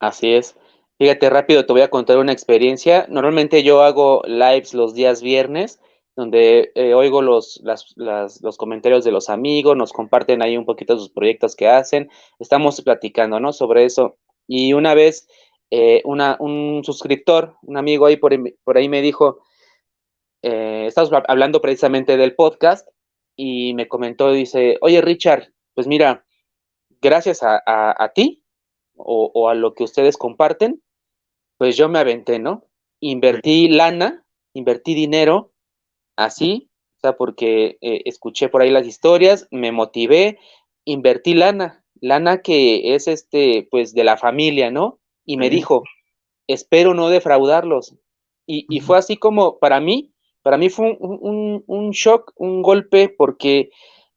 Así 0.00 0.32
es. 0.32 0.56
Fíjate, 0.98 1.30
rápido 1.30 1.66
te 1.66 1.72
voy 1.72 1.82
a 1.82 1.90
contar 1.90 2.18
una 2.18 2.32
experiencia. 2.32 3.06
Normalmente 3.08 3.62
yo 3.62 3.82
hago 3.82 4.22
lives 4.26 4.74
los 4.74 4.94
días 4.94 5.22
viernes, 5.22 5.80
donde 6.18 6.72
eh, 6.74 6.94
oigo 6.94 7.22
los, 7.22 7.62
los 7.62 8.56
comentarios 8.56 9.04
de 9.04 9.12
los 9.12 9.30
amigos, 9.30 9.76
nos 9.76 9.92
comparten 9.92 10.42
ahí 10.42 10.56
un 10.56 10.64
poquito 10.64 10.98
sus 10.98 11.10
proyectos 11.10 11.54
que 11.54 11.68
hacen. 11.68 12.10
Estamos 12.40 12.80
platicando, 12.80 13.38
¿no? 13.38 13.52
Sobre 13.52 13.84
eso. 13.84 14.16
Y 14.48 14.72
una 14.72 14.94
vez, 14.94 15.28
eh, 15.70 16.02
una, 16.04 16.36
un 16.40 16.82
suscriptor, 16.82 17.54
un 17.62 17.76
amigo 17.76 18.06
ahí 18.06 18.16
por, 18.16 18.34
por 18.64 18.76
ahí 18.76 18.88
me 18.88 19.00
dijo, 19.00 19.44
eh, 20.42 20.86
estamos 20.88 21.12
hablando 21.28 21.60
precisamente 21.60 22.16
del 22.16 22.34
podcast 22.34 22.88
y 23.36 23.74
me 23.74 23.86
comentó, 23.86 24.32
dice, 24.32 24.76
oye 24.80 25.00
Richard, 25.00 25.52
pues 25.74 25.86
mira, 25.86 26.26
gracias 27.00 27.44
a, 27.44 28.12
ti 28.12 28.42
o, 28.96 29.48
a 29.48 29.54
lo 29.54 29.72
que 29.74 29.84
ustedes 29.84 30.16
comparten, 30.16 30.82
pues 31.58 31.76
yo 31.76 31.88
me 31.88 32.00
aventé, 32.00 32.40
¿no? 32.40 32.64
Invertí 32.98 33.68
lana, 33.68 34.24
invertí 34.52 34.94
dinero, 34.94 35.52
así, 36.18 36.68
o 36.98 37.00
sea, 37.00 37.16
porque 37.16 37.78
eh, 37.80 38.02
escuché 38.04 38.48
por 38.48 38.60
ahí 38.60 38.70
las 38.70 38.86
historias, 38.86 39.46
me 39.50 39.70
motivé, 39.70 40.38
invertí 40.84 41.34
lana, 41.34 41.84
lana 42.00 42.42
que 42.42 42.94
es 42.94 43.06
este, 43.06 43.68
pues 43.70 43.94
de 43.94 44.04
la 44.04 44.16
familia, 44.16 44.70
¿no? 44.70 44.98
Y 45.24 45.36
me 45.36 45.48
dijo, 45.48 45.84
espero 46.48 46.94
no 46.94 47.08
defraudarlos. 47.08 47.94
Y, 48.46 48.80
fue 48.80 48.96
así 48.96 49.18
como, 49.18 49.58
para 49.58 49.78
mí, 49.78 50.14
para 50.42 50.56
mí 50.56 50.70
fue 50.70 50.96
un, 50.98 51.62
un 51.66 51.90
shock, 51.90 52.32
un 52.36 52.62
golpe, 52.62 53.10
porque 53.10 53.70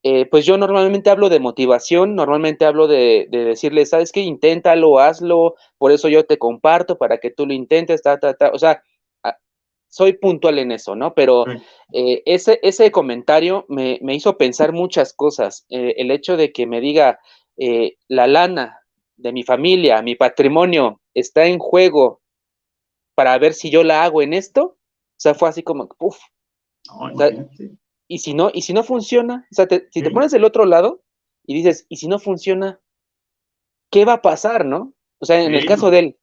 eh, 0.03 0.25
pues 0.25 0.45
yo 0.45 0.57
normalmente 0.57 1.09
hablo 1.09 1.27
de 1.27 1.41
motivación, 1.41 2.15
normalmente 2.15 2.65
hablo 2.65 2.87
de, 2.87 3.27
de 3.29 3.43
decirle, 3.43 3.85
¿sabes 3.85 4.13
qué? 4.13 4.21
Inténtalo, 4.21 4.99
hazlo, 4.99 5.55
por 5.77 5.91
eso 5.91 6.07
yo 6.07 6.25
te 6.25 6.39
comparto 6.39 6.97
para 6.97 7.19
que 7.19 7.29
tú 7.29 7.45
lo 7.45 7.53
intentes, 7.53 8.01
ta, 8.01 8.19
ta, 8.19 8.33
ta. 8.33 8.51
O 8.53 8.57
sea, 8.57 8.81
soy 9.91 10.13
puntual 10.13 10.57
en 10.57 10.71
eso, 10.71 10.95
¿no? 10.95 11.13
Pero 11.13 11.45
eh, 11.93 12.23
ese, 12.25 12.59
ese 12.63 12.91
comentario 12.91 13.65
me, 13.67 13.99
hizo 14.15 14.37
pensar 14.37 14.71
muchas 14.71 15.13
cosas. 15.13 15.65
Eh, 15.69 15.95
el 15.97 16.09
hecho 16.09 16.37
de 16.37 16.51
que 16.51 16.65
me 16.65 16.81
diga, 16.81 17.19
la 18.07 18.25
lana 18.25 18.79
de 19.17 19.31
mi 19.31 19.43
familia, 19.43 20.01
mi 20.01 20.15
patrimonio 20.15 20.99
está 21.13 21.45
en 21.45 21.59
juego 21.59 22.21
para 23.13 23.37
ver 23.37 23.53
si 23.53 23.69
yo 23.69 23.83
la 23.83 24.03
hago 24.03 24.23
en 24.23 24.33
esto, 24.33 24.63
o 24.63 24.77
sea, 25.17 25.35
fue 25.35 25.49
así 25.49 25.61
como, 25.61 25.87
uff 25.99 26.17
y 28.07 28.19
si 28.19 28.33
no, 28.33 28.51
y 28.53 28.63
si 28.63 28.73
no 28.73 28.83
funciona, 28.83 29.47
o 29.49 29.55
sea, 29.55 29.67
si 29.89 30.01
te 30.01 30.11
pones 30.11 30.31
del 30.31 30.43
otro 30.43 30.65
lado 30.65 31.01
y 31.45 31.53
dices, 31.53 31.85
y 31.87 31.95
si 31.95 32.09
no 32.09 32.19
funciona, 32.19 32.81
¿qué 33.89 34.03
va 34.03 34.13
a 34.13 34.21
pasar, 34.21 34.65
no? 34.65 34.93
O 35.19 35.25
sea, 35.25 35.41
en 35.41 35.53
el 35.53 35.65
caso 35.65 35.91
de 35.91 35.99
él, 35.99 36.19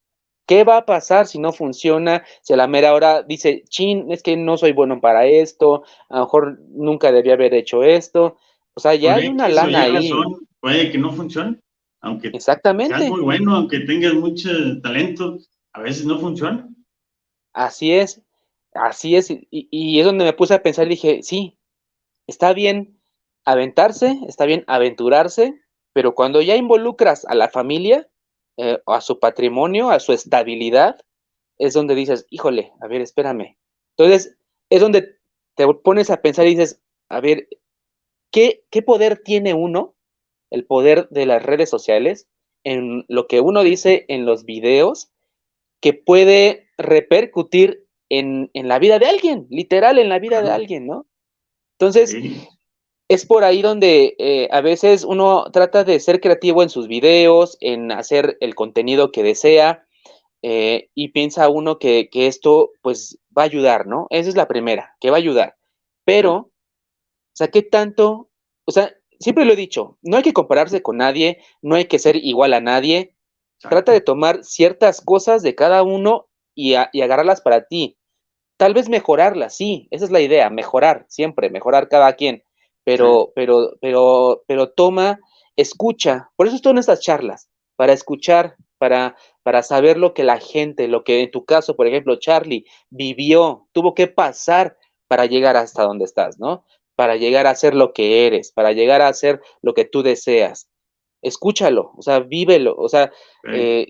¿qué 0.49 0.65
va 0.65 0.79
a 0.79 0.87
pasar 0.87 1.27
si 1.27 1.39
no 1.39 1.53
funciona? 1.53 2.25
Si 2.41 2.55
a 2.55 2.57
la 2.57 2.67
mera 2.67 2.95
hora 2.95 3.23
dice, 3.23 3.63
chin, 3.69 4.11
es 4.11 4.23
que 4.23 4.37
no 4.37 4.57
soy 4.57 4.73
bueno 4.73 4.99
para 5.01 5.27
esto, 5.27 5.85
a 6.09 6.17
lo 6.17 6.25
mejor 6.25 6.59
nunca 6.71 7.13
debía 7.13 7.35
haber 7.35 7.53
hecho 7.53 7.85
esto. 7.85 8.39
O 8.75 8.81
sea, 8.81 8.95
ya 8.95 9.17
hay 9.17 9.29
una 9.29 9.49
lana 9.49 9.83
ahí. 9.83 10.11
puede 10.59 10.91
que 10.91 10.99
no 10.99 11.13
funcione, 11.13 11.61
aunque 12.01 12.29
Exactamente. 12.29 12.97
seas 12.97 13.11
muy 13.11 13.21
bueno, 13.21 13.55
aunque 13.55 13.81
tengas 13.81 14.15
mucho 14.15 14.51
talento, 14.83 15.39
a 15.75 15.83
veces 15.83 16.07
no 16.07 16.19
funciona. 16.19 16.67
Así 17.53 17.93
es, 17.93 18.23
así 18.73 19.17
es, 19.17 19.31
y, 19.31 19.47
y 19.51 20.01
es 20.01 20.07
donde 20.07 20.25
me 20.25 20.33
puse 20.33 20.55
a 20.55 20.63
pensar 20.63 20.87
y 20.87 20.91
dije, 20.91 21.23
sí, 21.23 21.59
está 22.27 22.55
bien 22.55 22.99
aventarse, 23.45 24.19
está 24.27 24.47
bien 24.47 24.65
aventurarse, 24.67 25.61
pero 25.93 26.15
cuando 26.15 26.41
ya 26.41 26.57
involucras 26.57 27.27
a 27.27 27.35
la 27.35 27.49
familia, 27.49 28.09
eh, 28.59 28.79
a 28.87 29.01
su 29.01 29.21
patrimonio, 29.21 29.89
a 29.91 30.01
su 30.01 30.13
estabilidad, 30.13 31.01
es 31.59 31.75
donde 31.75 31.95
dices, 31.95 32.27
híjole, 32.29 32.73
a 32.81 32.89
ver, 32.89 33.01
espérame. 33.01 33.57
Entonces, 33.97 34.37
es 34.69 34.81
donde 34.81 35.17
te 35.55 35.67
pones 35.85 36.11
a 36.11 36.21
pensar 36.23 36.47
y 36.47 36.51
dices, 36.51 36.83
a 37.09 37.21
ver, 37.21 37.49
¿qué, 38.33 38.65
qué 38.71 38.83
poder 38.83 39.23
tiene 39.25 39.55
uno, 39.55 39.95
el 40.51 40.67
poder 40.67 41.09
de 41.11 41.27
las 41.27 41.43
redes 41.43 41.71
sociales, 41.71 42.29
en 42.65 43.05
lo 43.09 43.29
que 43.29 43.41
uno 43.41 43.63
dice 43.63 44.05
en 44.09 44.27
los 44.27 44.45
videos, 44.45 45.13
que 45.81 45.95
puede 45.95 46.69
repercutir 46.77 47.87
en, 48.09 48.51
en 48.55 48.67
la 48.67 48.79
vida 48.79 48.99
de 48.99 49.07
alguien, 49.07 49.47
literal 49.51 49.99
en 49.99 50.09
la 50.09 50.19
vida 50.19 50.43
de 50.43 50.51
alguien, 50.51 50.87
¿no? 50.87 51.07
Entonces, 51.79 52.17
es 53.09 53.25
por 53.25 53.43
ahí 53.43 53.63
donde 53.63 54.15
eh, 54.19 54.49
a 54.53 54.61
veces 54.61 55.03
uno 55.03 55.51
trata 55.51 55.83
de 55.83 55.99
ser 55.99 56.21
creativo 56.21 56.63
en 56.63 56.69
sus 56.69 56.89
videos, 56.89 57.57
en 57.61 57.91
hacer 57.91 58.37
el 58.41 58.55
contenido 58.55 59.11
que 59.11 59.23
desea, 59.23 59.87
eh, 60.43 60.91
y 60.95 61.09
piensa 61.09 61.49
uno 61.49 61.79
que, 61.79 62.09
esto 62.13 62.71
pues 62.83 63.19
va 63.37 63.43
a 63.43 63.47
ayudar, 63.47 63.87
¿no? 63.87 64.07
Esa 64.11 64.29
es 64.29 64.37
la 64.37 64.47
primera, 64.47 64.95
que 65.01 65.11
va 65.11 65.17
a 65.17 65.19
ayudar. 65.21 65.57
Pero, 66.05 66.35
o 66.37 66.51
sea, 67.33 67.49
¿qué 67.49 67.63
tanto? 67.63 68.31
O 68.67 68.73
sea, 68.73 68.95
siempre 69.19 69.47
lo 69.47 69.55
he 69.55 69.57
dicho, 69.57 69.99
no 70.03 70.19
hay 70.19 70.23
que 70.23 70.35
compararse 70.35 70.83
con 70.83 70.99
nadie, 70.99 71.39
no 71.63 71.77
hay 71.77 71.87
que 71.87 71.99
ser 71.99 72.17
igual 72.17 72.53
a 72.53 72.61
nadie. 72.61 73.17
Trata 73.61 73.91
de 73.93 74.01
tomar 74.01 74.45
ciertas 74.45 75.01
cosas 75.01 75.43
de 75.43 75.55
cada 75.55 75.83
uno 75.83 76.29
y, 76.55 76.75
y 76.93 77.01
agarrarlas 77.01 77.41
para 77.41 77.67
ti. 77.67 77.97
Tal 78.59 78.75
vez 78.75 78.89
mejorarla, 78.89 79.51
sí, 79.51 79.89
esa 79.91 80.05
es 80.05 80.11
la 80.11 80.21
idea, 80.21 80.51
mejorar 80.51 81.07
siempre, 81.09 81.51
mejorar 81.51 81.89
cada 81.89 82.13
quien, 82.15 82.45
pero, 82.89 83.33
pero, 83.35 83.77
pero, 83.83 84.45
pero 84.47 84.71
toma, 84.71 85.21
escucha, 85.57 86.31
por 86.37 86.47
eso 86.47 86.57
estoy 86.57 86.73
en 86.73 86.79
estas 86.79 87.01
charlas, 87.01 87.51
para 87.77 87.93
escuchar, 87.93 88.57
para, 88.79 89.15
para 89.43 89.63
saber 89.63 89.99
lo 89.99 90.15
que 90.15 90.25
la 90.25 90.41
gente, 90.41 90.89
lo 90.89 91.05
que 91.05 91.21
en 91.21 91.31
tu 91.31 91.45
caso, 91.45 91.77
por 91.77 91.87
ejemplo, 91.87 92.17
Charlie, 92.17 92.65
vivió, 92.89 93.69
tuvo 93.73 93.95
que 93.95 94.07
pasar 94.07 94.79
para 95.07 95.27
llegar 95.27 95.55
hasta 95.59 95.83
donde 95.83 96.07
estás, 96.07 96.39
¿no? 96.39 96.65
Para 96.95 97.17
llegar 97.17 97.47
a 97.47 97.55
ser 97.55 97.75
lo 97.75 97.93
que 97.93 98.27
eres, 98.27 98.53
para 98.53 98.73
llegar 98.73 99.03
a 99.03 99.13
ser 99.13 99.43
lo 99.61 99.75
que 99.75 99.85
tú 99.85 100.03
deseas. 100.03 100.71
Escúchalo, 101.21 101.93
o 101.95 102.01
sea, 102.01 102.21
vívelo, 102.21 102.75
o 102.75 102.89
sea, 102.89 103.13
eh, 103.53 103.87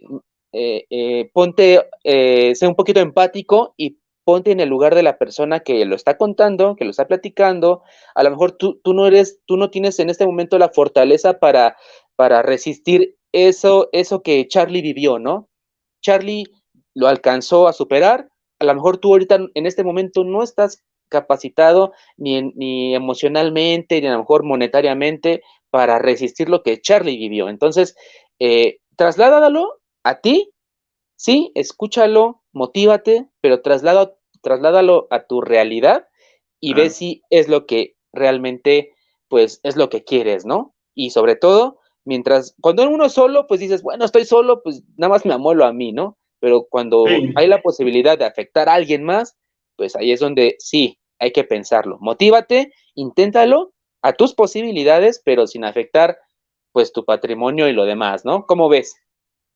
eh, 0.52 0.86
eh, 0.90 1.30
ponte, 1.32 1.88
sé 2.02 2.66
un 2.66 2.74
poquito 2.74 2.98
empático 2.98 3.74
y 3.76 3.96
ponte 4.28 4.50
en 4.50 4.60
el 4.60 4.68
lugar 4.68 4.94
de 4.94 5.02
la 5.02 5.16
persona 5.16 5.60
que 5.60 5.86
lo 5.86 5.96
está 5.96 6.18
contando, 6.18 6.76
que 6.76 6.84
lo 6.84 6.90
está 6.90 7.06
platicando. 7.06 7.82
A 8.14 8.22
lo 8.22 8.28
mejor 8.28 8.52
tú, 8.52 8.78
tú 8.84 8.92
no 8.92 9.06
eres, 9.06 9.40
tú 9.46 9.56
no 9.56 9.70
tienes 9.70 9.98
en 10.00 10.10
este 10.10 10.26
momento 10.26 10.58
la 10.58 10.68
fortaleza 10.68 11.38
para, 11.38 11.78
para 12.14 12.42
resistir 12.42 13.16
eso, 13.32 13.88
eso 13.92 14.22
que 14.22 14.46
Charlie 14.46 14.82
vivió, 14.82 15.18
¿no? 15.18 15.48
Charlie 16.02 16.44
lo 16.94 17.08
alcanzó 17.08 17.68
a 17.68 17.72
superar. 17.72 18.28
A 18.58 18.66
lo 18.66 18.74
mejor 18.74 18.98
tú 18.98 19.12
ahorita 19.12 19.38
en 19.54 19.64
este 19.64 19.82
momento 19.82 20.24
no 20.24 20.42
estás 20.42 20.84
capacitado 21.08 21.94
ni, 22.18 22.52
ni 22.52 22.94
emocionalmente, 22.94 23.98
ni 23.98 24.08
a 24.08 24.12
lo 24.12 24.18
mejor 24.18 24.44
monetariamente 24.44 25.40
para 25.70 25.98
resistir 25.98 26.50
lo 26.50 26.62
que 26.62 26.82
Charlie 26.82 27.16
vivió. 27.16 27.48
Entonces, 27.48 27.96
eh, 28.40 28.76
trasládalo 28.94 29.80
a 30.04 30.20
ti, 30.20 30.50
sí, 31.16 31.50
escúchalo, 31.54 32.42
motívate, 32.52 33.26
pero 33.40 33.62
trasládalo, 33.62 34.17
trasládalo 34.48 35.06
a 35.10 35.26
tu 35.26 35.42
realidad 35.42 36.08
y 36.58 36.72
ve 36.72 36.88
si 36.88 37.22
es 37.28 37.48
lo 37.48 37.66
que 37.66 37.96
realmente, 38.12 38.94
pues, 39.28 39.60
es 39.62 39.76
lo 39.76 39.90
que 39.90 40.04
quieres, 40.04 40.46
¿no? 40.46 40.74
Y 40.94 41.10
sobre 41.10 41.36
todo, 41.36 41.78
mientras, 42.04 42.56
cuando 42.62 42.88
uno 42.88 43.04
es 43.04 43.12
solo, 43.12 43.46
pues 43.46 43.60
dices, 43.60 43.82
bueno, 43.82 44.06
estoy 44.06 44.24
solo, 44.24 44.62
pues 44.62 44.82
nada 44.96 45.10
más 45.10 45.26
me 45.26 45.34
amuelo 45.34 45.66
a 45.66 45.72
mí, 45.72 45.92
¿no? 45.92 46.16
Pero 46.40 46.66
cuando 46.68 47.04
hay 47.34 47.46
la 47.46 47.60
posibilidad 47.60 48.16
de 48.18 48.24
afectar 48.24 48.68
a 48.68 48.74
alguien 48.74 49.04
más, 49.04 49.36
pues 49.76 49.94
ahí 49.94 50.12
es 50.12 50.20
donde 50.20 50.56
sí, 50.58 50.98
hay 51.18 51.32
que 51.32 51.44
pensarlo. 51.44 51.98
Motívate, 52.00 52.72
inténtalo 52.94 53.74
a 54.02 54.14
tus 54.14 54.34
posibilidades, 54.34 55.20
pero 55.24 55.46
sin 55.46 55.64
afectar 55.64 56.18
pues 56.72 56.92
tu 56.92 57.04
patrimonio 57.04 57.68
y 57.68 57.72
lo 57.72 57.84
demás, 57.84 58.24
¿no? 58.24 58.46
¿Cómo 58.46 58.68
ves? 58.68 58.94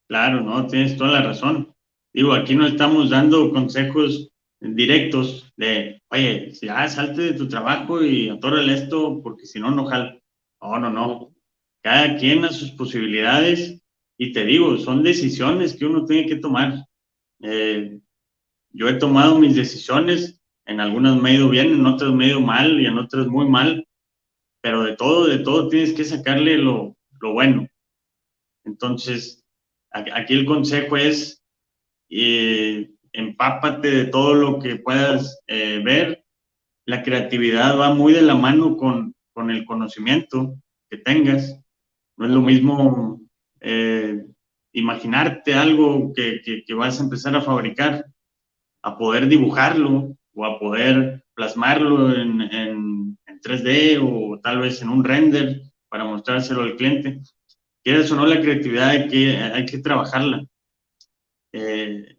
Claro, 0.08 0.40
no, 0.40 0.66
tienes 0.66 0.96
toda 0.96 1.12
la 1.12 1.22
razón. 1.22 1.74
Digo, 2.12 2.32
aquí 2.32 2.54
no 2.54 2.66
estamos 2.66 3.10
dando 3.10 3.50
consejos 3.52 4.31
directos 4.62 5.52
de, 5.56 6.00
oye, 6.10 6.52
ya 6.60 6.88
salte 6.88 7.22
de 7.22 7.32
tu 7.34 7.48
trabajo 7.48 8.02
y 8.02 8.28
atórale 8.28 8.74
esto 8.74 9.20
porque 9.22 9.46
si 9.46 9.58
no, 9.58 9.70
no 9.70 9.86
jala. 9.86 10.18
No, 10.60 10.78
no, 10.78 10.90
no. 10.90 11.34
Cada 11.82 12.16
quien 12.16 12.44
a 12.44 12.52
sus 12.52 12.70
posibilidades 12.70 13.82
y 14.16 14.32
te 14.32 14.44
digo, 14.44 14.78
son 14.78 15.02
decisiones 15.02 15.74
que 15.74 15.84
uno 15.84 16.04
tiene 16.04 16.28
que 16.28 16.36
tomar. 16.36 16.84
Eh, 17.40 17.98
yo 18.70 18.88
he 18.88 18.94
tomado 18.94 19.38
mis 19.38 19.56
decisiones, 19.56 20.40
en 20.64 20.78
algunas 20.78 21.20
me 21.20 21.44
bien, 21.48 21.72
en 21.72 21.86
otras 21.86 22.12
me 22.12 22.32
mal 22.38 22.80
y 22.80 22.86
en 22.86 22.98
otras 22.98 23.26
muy 23.26 23.48
mal, 23.48 23.86
pero 24.60 24.84
de 24.84 24.94
todo, 24.96 25.26
de 25.26 25.38
todo 25.40 25.68
tienes 25.68 25.92
que 25.92 26.04
sacarle 26.04 26.56
lo, 26.56 26.96
lo 27.20 27.32
bueno. 27.32 27.66
Entonces, 28.64 29.44
aquí 29.90 30.34
el 30.34 30.46
consejo 30.46 30.96
es, 30.96 31.42
eh, 32.08 32.90
empápate 33.12 33.90
de 33.90 34.04
todo 34.06 34.34
lo 34.34 34.58
que 34.58 34.76
puedas 34.76 35.40
eh, 35.46 35.80
ver. 35.84 36.24
La 36.86 37.02
creatividad 37.02 37.78
va 37.78 37.94
muy 37.94 38.12
de 38.12 38.22
la 38.22 38.34
mano 38.34 38.76
con, 38.76 39.14
con 39.32 39.50
el 39.50 39.64
conocimiento 39.64 40.54
que 40.90 40.98
tengas. 40.98 41.58
No 42.16 42.26
es 42.26 42.32
lo 42.32 42.42
mismo 42.42 43.20
eh, 43.60 44.24
imaginarte 44.72 45.54
algo 45.54 46.12
que, 46.14 46.40
que, 46.66 46.74
vas 46.74 46.98
a 46.98 47.04
empezar 47.04 47.36
a 47.36 47.42
fabricar, 47.42 48.06
a 48.82 48.98
poder 48.98 49.28
dibujarlo 49.28 50.16
o 50.34 50.44
a 50.44 50.58
poder 50.58 51.24
plasmarlo 51.34 52.14
en, 52.14 52.40
en, 52.42 53.18
3D 53.44 53.98
o 54.00 54.38
tal 54.38 54.60
vez 54.60 54.80
en 54.82 54.88
un 54.88 55.02
render 55.02 55.62
para 55.88 56.04
mostrárselo 56.04 56.62
al 56.62 56.76
cliente. 56.76 57.20
Quieras 57.82 58.08
o 58.12 58.16
no, 58.16 58.24
la 58.24 58.40
creatividad 58.40 58.90
hay 58.90 59.08
que, 59.08 59.36
hay 59.36 59.66
que 59.66 59.78
trabajarla. 59.78 60.46
Eh, 61.52 62.16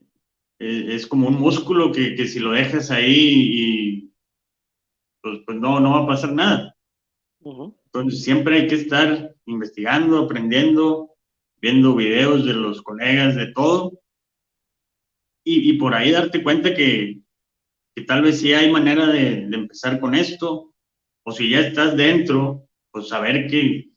es 0.63 1.07
como 1.07 1.27
un 1.27 1.39
músculo 1.39 1.91
que, 1.91 2.15
que, 2.15 2.27
si 2.27 2.39
lo 2.39 2.51
dejas 2.51 2.91
ahí 2.91 3.49
y 3.53 4.13
pues, 5.21 5.39
pues 5.45 5.57
no, 5.57 5.79
no 5.79 5.91
va 5.91 5.99
a 6.03 6.07
pasar 6.07 6.33
nada. 6.33 6.75
Entonces 7.85 8.23
siempre 8.23 8.55
hay 8.55 8.67
que 8.67 8.75
estar 8.75 9.35
investigando, 9.45 10.19
aprendiendo, 10.19 11.11
viendo 11.61 11.95
videos 11.95 12.45
de 12.45 12.53
los 12.53 12.81
colegas, 12.81 13.35
de 13.35 13.47
todo, 13.53 13.99
y, 15.45 15.69
y 15.71 15.73
por 15.73 15.93
ahí 15.93 16.11
darte 16.11 16.41
cuenta 16.41 16.73
que, 16.73 17.19
que, 17.95 18.03
tal 18.03 18.21
vez 18.21 18.39
sí 18.39 18.53
hay 18.53 18.71
manera 18.71 19.07
de, 19.07 19.47
de, 19.47 19.55
empezar 19.55 19.99
con 19.99 20.15
esto, 20.15 20.73
o 21.25 21.31
si 21.31 21.49
ya 21.49 21.59
estás 21.59 21.97
dentro, 21.97 22.67
pues 22.91 23.09
saber 23.09 23.47
que, 23.47 23.89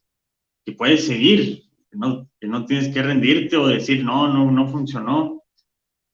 que 0.65 0.71
puedes 0.73 1.05
seguir, 1.05 1.63
que 1.89 1.97
no, 1.97 2.29
que 2.39 2.47
no 2.47 2.65
tienes 2.65 2.93
que 2.93 3.01
rendirte 3.01 3.55
o 3.55 3.67
decir, 3.67 4.03
no, 4.03 4.27
no, 4.27 4.51
no 4.51 4.67
funcionó. 4.67 5.36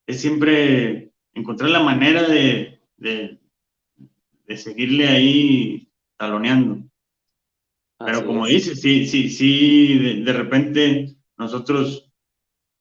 Es 0.07 0.21
siempre 0.21 1.11
encontrar 1.33 1.69
la 1.69 1.81
manera 1.81 2.27
de, 2.27 2.79
de, 2.97 3.39
de 4.45 4.57
seguirle 4.57 5.07
ahí 5.07 5.89
taloneando. 6.17 6.83
Pero 7.99 8.25
como 8.25 8.47
dices, 8.47 8.81
sí, 8.81 9.07
sí, 9.07 9.29
sí, 9.29 9.97
de, 9.97 10.15
de 10.23 10.33
repente 10.33 11.15
nosotros, 11.37 12.11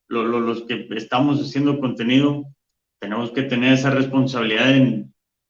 los 0.09 0.63
que 0.65 0.87
estamos 0.91 1.41
haciendo 1.41 1.81
contenido, 1.81 2.45
tenemos 3.03 3.33
que 3.33 3.43
tener 3.43 3.73
esa 3.73 3.91
responsabilidad 3.91 4.73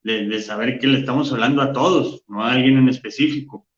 de, 0.03 0.41
saber 0.41 0.79
que 0.79 0.87
le 0.87 1.01
estamos 1.01 1.33
hablando 1.33 1.61
a 1.61 1.73
todos, 1.73 2.25
no 2.27 2.43
a 2.43 2.53
alguien 2.53 2.79
en 2.79 2.89
específico. 2.89 3.69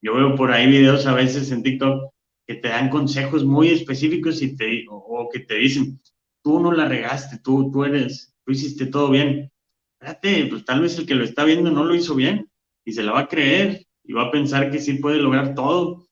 Yo 0.00 0.14
veo 0.14 0.34
por 0.34 0.50
ahí 0.50 0.66
videos 0.66 1.06
a 1.06 1.14
veces 1.14 1.50
en 1.50 1.62
TikTok 1.62 2.12
que 2.46 2.54
te 2.54 2.68
dan 2.68 2.88
consejos 2.88 3.44
muy 3.44 3.68
específicos 3.68 4.40
y 4.40 4.56
te, 4.56 4.86
o, 4.88 5.28
que 5.30 5.40
te 5.40 5.56
dicen, 5.56 6.00
tú 6.44 6.60
no 6.60 6.70
la 6.70 6.86
regaste, 6.86 7.38
tú, 7.38 7.72
tú 7.72 7.84
eres, 7.84 8.36
tú 8.44 8.52
hiciste 8.52 8.86
todo 8.86 9.10
bien. 9.10 9.50
Espérate, 9.98 10.46
pues 10.50 10.64
tal 10.66 10.82
vez 10.82 10.98
el 10.98 11.06
que 11.06 11.14
lo 11.14 11.24
está 11.24 11.42
viendo 11.44 11.70
no 11.70 11.84
lo 11.84 11.94
hizo 11.94 12.14
bien 12.14 12.50
y 12.84 12.92
se 12.92 13.02
la 13.02 13.12
va 13.12 13.20
a 13.20 13.28
creer 13.28 13.86
y 14.04 14.12
va 14.12 14.24
a 14.24 14.30
pensar 14.30 14.70
que 14.70 14.78
sí 14.78 14.94
puede 14.94 15.16
lograr 15.16 15.54
todo 15.54 16.06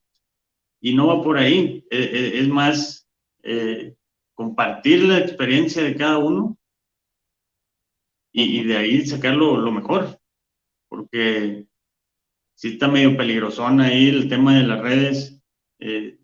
y 0.81 0.95
no 0.95 1.07
va 1.07 1.23
por 1.23 1.37
ahí, 1.37 1.85
e, 1.89 1.97
e, 1.97 2.39
es, 2.39 2.47
más 2.49 3.07
eh, 3.43 3.95
compartir 4.33 5.03
la 5.03 5.19
experiencia 5.19 5.83
de 5.83 5.95
cada 5.95 6.17
uno 6.17 6.57
y, 8.33 8.63
de 8.63 8.75
ahí 8.75 9.05
sacarlo 9.05 9.57
lo 9.57 9.71
mejor, 9.71 10.19
porque 10.89 11.67
sí 12.55 12.69
está 12.69 12.87
medio 12.87 13.15
peligrosón 13.15 13.79
ahí 13.79 14.09
el 14.09 14.27
tema 14.27 14.55
de 14.55 14.63
las 14.63 14.81
redes. 14.81 15.39
Eh, 15.79 16.17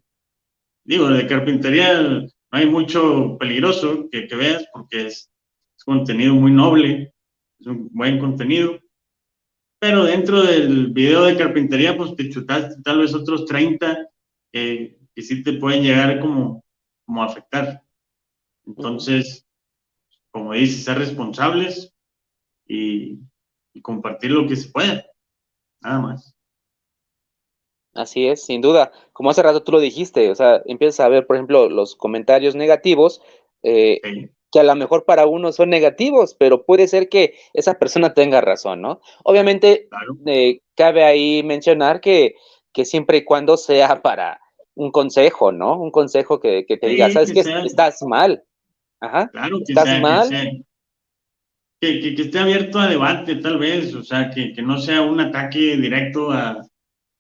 digo, 0.84 1.08
de 1.10 1.28
carpintería 1.28 2.28
no 2.52 2.60
hay 2.60 2.66
mucho 2.66 3.38
peligroso 3.38 4.10
que, 4.10 4.28
que 4.28 4.36
veas 4.36 4.68
porque 4.74 5.08
es, 5.08 5.32
es, 5.78 5.84
contenido 5.84 6.36
muy 6.36 6.52
noble, 6.52 7.14
es 7.60 7.68
un 7.68 7.90
buen 7.92 8.20
contenido. 8.20 8.80
Pero 9.80 10.04
dentro 10.04 10.42
del 10.42 10.92
video 10.92 11.24
de 11.24 11.38
carpintería, 11.38 11.96
pues 11.96 12.16
te 12.16 12.30
chutaste 12.30 12.82
tal 12.84 13.00
vez 13.00 13.14
otros 13.14 13.46
30 13.46 14.10
que 14.52 14.98
sí 15.22 15.44
te 15.44 15.54
pueden 15.54 15.84
llegar 15.84 16.20
como, 16.20 16.64
como 17.06 17.24
a 17.24 17.28
afectar. 17.28 17.84
Entonces, 18.66 19.48
como 20.32 20.54
dices, 20.54 20.84
ser 20.84 20.98
responsables 20.98 21.94
y, 22.68 23.20
compartir 23.82 24.32
lo 24.32 24.46
que 24.46 24.58
se 24.58 24.70
pueda, 24.70 25.06
nada 25.82 26.02
más. 26.02 26.36
Así 28.00 28.28
es, 28.28 28.46
sin 28.46 28.62
duda. 28.62 28.92
Como 29.12 29.30
hace 29.30 29.44
rato 29.44 29.64
tú 29.64 29.74
lo 29.74 29.80
dijiste, 29.80 30.30
o 30.30 30.36
sea, 30.36 30.62
empiezas 30.66 31.02
a 31.02 31.10
ver, 31.10 31.28
por 31.28 31.36
ejemplo, 31.36 31.70
los 31.70 31.96
comentarios 31.96 32.56
negativos, 32.56 33.22
eh, 33.64 34.00
que 34.52 34.60
a 34.60 34.64
lo 34.64 34.76
mejor 34.76 35.06
para 35.06 35.26
uno 35.28 35.52
son 35.52 35.70
negativos, 35.70 36.34
pero 36.34 36.66
puede 36.66 36.88
ser 36.88 37.10
que 37.10 37.36
esa 37.54 37.78
persona 37.78 38.14
tenga 38.14 38.42
razón, 38.42 38.82
¿no? 38.82 39.02
Obviamente, 39.24 39.90
eh, 40.26 40.62
cabe 40.76 41.04
ahí 41.04 41.44
mencionar 41.44 42.00
que 42.00 42.36
que 42.74 42.86
siempre 42.86 43.18
y 43.18 43.24
cuando 43.24 43.58
sea 43.58 44.02
para 44.02 44.40
un 44.76 44.92
consejo, 44.92 45.52
¿no? 45.52 45.80
Un 45.80 45.92
consejo 45.92 46.40
que, 46.40 46.64
te 46.64 46.88
diga, 46.88 47.10
¿sabes 47.10 47.32
qué? 47.32 47.42
Estás 47.66 48.02
mal. 48.04 48.44
Ajá. 49.02 49.28
Claro 49.30 49.58
que 49.66 49.74
estás 49.74 50.02
mal. 50.02 50.30
Que, 51.82 52.00
que, 52.00 52.22
esté 52.22 52.40
abierto 52.40 52.80
a 52.80 52.88
debate, 52.88 53.36
tal 53.36 53.58
vez, 53.58 53.94
o 53.96 54.04
sea, 54.04 54.30
que, 54.30 54.54
no 54.62 54.78
sea 54.78 55.02
un 55.02 55.20
ataque 55.20 55.78
directo 55.78 56.32
a, 56.32 56.62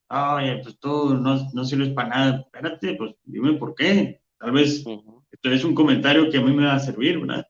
ay, 0.09 0.61
pues 0.63 0.79
tú 0.79 1.15
no, 1.15 1.49
no 1.53 1.63
sirves 1.63 1.89
para 1.89 2.09
nada. 2.09 2.39
Espérate, 2.41 2.95
pues 2.95 3.15
dime 3.23 3.53
por 3.53 3.75
qué. 3.75 4.21
Tal 4.39 4.51
vez 4.51 4.83
esto 5.31 5.51
es 5.51 5.63
un 5.63 5.75
comentario 5.75 6.29
que 6.29 6.37
a 6.37 6.41
mí 6.41 6.53
me 6.53 6.65
va 6.65 6.75
a 6.75 6.79
servir, 6.79 7.19
¿verdad? 7.19 7.45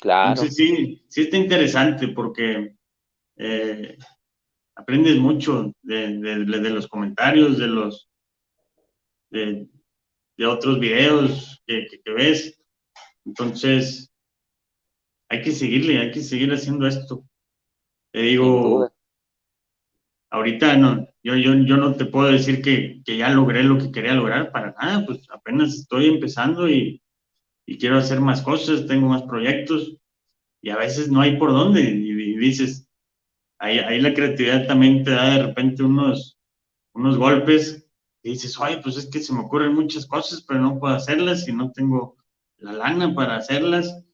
Claro. 0.00 0.30
Entonces 0.30 0.56
sí, 0.56 1.04
sí 1.08 1.22
está 1.22 1.36
interesante 1.36 2.08
porque 2.08 2.74
eh, 3.36 3.96
aprendes 4.74 5.18
mucho 5.18 5.72
de, 5.82 6.18
de, 6.18 6.70
los 6.70 6.88
comentarios, 6.88 7.58
de 7.58 7.66
los 7.66 8.10
de, 9.30 9.68
otros 10.46 10.80
videos 10.80 11.62
que, 11.66 11.86
que, 11.86 12.12
ves. 12.12 12.58
Entonces, 13.26 14.10
hay 15.28 15.42
que 15.42 15.52
seguirle, 15.52 15.98
hay 15.98 16.10
que 16.10 16.22
seguir 16.22 16.50
haciendo 16.52 16.86
esto. 16.86 17.24
Te 18.10 18.20
digo, 18.20 18.90
ahorita 20.30 20.76
no, 20.78 21.09
yo, 21.22 21.36
yo, 21.36 21.54
yo 21.54 21.76
no 21.76 21.94
te 21.94 22.06
puedo 22.06 22.30
decir 22.30 22.62
que, 22.62 23.02
que, 23.04 23.16
ya 23.16 23.30
logré 23.30 23.62
lo 23.62 23.78
que 23.78 23.92
quería 23.92 24.14
lograr 24.14 24.52
para 24.52 24.74
nada, 24.80 25.04
pues 25.06 25.26
apenas 25.30 25.74
estoy 25.74 26.06
empezando 26.06 26.68
y, 26.68 27.02
y 27.66 27.78
quiero 27.78 27.98
hacer 27.98 28.20
más 28.20 28.42
cosas, 28.42 28.86
tengo 28.86 29.08
más 29.08 29.22
proyectos 29.22 29.96
y 30.62 30.70
a 30.70 30.76
veces 30.76 31.10
no 31.10 31.20
hay 31.20 31.36
por 31.36 31.52
dónde 31.52 31.82
y 31.82 32.36
dices, 32.36 32.88
ahí, 33.60 34.00
la 34.00 34.14
creatividad 34.14 34.66
también 34.66 35.04
te 35.04 35.10
da 35.10 35.36
de 35.36 35.46
repente 35.46 35.82
unos, 35.82 36.38
unos 36.94 37.16
golpes 37.16 37.86
y 38.22 38.30
dices, 38.30 38.58
oye, 38.58 38.78
pues 38.78 38.96
es 38.96 39.06
que 39.06 39.20
se 39.20 39.32
me 39.32 39.40
ocurren 39.40 39.74
muchas 39.74 40.06
cosas, 40.06 40.42
pero 40.42 40.60
no 40.60 40.78
puedo 40.78 40.94
hacerlas 40.94 41.46
y 41.48 41.52
no 41.52 41.70
tengo 41.70 42.16
la 42.56 42.72
lana 42.72 43.14
para 43.14 43.36
hacerlas. 43.36 44.04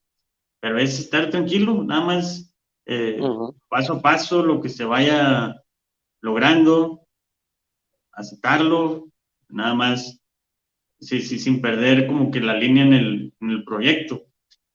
Pero 0.60 0.78
es 0.78 0.98
estar 0.98 1.30
tranquilo, 1.30 1.82
nada 1.84 2.04
más 2.04 2.54
eh, 2.86 3.20
paso 3.68 3.94
a 3.94 4.02
paso, 4.02 4.44
lo 4.44 4.60
que 4.60 4.68
se 4.68 4.84
vaya 4.84 5.62
logrando, 6.26 7.06
aceptarlo, 8.10 9.08
nada 9.48 9.74
más, 9.74 10.20
sí, 10.98 11.22
sí, 11.22 11.38
sin 11.38 11.60
perder 11.60 12.08
como 12.08 12.32
que 12.32 12.40
la 12.40 12.54
línea 12.54 12.84
en 12.84 12.92
el, 12.94 13.32
en 13.40 13.50
el 13.50 13.64
proyecto. 13.64 14.26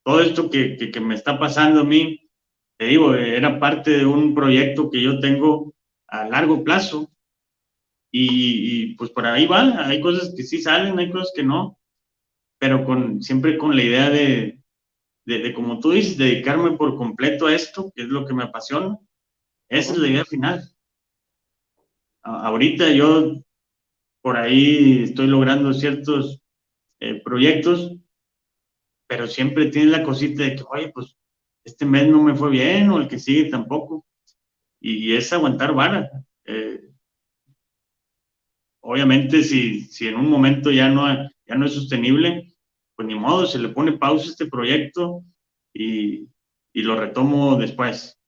Todo 0.02 0.22
esto 0.22 0.48
que, 0.48 0.76
que, 0.76 1.00
me 1.00 1.14
está 1.14 1.38
pasando 1.38 1.80
a 1.80 1.84
mí, 1.84 2.30
te 2.78 2.86
digo, 2.86 3.14
era 3.14 3.60
parte 3.60 3.90
de 3.98 4.06
un 4.06 4.34
proyecto 4.34 4.90
que 4.90 5.02
yo 5.02 5.20
tengo 5.20 5.74
a 6.08 6.26
largo 6.26 6.64
plazo 6.64 7.10
y, 8.10 8.94
pues 8.94 9.10
por 9.10 9.26
ahí 9.26 9.46
va, 9.46 9.86
hay 9.86 10.00
cosas 10.00 10.34
que 10.34 10.44
sí 10.44 10.60
salen, 10.60 10.98
hay 10.98 11.10
cosas 11.10 11.32
que 11.36 11.42
no, 11.42 11.78
pero 12.58 12.84
con, 12.84 13.22
siempre 13.22 13.58
con 13.58 13.76
la 13.76 13.82
idea 13.82 14.08
de, 14.08 14.58
de, 15.26 15.52
como 15.52 15.80
tú 15.80 15.90
dices, 15.90 16.16
dedicarme 16.16 16.72
por 16.78 16.96
completo 16.96 17.46
a 17.46 17.54
esto, 17.54 17.92
que 17.94 18.02
es 18.02 18.08
lo 18.08 18.26
que 18.26 18.34
me 18.34 18.44
apasiona. 18.44 18.98
Esa 19.68 19.92
es 19.92 19.98
la 19.98 20.08
idea 20.08 20.24
final. 20.24 20.71
Ahorita 22.22 22.90
yo 22.92 23.42
por 24.22 24.36
ahí 24.36 25.02
estoy 25.02 25.26
logrando 25.26 25.72
ciertos 25.72 26.40
eh, 27.00 27.20
proyectos, 27.22 27.96
pero 29.08 29.26
siempre 29.26 29.66
tiene 29.66 29.90
la 29.90 30.04
cosita 30.04 30.44
de 30.44 30.56
que, 30.56 30.62
oye, 30.70 30.88
pues 30.90 31.16
este 31.64 31.84
mes 31.84 32.08
no 32.08 32.22
me 32.22 32.34
fue 32.34 32.50
bien 32.50 32.90
o 32.90 33.00
el 33.00 33.08
que 33.08 33.18
sigue 33.18 33.50
tampoco. 33.50 34.06
Y, 34.80 35.14
es 35.14 35.32
aguantar 35.32 35.74
vara. 35.74 36.10
Eh, 36.44 36.90
obviamente, 38.80 39.42
si, 39.42 39.82
si 39.82 40.08
en 40.08 40.16
un 40.16 40.28
momento 40.28 40.70
ya 40.70 40.88
no, 40.88 41.06
ya 41.46 41.54
no 41.54 41.66
es 41.66 41.74
sostenible, 41.74 42.54
pues 42.96 43.06
ni 43.06 43.14
modo, 43.14 43.46
se 43.46 43.58
le 43.58 43.68
pone 43.68 43.92
pausa 43.92 44.26
a 44.26 44.30
este 44.30 44.46
proyecto 44.46 45.24
y, 45.72 46.28
y 46.72 46.82
lo 46.82 46.98
retomo 46.98 47.56
después. 47.56 48.18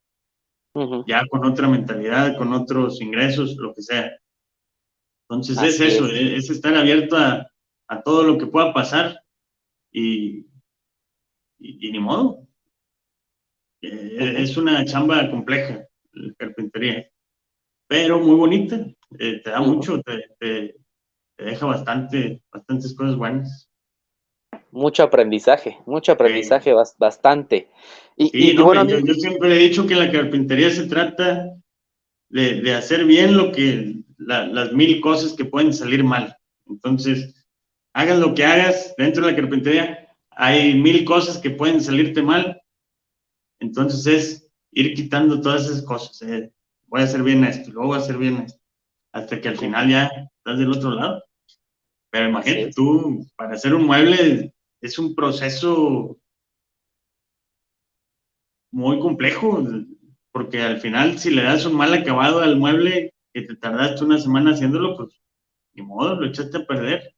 Ya 1.06 1.24
con 1.28 1.44
otra 1.44 1.68
mentalidad, 1.68 2.36
con 2.36 2.52
otros 2.52 3.00
ingresos, 3.00 3.56
lo 3.56 3.72
que 3.72 3.82
sea. 3.82 4.10
Entonces 5.28 5.62
es 5.62 5.80
eso, 5.80 6.06
es. 6.06 6.50
estar 6.50 6.74
abierto 6.74 7.16
a, 7.16 7.46
a, 7.88 8.02
todo 8.02 8.24
lo 8.24 8.36
que 8.36 8.46
pueda 8.46 8.74
pasar 8.74 9.20
y, 9.92 10.46
y, 11.58 11.92
ni 11.92 11.98
modo. 11.98 12.46
Eh, 13.80 14.34
es 14.38 14.56
una 14.56 14.84
chamba 14.84 15.30
compleja, 15.30 15.86
la 16.12 16.34
carpintería, 16.34 17.08
pero 17.86 18.18
muy 18.18 18.34
bonita, 18.34 18.76
eh, 19.18 19.40
te 19.42 19.50
da 19.50 19.60
mucho, 19.60 20.00
te, 20.02 20.24
te, 20.38 20.76
te, 21.36 21.44
deja 21.44 21.66
bastante, 21.66 22.42
bastantes 22.50 22.94
cosas 22.94 23.16
buenas 23.16 23.70
mucho 24.74 25.04
aprendizaje, 25.04 25.78
mucho 25.86 26.12
aprendizaje, 26.12 26.72
bastante. 26.98 27.68
Y, 28.16 28.56
bueno, 28.56 28.84
yo, 28.86 29.14
siempre 29.14 29.54
he 29.54 29.68
dicho 29.68 29.86
que 29.86 29.94
la 29.94 30.10
carpintería 30.10 30.70
se 30.70 30.86
trata 30.86 31.54
de, 32.28 32.74
hacer 32.74 33.04
bien 33.04 33.36
lo 33.36 33.52
que, 33.52 33.94
las 34.18 34.72
mil 34.72 35.00
cosas 35.00 35.32
que 35.32 35.44
pueden 35.44 35.72
salir 35.72 36.02
mal. 36.02 36.36
Entonces, 36.66 37.46
hagas 37.92 38.18
lo 38.18 38.34
que 38.34 38.44
hagas 38.44 38.94
dentro 38.98 39.24
de 39.24 39.32
la 39.32 39.36
carpintería, 39.36 40.08
hay 40.30 40.74
mil 40.74 41.04
cosas 41.04 41.38
que 41.38 41.50
pueden 41.50 41.80
salirte 41.80 42.20
mal. 42.20 42.60
Entonces 43.60 44.06
es 44.06 44.52
ir 44.72 44.94
quitando 44.94 45.40
todas 45.40 45.66
esas 45.66 45.82
cosas. 45.82 46.20
Eh. 46.22 46.50
Voy 46.88 47.00
a 47.00 47.04
hacer 47.04 47.22
bien 47.22 47.44
esto, 47.44 47.70
luego 47.70 47.88
voy 47.88 47.98
a 47.98 48.02
hacer 48.02 48.18
bien 48.18 48.38
esto, 48.38 48.60
hasta 49.12 49.40
que 49.40 49.48
al 49.48 49.56
final 49.56 49.88
ya 49.88 50.10
estás 50.38 50.58
del 50.58 50.70
otro 50.70 50.90
lado. 50.90 51.22
Pero 52.10 52.28
imagínate, 52.28 52.70
tú, 52.72 53.26
para 53.36 53.54
hacer 53.54 53.74
un 53.74 53.86
mueble, 53.86 54.54
es 54.84 54.98
un 54.98 55.14
proceso 55.14 56.18
muy 58.70 59.00
complejo, 59.00 59.66
porque 60.30 60.60
al 60.60 60.78
final 60.78 61.18
si 61.18 61.30
le 61.30 61.42
das 61.42 61.64
un 61.64 61.74
mal 61.74 61.94
acabado 61.94 62.40
al 62.40 62.56
mueble 62.56 63.14
que 63.32 63.42
te 63.42 63.56
tardaste 63.56 64.04
una 64.04 64.18
semana 64.18 64.50
haciéndolo, 64.50 64.94
pues 64.94 65.08
ni 65.72 65.82
modo, 65.82 66.16
lo 66.16 66.26
echaste 66.26 66.58
a 66.58 66.66
perder. 66.66 67.14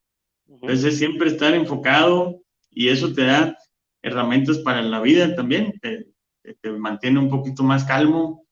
Entonces 0.46 0.84
es 0.84 0.98
siempre 0.98 1.28
estar 1.28 1.54
enfocado 1.54 2.40
y 2.70 2.88
eso 2.88 3.12
te 3.12 3.24
da 3.24 3.58
herramientas 4.00 4.58
para 4.58 4.80
la 4.82 5.00
vida 5.00 5.34
también, 5.34 5.76
te, 5.80 6.06
te 6.42 6.70
mantiene 6.70 7.18
un 7.18 7.28
poquito 7.28 7.64
más 7.64 7.84
calmo, 7.84 8.46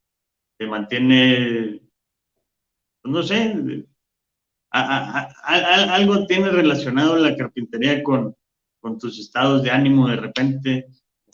te 0.59 0.67
mantiene, 0.67 1.81
pues, 3.01 3.15
no 3.15 3.23
sé, 3.23 3.87
algo 4.73 6.27
tiene 6.27 6.51
relacionado 6.51 7.17
la 7.17 7.37
carpintería 7.37 8.03
con, 8.03 8.35
con 8.85 8.99
tus 8.99 9.18
estados 9.18 9.62
de 9.62 9.70
ánimo 9.70 10.09
de 10.09 10.16
repente. 10.16 10.89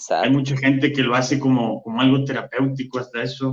Hay 0.08 0.30
mucha 0.30 0.56
gente 0.56 0.92
que 0.92 1.02
lo 1.02 1.16
hace 1.16 1.40
como, 1.40 1.82
como 1.82 2.00
algo 2.00 2.24
terapéutico 2.24 3.00
hasta 3.00 3.24
eso, 3.24 3.52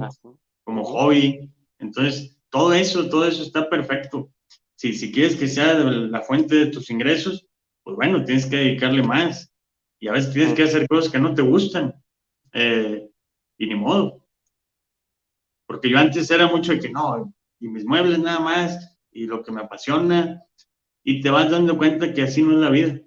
como 0.64 0.84
hobby. 0.84 1.52
Entonces, 1.80 2.38
todo 2.52 2.74
eso, 2.74 3.10
todo 3.10 3.28
eso 3.28 3.41
está 3.41 3.68
perfecto. 3.68 4.32
Si, 4.76 4.93
si 4.93 5.12
quieres 5.12 5.36
que 5.36 5.48
sea 5.48 5.74
la 5.74 6.22
fuente 6.22 6.54
de 6.54 6.68
tus 6.68 6.91
ingresos, 6.91 7.48
pues 7.84 7.95
bueno, 7.95 8.24
tienes 8.24 8.45
que 8.45 8.58
dedicarle 8.58 9.02
más. 9.02 9.52
Y 10.00 10.10
a 10.10 10.12
veces 10.12 10.32
tienes 10.32 10.54
que 10.54 10.64
hacer 10.64 10.88
cosas 10.88 11.12
que 11.12 11.18
no 11.18 11.34
te 11.34 11.41
gustan. 11.41 11.95
Eh, 12.54 13.10
y 13.58 13.66
ni 13.66 13.74
modo. 13.74 14.24
Porque 15.66 15.89
yo 15.89 15.98
antes 15.98 16.30
era 16.30 16.45
mucho 16.45 16.72
de 16.72 16.80
que 16.80 16.89
no, 16.91 17.34
y 17.60 17.68
mis 17.68 17.84
muebles 17.84 18.20
nada 18.20 18.39
más, 18.39 18.95
y 19.12 19.26
lo 19.26 19.41
que 19.41 19.52
me 19.52 19.62
apasiona, 19.62 20.43
y 21.04 21.20
te 21.20 21.32
vas 21.32 21.50
dando 21.50 21.80
cuenta 21.80 22.14
que 22.14 22.22
así 22.22 22.43
no 22.43 22.52
es 22.52 22.60
la 22.60 22.70
vida. 22.70 23.02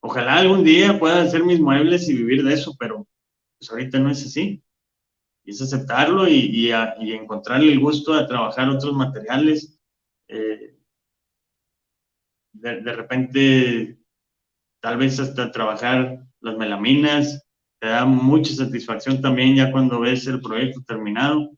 Ojalá 0.00 0.36
algún 0.36 0.64
día 0.64 0.98
pueda 0.98 1.22
hacer 1.22 1.44
mis 1.44 1.60
muebles 1.60 2.08
y 2.08 2.16
vivir 2.16 2.44
de 2.44 2.54
eso, 2.54 2.76
pero 2.78 3.06
pues 3.58 3.70
ahorita 3.70 3.98
no 3.98 4.10
es 4.10 4.24
así. 4.24 4.62
Y 5.44 5.50
es 5.50 5.60
aceptarlo 5.60 6.28
y, 6.28 6.68
y, 6.70 7.12
encontrarle 7.12 7.72
el 7.72 7.80
gusto 7.80 8.14
a 8.14 8.26
trabajar 8.26 8.68
otros 8.68 8.94
materiales. 8.94 9.80
Eh, 10.28 10.76
de, 12.52 12.80
de, 12.80 12.92
repente, 12.92 13.98
tal 14.80 14.98
vez 14.98 15.18
hasta 15.18 15.50
trabajar 15.50 16.24
las 16.40 16.56
melaminas, 16.56 17.46
te 17.80 17.88
da 17.88 18.04
mucha 18.04 18.52
satisfacción 18.52 19.20
también 19.20 19.56
ya 19.56 19.72
cuando 19.72 20.00
ves 20.00 20.26
el 20.26 20.40
proyecto 20.40 20.82
terminado. 20.86 21.50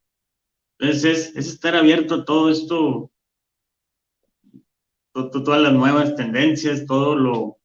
Entonces 0.79 1.05
es, 1.05 1.37
es 1.37 1.49
estar 1.49 1.75
abierto 1.75 2.15
a 2.17 2.25
todo 2.25 2.51
esto, 2.51 3.11
todas 5.13 5.61
las 5.61 5.73
nuevas 5.73 6.15
tendencias, 6.15 6.87
todo 6.87 7.15
lo, 7.15 7.60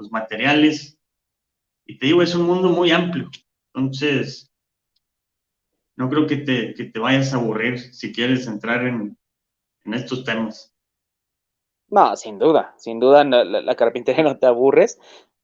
los 0.00 0.10
materiales. 0.10 0.98
Y 1.86 1.98
te 1.98 2.06
digo, 2.06 2.22
es 2.22 2.34
un 2.34 2.46
mundo 2.46 2.68
muy 2.70 2.90
amplio. 2.90 3.30
Entonces, 3.74 4.50
no 5.96 6.08
creo 6.08 6.26
que 6.26 6.38
te, 6.38 6.74
que 6.74 6.84
te 6.84 6.98
vayas 6.98 7.32
a 7.32 7.36
aburrir 7.36 7.78
si 7.78 8.12
quieres 8.12 8.46
entrar 8.46 8.86
en, 8.86 9.16
en 9.84 9.94
estos 9.94 10.24
temas. 10.24 10.74
No, 11.88 12.16
sin 12.16 12.38
duda, 12.38 12.74
sin 12.78 13.00
duda 13.00 13.24
la, 13.24 13.74
carpintería 13.74 14.22
no 14.24 14.38
te 14.38 14.46
aburres. 14.46 14.98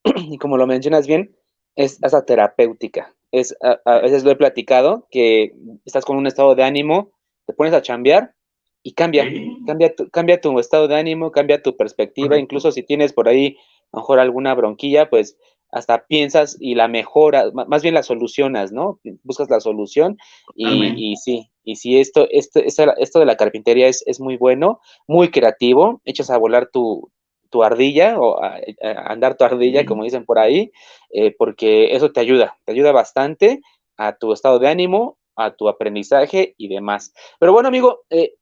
y 0.17 0.39
como 0.39 0.57
lo 0.57 0.67
mencionas 0.67 1.07
bien, 1.07 1.37
es 1.75 2.03
hasta 2.03 2.25
terapéutica. 2.25 3.15
Es, 3.33 3.55
a, 3.61 3.99
veces 3.99 4.25
lo 4.25 4.31
he 4.31 4.37
platicado, 4.37 5.09
que 5.11 5.53
estás 5.85 6.05
con 6.05 6.17
un 6.17 6.27
estado 6.27 6.55
de 6.55 6.63
ánimo, 6.63 7.13
te 7.45 7.53
pones 7.53 7.75
a 7.75 7.83
chambear 7.83 8.35
y 8.83 8.95
cambia, 8.95 9.25
cambia, 9.67 9.95
tu, 9.95 10.09
cambia 10.11 10.41
tu 10.41 10.59
estado 10.61 10.87
de 10.87 10.97
ánimo, 10.97 11.33
cambia 11.33 11.61
tu 11.61 11.77
perspectiva, 11.77 12.39
incluso 12.39 12.71
si 12.71 12.85
tienes 12.85 13.13
por 13.13 13.29
ahí 13.29 13.59
a 13.93 13.97
lo 13.97 14.03
mejor 14.03 14.21
alguna 14.21 14.55
bronquilla, 14.55 15.11
pues 15.11 15.37
hasta 15.71 16.07
piensas 16.07 16.57
y 16.61 16.75
la 16.75 16.89
mejora, 16.89 17.51
más 17.53 17.83
bien 17.83 17.95
la 17.95 18.03
solucionas, 18.03 18.73
¿no? 18.73 19.01
Buscas 19.25 19.51
la 19.51 19.61
solución 19.61 20.17
y, 20.55 21.13
y 21.13 21.17
sí, 21.17 21.51
y 21.65 21.77
sí, 21.77 21.99
esto, 21.99 22.29
esto, 22.31 22.61
esto, 22.61 23.19
de 23.19 23.27
la 23.27 23.37
carpintería 23.37 23.89
es, 23.89 24.03
es, 24.07 24.21
muy 24.21 24.37
bueno, 24.37 24.81
muy 25.09 25.31
creativo, 25.31 26.01
echas 26.05 26.31
a 26.31 26.39
volar 26.39 26.71
tu, 26.73 27.11
tu 27.51 27.63
ardilla 27.63 28.19
o 28.19 28.43
a, 28.43 28.61
andar 29.07 29.37
tu 29.37 29.45
ardilla, 29.45 29.85
como 29.85 30.05
dicen 30.05 30.25
por 30.25 30.39
ahí, 30.39 30.71
eh, 31.11 31.35
porque 31.37 31.95
eso 31.95 32.13
te 32.13 32.21
ayuda, 32.21 32.57
te 32.65 32.73
ayuda 32.73 32.93
bastante 32.93 33.61
a 33.97 34.17
tu 34.17 34.33
estado 34.33 34.59
de 34.59 34.69
ánimo, 34.69 35.19
a 35.35 35.57
tu 35.57 35.69
aprendizaje 35.69 36.55
y 36.57 36.69
demás. 36.69 37.13
Pero 37.39 37.53
bueno, 37.53 37.69
amigo, 37.69 38.05
eh, 38.11 38.35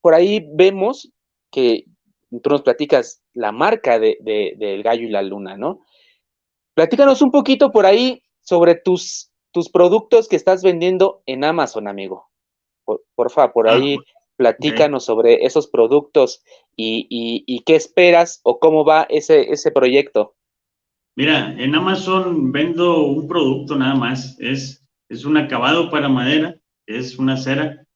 por 0.00 0.14
ahí 0.14 0.46
vemos 0.52 1.12
que 1.50 1.84
tú 2.38 2.50
nos 2.50 2.62
platicas 2.62 3.22
la 3.34 3.50
marca 3.50 3.98
de, 3.98 4.18
del 4.56 4.82
gallo 4.82 5.06
y 5.06 5.10
la 5.10 5.22
luna, 5.22 5.56
¿no? 5.56 5.80
Platícanos 6.74 7.22
un 7.22 7.30
poquito 7.30 7.72
por 7.72 7.86
ahí 7.86 8.22
sobre 8.40 8.76
tus, 8.76 9.32
tus 9.52 9.68
productos 9.68 10.28
que 10.28 10.36
estás 10.36 10.62
vendiendo 10.62 11.22
en 11.26 11.44
Amazon, 11.44 11.88
amigo. 11.88 12.30
Por, 12.84 13.30
favor, 13.30 13.52
por 13.52 13.68
ah, 13.68 13.74
ahí 13.74 13.98
platícanos 14.36 15.04
sobre 15.04 15.44
esos 15.44 15.68
productos 15.68 16.42
y, 16.76 17.06
y, 17.46 17.60
qué 17.64 17.76
esperas 17.76 18.40
o 18.42 18.58
cómo 18.58 18.84
va 18.84 19.06
ese, 19.10 19.52
ese 19.52 19.70
proyecto. 19.70 20.34
Mira, 21.16 21.54
en 21.58 21.74
Amazon 21.74 22.50
vendo 22.50 23.04
un 23.04 23.28
producto 23.28 23.76
nada 23.76 23.94
más. 23.94 24.38
Es, 24.40 24.86
es 25.08 25.24
un 25.24 25.36
acabado 25.36 25.90
para 25.90 26.08
madera, 26.08 26.56
es 26.86 27.18
una 27.18 27.36
cera 27.36 27.86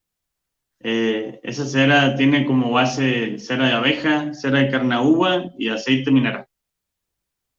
eh, 0.85 1.41
esa 1.43 1.65
cera 1.65 2.15
tiene 2.15 2.45
como 2.45 2.71
base 2.71 3.39
cera 3.39 3.67
de 3.67 3.73
abeja, 3.73 4.35
cera 4.35 4.59
de 4.59 4.71
carnaúba 4.71 5.47
y 5.59 5.69
aceite 5.71 6.11
mineral. 6.11 6.47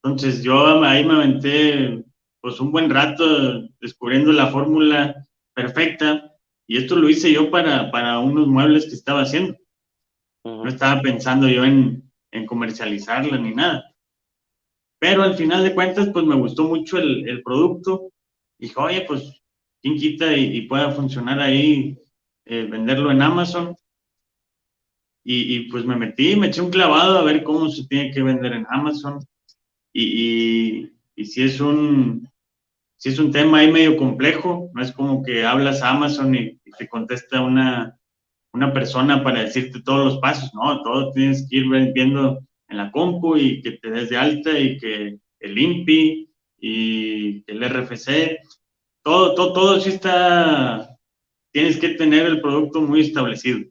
Entonces 0.04 0.44
yo 0.44 0.84
ahí 0.84 1.04
me 1.04 1.16
aventé 1.16 2.06
pues 2.40 2.60
un 2.60 2.72
buen 2.72 2.92
rato 2.92 3.68
descubriendo 3.82 4.32
la 4.32 4.48
fórmula 4.48 5.16
perfecta. 5.56 6.32
Y 6.68 6.78
esto 6.78 6.96
lo 6.96 7.10
hice 7.10 7.34
yo 7.34 7.50
para, 7.50 7.90
para 7.90 8.20
unos 8.20 8.48
muebles 8.48 8.86
que 8.86 8.94
estaba 8.94 9.24
haciendo. 9.24 9.58
No 10.44 10.68
estaba 10.68 11.02
pensando 11.02 11.48
yo 11.48 11.66
en, 11.66 12.12
en, 12.32 12.46
comercializarla 12.46 13.40
ni 13.40 13.56
nada. 13.56 13.92
Pero 15.00 15.24
al 15.24 15.34
final 15.34 15.64
de 15.64 15.74
cuentas, 15.74 16.10
pues 16.14 16.24
me 16.26 16.36
gustó 16.36 16.66
mucho 16.66 17.00
el, 17.00 17.28
el 17.28 17.42
producto. 17.42 18.12
Dijo, 18.60 18.84
oye, 18.84 19.02
pues, 19.02 19.42
¿quién 19.82 19.96
quita 19.98 20.38
y, 20.38 20.62
pueda 20.68 20.92
funcionar 20.92 21.40
ahí, 21.40 21.98
eh, 22.46 22.68
venderlo 22.70 23.12
en 23.12 23.22
Amazon? 23.22 23.76
Y, 25.24 25.56
y, 25.56 25.60
pues 25.72 25.86
me 25.86 25.96
metí, 25.96 26.36
me 26.36 26.48
eché 26.48 26.62
un 26.62 26.70
clavado 26.70 27.18
a 27.18 27.24
ver 27.24 27.43
cómo 27.43 27.70
se 27.70 27.88
tiene 27.88 28.12
que 28.12 28.22
vender 28.22 28.54
en 28.54 28.68
Amazon. 28.70 29.20
Y, 29.91 30.04
y, 30.04 30.91
y 31.16 31.26
si 31.26 31.43
es 31.43 31.60
un, 31.60 32.30
si 32.98 33.10
es 33.10 33.20
un 33.20 33.32
tema 33.32 33.60
ahí 33.60 33.72
medio 33.72 33.98
complejo, 33.98 34.70
no 34.74 34.82
es 34.82 34.91
como 34.91 35.24
que 35.24 35.46
hablas 35.46 35.82
a 35.82 35.91
Amazon 35.91 36.34
y, 36.36 36.60
te 36.78 36.89
contesta 36.89 37.39
una, 37.41 37.98
una 38.52 38.74
persona 38.74 39.24
para 39.24 39.43
decirte 39.43 39.82
todos 39.82 40.06
los 40.06 40.18
pasos, 40.18 40.54
no, 40.54 40.84
todo 40.84 41.14
tienes 41.14 41.48
que 41.50 41.58
ir 41.58 41.70
viendo 41.93 42.39
en 42.68 42.78
la 42.78 42.91
compu 42.91 43.38
y 43.38 43.62
que 43.62 43.74
te 43.74 43.89
des 43.91 44.10
de 44.10 44.18
alta 44.18 44.60
y 44.60 44.78
que 44.78 45.18
el 45.39 45.58
INPI 45.58 46.30
y 46.60 47.43
el 47.48 47.64
RFC, 47.64 48.39
todo, 49.02 49.36
todo, 49.36 49.54
todo 49.54 49.80
sí 49.80 49.89
está, 49.89 50.95
tienes 51.56 51.78
que 51.78 51.91
tener 51.91 52.26
el 52.26 52.41
producto 52.41 52.82
muy 52.82 52.99
establecido. 52.99 53.62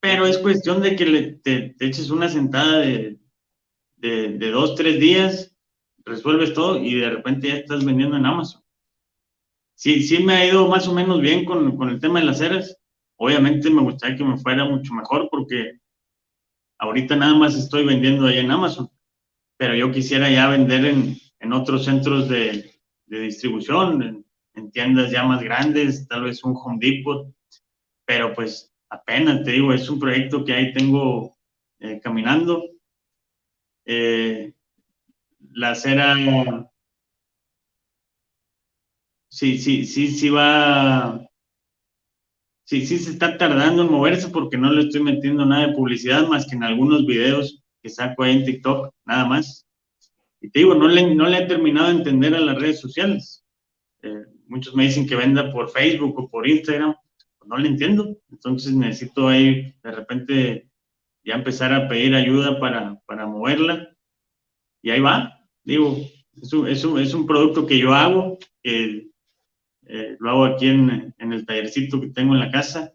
Pero 0.00 0.26
es 0.28 0.38
cuestión 0.38 0.80
de 0.80 0.94
que 0.94 1.04
le, 1.04 1.22
te, 1.32 1.74
eches 1.80 2.08
una 2.10 2.28
sentada 2.28 2.78
de, 2.78 3.18
de, 3.96 4.28
de, 4.28 4.50
dos, 4.52 4.76
tres 4.76 5.00
días, 5.00 5.56
resuelves 6.04 6.54
todo 6.54 6.78
y 6.80 6.94
de 7.00 7.10
repente 7.10 7.48
ya 7.48 7.56
estás 7.56 7.84
vendiendo 7.84 8.16
en 8.16 8.26
Amazon. 8.26 8.62
Sí, 9.74 10.04
sí 10.04 10.22
me 10.22 10.34
ha 10.34 10.46
ido 10.46 10.68
más 10.68 10.86
o 10.86 10.94
menos 10.94 11.20
bien 11.20 11.44
con, 11.44 11.76
con 11.76 11.88
el 11.88 11.98
tema 11.98 12.20
de 12.20 12.26
las 12.26 12.38
ceras 12.38 12.80
Obviamente 13.16 13.68
me 13.68 13.82
gustaría 13.82 14.16
que 14.16 14.22
me 14.22 14.38
fuera 14.38 14.64
mucho 14.66 14.94
mejor 14.94 15.28
porque 15.28 15.80
ahorita 16.78 17.16
nada 17.16 17.34
más 17.34 17.56
estoy 17.56 17.84
vendiendo 17.84 18.24
ahí 18.24 18.38
en 18.38 18.52
Amazon, 18.52 18.88
pero 19.56 19.74
yo 19.74 19.90
quisiera 19.90 20.30
ya 20.30 20.48
vender 20.48 20.84
en, 20.84 21.16
en 21.40 21.52
otros 21.52 21.86
centros 21.86 22.28
de, 22.28 22.70
de 23.06 23.20
distribución, 23.20 24.02
en, 24.02 24.25
en, 24.56 24.70
tiendas 24.72 25.10
ya 25.10 25.24
más 25.24 25.42
grandes, 25.42 26.08
tal 26.08 26.24
vez 26.24 26.42
un 26.42 26.56
Home 26.56 26.78
Depot, 26.80 27.32
pero 28.04 28.34
pues 28.34 28.72
apenas 28.88 29.44
te 29.44 29.52
digo, 29.52 29.72
es 29.72 29.88
un 29.88 30.00
proyecto 30.00 30.44
que 30.44 30.52
ahí 30.52 30.72
tengo 30.72 31.36
eh, 31.78 32.00
caminando. 32.00 32.64
Eh, 33.84 34.52
la 35.52 35.70
acera, 35.70 36.68
sí, 39.28 39.58
sí, 39.58 39.86
sí, 39.86 40.08
sí 40.08 40.28
va 40.28 41.26
sí, 42.66 42.84
sí 42.84 42.98
se 42.98 43.10
está 43.10 43.38
tardando 43.38 43.82
en 43.82 43.90
moverse 43.90 44.28
porque 44.28 44.58
no 44.58 44.70
le 44.70 44.82
estoy 44.82 45.02
metiendo 45.02 45.46
nada 45.46 45.68
de 45.68 45.74
publicidad 45.74 46.26
más 46.28 46.46
que 46.46 46.56
en 46.56 46.64
algunos 46.64 47.06
videos 47.06 47.62
que 47.82 47.88
saco 47.88 48.24
ahí 48.24 48.36
en 48.36 48.44
TikTok, 48.44 48.92
nada 49.06 49.24
más. 49.24 49.66
Y 50.40 50.50
te 50.50 50.60
digo, 50.60 50.74
no 50.74 50.88
le, 50.88 51.14
no 51.14 51.26
le 51.26 51.38
he 51.38 51.46
terminado 51.46 51.88
de 51.88 51.94
entender 51.94 52.34
a 52.34 52.40
las 52.40 52.60
redes 52.60 52.80
sociales. 52.80 53.44
Eh, 54.02 54.26
muchos 54.46 54.74
me 54.74 54.84
dicen 54.84 55.06
que 55.06 55.16
venda 55.16 55.52
por 55.52 55.70
Facebook 55.70 56.18
o 56.18 56.28
por 56.28 56.48
Instagram, 56.48 56.94
pues 57.38 57.48
no 57.48 57.56
le 57.56 57.68
entiendo. 57.68 58.16
Entonces 58.30 58.72
necesito 58.72 59.28
ahí 59.28 59.74
de 59.82 59.90
repente 59.90 60.70
ya 61.24 61.34
empezar 61.34 61.72
a 61.72 61.88
pedir 61.88 62.14
ayuda 62.14 62.58
para, 62.60 63.00
para 63.06 63.26
moverla. 63.26 63.96
Y 64.82 64.90
ahí 64.90 65.00
va. 65.00 65.40
Digo, 65.64 65.96
es 66.40 66.52
un, 66.52 66.68
es 66.68 66.84
un, 66.84 67.00
es 67.00 67.14
un 67.14 67.26
producto 67.26 67.66
que 67.66 67.78
yo 67.78 67.92
hago, 67.92 68.38
que 68.62 69.10
eh, 69.86 70.16
lo 70.20 70.30
hago 70.30 70.44
aquí 70.44 70.68
en, 70.68 71.14
en, 71.18 71.32
el 71.32 71.44
tallercito 71.44 72.00
que 72.00 72.08
tengo 72.08 72.34
en 72.34 72.40
la 72.40 72.50
casa. 72.50 72.92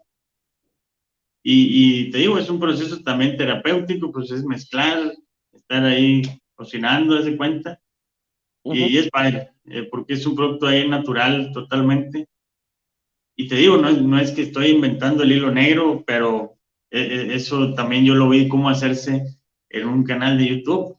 Y, 1.44 2.06
y, 2.06 2.12
te 2.12 2.20
digo, 2.20 2.38
es 2.38 2.50
un 2.50 2.60
proceso 2.60 3.02
también 3.02 3.36
terapéutico, 3.36 4.12
pues 4.12 4.32
es 4.32 4.46
mezclar, 4.46 5.12
estar 5.52 5.84
ahí 5.84 6.22
cocinando, 6.54 7.22
de 7.22 7.36
cuenta. 7.36 7.81
Y, 8.64 8.98
es 8.98 9.10
padre, 9.10 9.52
eh, 9.66 9.84
porque 9.84 10.14
es 10.14 10.26
un 10.26 10.36
producto 10.36 10.68
ahí 10.68 10.88
natural 10.88 11.52
totalmente. 11.54 12.28
Y 13.36 13.48
te 13.48 13.56
digo, 13.56 13.78
no 13.78 13.90
es, 13.90 14.02
no 14.02 14.20
es 14.20 14.32
que 14.32 14.44
estoy 14.44 14.68
inventando 14.68 15.24
el 15.24 15.32
hilo 15.32 15.52
negro, 15.52 16.04
pero 16.06 16.58
eh, 16.92 17.30
eso 17.32 17.74
también 17.74 18.06
yo 18.06 18.14
lo 18.14 18.30
vi 18.30 18.48
cómo 18.48 18.70
hacerse 18.70 19.38
en 19.70 19.88
un 19.88 20.04
canal 20.04 20.38
de 20.38 20.48
YouTube. 20.48 20.98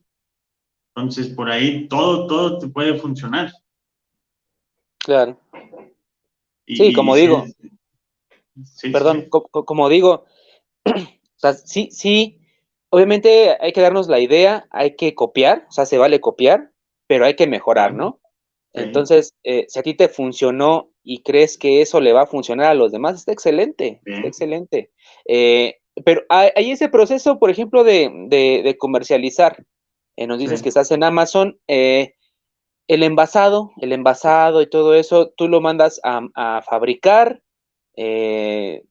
Entonces, 0.95 1.29
por 1.29 1.51
ahí 1.51 1.89
todo, 1.89 2.27
todo 2.27 2.59
te 2.59 2.69
puede 2.69 2.95
funcionar. 2.95 3.53
Claro 4.99 5.39
sí, 6.67 6.93
como 6.93 7.15
digo. 7.15 7.45
perdón, 8.93 9.29
como 9.29 9.89
digo, 9.89 10.25
o 10.85 10.93
sea, 11.37 11.55
sí, 11.55 11.89
sí, 11.91 12.41
obviamente 12.91 13.57
hay 13.61 13.73
que 13.73 13.81
darnos 13.81 14.09
la 14.09 14.21
idea, 14.21 14.67
hay 14.71 14.97
que 14.97 15.15
copiar, 15.15 15.67
o 15.69 15.73
sea, 15.73 15.87
se 15.87 15.99
vale 15.99 16.21
copiar, 16.21 16.72
pero 17.13 17.27
hay 17.27 17.37
que 17.37 17.47
mejorar, 17.47 17.93
¿no? 17.93 18.23
Entonces, 18.73 19.35
eh, 19.45 19.67
si 19.69 19.79
a 19.79 19.83
ti 19.83 19.93
te 19.93 20.09
funcionó 20.09 20.95
y 21.03 21.23
crees 21.23 21.59
que 21.59 21.83
eso 21.83 22.01
le 22.01 22.15
va 22.15 22.23
a 22.23 22.27
funcionar 22.27 22.69
a 22.69 22.75
los 22.75 22.91
demás, 22.91 23.17
está 23.17 23.33
excelente, 23.33 24.01
está 24.07 24.27
excelente. 24.27 24.93
Eh, 25.27 25.77
pero 26.07 26.23
hay, 26.31 26.71
ese 26.71 26.89
proceso, 26.89 27.39
por 27.39 27.51
ejemplo, 27.51 27.85
de, 27.85 28.77
comercializar. 28.79 29.63
Eh, 30.17 30.27
nos 30.27 30.39
dices 30.39 30.63
que 30.63 30.71
estás 30.71 30.91
en 30.91 31.05
Amazon. 31.05 31.61
Eh, 31.69 32.15
el 32.89 33.03
envasado, 33.03 33.73
el 33.83 33.93
envasado 33.93 34.63
y 34.63 34.71
todo 34.71 34.95
eso, 34.95 35.35
tú 35.37 35.49
lo 35.49 35.61
mandas 35.61 36.01
a, 36.03 36.63
fabricar. 36.63 37.43
Eh, 37.95 38.85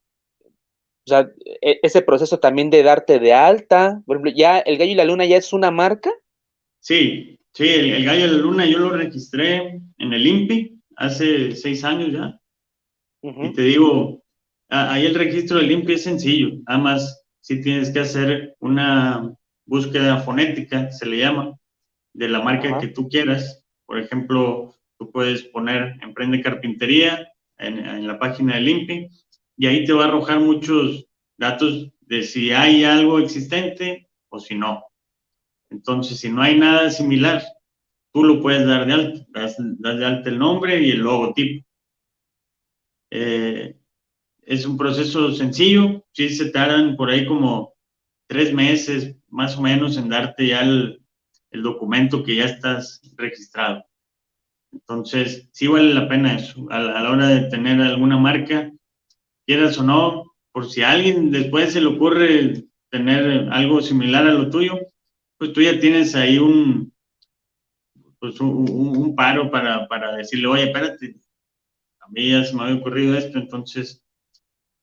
o 1.08 1.10
sea, 1.10 1.28
e, 1.60 1.80
ese 1.82 2.04
proceso 2.04 2.40
también 2.40 2.70
de 2.70 2.84
darte 2.84 3.18
de 3.18 3.34
alta. 3.34 4.04
Por 4.06 4.18
ejemplo, 4.18 4.32
ya 4.36 4.60
el 4.60 4.78
gallo 4.78 4.92
y 4.92 4.96
la 4.96 5.06
luna 5.06 5.26
ya 5.26 5.38
es 5.38 5.54
una 5.54 5.72
marca. 5.72 6.12
Sí, 6.82 7.41
sí, 7.54 7.68
el, 7.68 8.06
gallo 8.06 8.26
y 8.26 8.30
la 8.30 8.38
luna 8.38 8.66
yo 8.66 8.80
lo 8.80 8.90
registré 8.92 9.82
en 9.98 10.14
el 10.14 10.26
INPI 10.26 10.80
hace 10.96 11.56
seis 11.56 11.84
años 11.84 12.12
ya. 12.12 12.40
Y 13.24 13.54
te 13.54 13.62
digo, 13.62 14.24
ahí 14.70 15.06
el 15.06 15.16
registro 15.16 15.58
del 15.58 15.72
INPI 15.72 15.94
es 15.94 16.04
sencillo. 16.04 16.50
Además, 16.66 17.24
sí 17.40 17.62
tienes 17.62 17.92
que 17.92 18.00
hacer 18.00 18.56
una 18.60 19.32
búsqueda 19.66 20.18
fonética, 20.18 20.92
se 20.92 21.06
le 21.06 21.20
llama, 21.20 21.56
de 22.14 22.30
la 22.30 22.42
marca 22.42 22.80
que 22.80 22.88
tú 22.88 23.08
quieras 23.08 23.62
por 23.92 24.00
ejemplo, 24.00 24.74
tú 24.98 25.12
puedes 25.12 25.44
poner 25.44 25.98
Emprende 26.02 26.42
Carpintería 26.42 27.30
en, 27.58 28.08
la 28.08 28.18
página 28.18 28.56
del 28.56 28.70
INPI 28.70 29.10
y 29.58 29.68
ahí 29.68 29.84
te 29.84 29.92
va 29.92 30.06
a 30.06 30.08
arrojar 30.08 30.40
muchos 30.40 31.08
datos 31.38 31.92
de 32.00 32.24
si 32.24 32.54
hay 32.54 32.86
algo 32.86 33.20
existente 33.20 34.08
o 34.30 34.40
si 34.40 34.56
no. 34.56 34.86
Entonces, 35.72 36.20
si 36.20 36.30
no 36.30 36.42
hay 36.42 36.58
nada 36.58 36.92
similar, 36.92 37.44
tú 38.14 38.24
lo 38.24 38.42
puedes 38.42 38.68
dar 38.68 38.86
de 38.86 38.94
alta, 38.94 39.26
das, 39.30 39.56
de 39.58 40.06
alta 40.06 40.30
el 40.30 40.38
nombre 40.38 40.82
y 40.82 40.92
el 40.92 41.00
logotipo. 41.00 41.66
Eh, 43.10 43.76
es 44.44 44.66
un 44.66 44.78
proceso 44.78 45.32
sencillo, 45.34 46.06
sí 46.12 46.30
se 46.30 46.52
tardan 46.52 46.96
por 46.96 47.10
ahí 47.10 47.26
como 47.26 47.74
tres 48.28 48.54
meses 48.54 49.16
más 49.30 49.58
o 49.58 49.62
menos 49.62 49.98
en 49.98 50.10
darte 50.10 50.48
ya 50.48 50.62
el, 50.62 51.02
el 51.52 51.64
documento 51.64 52.24
que 52.24 52.36
ya 52.36 52.46
estás 52.46 53.02
registrado. 53.18 53.84
Entonces, 54.72 55.50
sí 55.52 55.68
vale 55.68 55.94
la 55.94 56.08
pena 56.08 56.36
eso. 56.36 56.66
A 56.70 56.80
la, 56.80 57.12
hora 57.12 57.28
de 57.28 57.50
tener 57.50 57.82
alguna 57.82 58.18
marca, 58.18 58.72
quieras 59.46 59.78
o 59.78 59.84
no, 59.84 60.24
por 60.52 60.70
si 60.70 60.82
a 60.82 60.92
alguien 60.92 61.32
después 61.32 61.74
se 61.74 61.82
le 61.82 61.88
ocurre 61.88 62.66
tener 62.90 63.50
algo 63.52 63.82
similar 63.82 64.28
a 64.28 64.34
lo 64.34 64.50
tuyo, 64.50 64.80
pues 65.42 65.54
tú 65.54 65.62
ya 65.64 65.80
tienes 65.80 66.14
ahí 66.14 66.38
un, 66.38 66.94
pues 68.20 68.40
un, 68.40 69.16
paro 69.16 69.50
para, 69.50 69.88
para, 69.88 70.16
decirle, 70.16 70.46
oye, 70.46 70.64
espérate, 70.66 71.20
a 72.00 72.08
mí 72.10 72.30
ya 72.30 72.44
se 72.44 72.56
me 72.56 72.62
había 72.62 72.76
ocurrido 72.76 73.18
esto, 73.18 73.40
entonces 73.40 74.06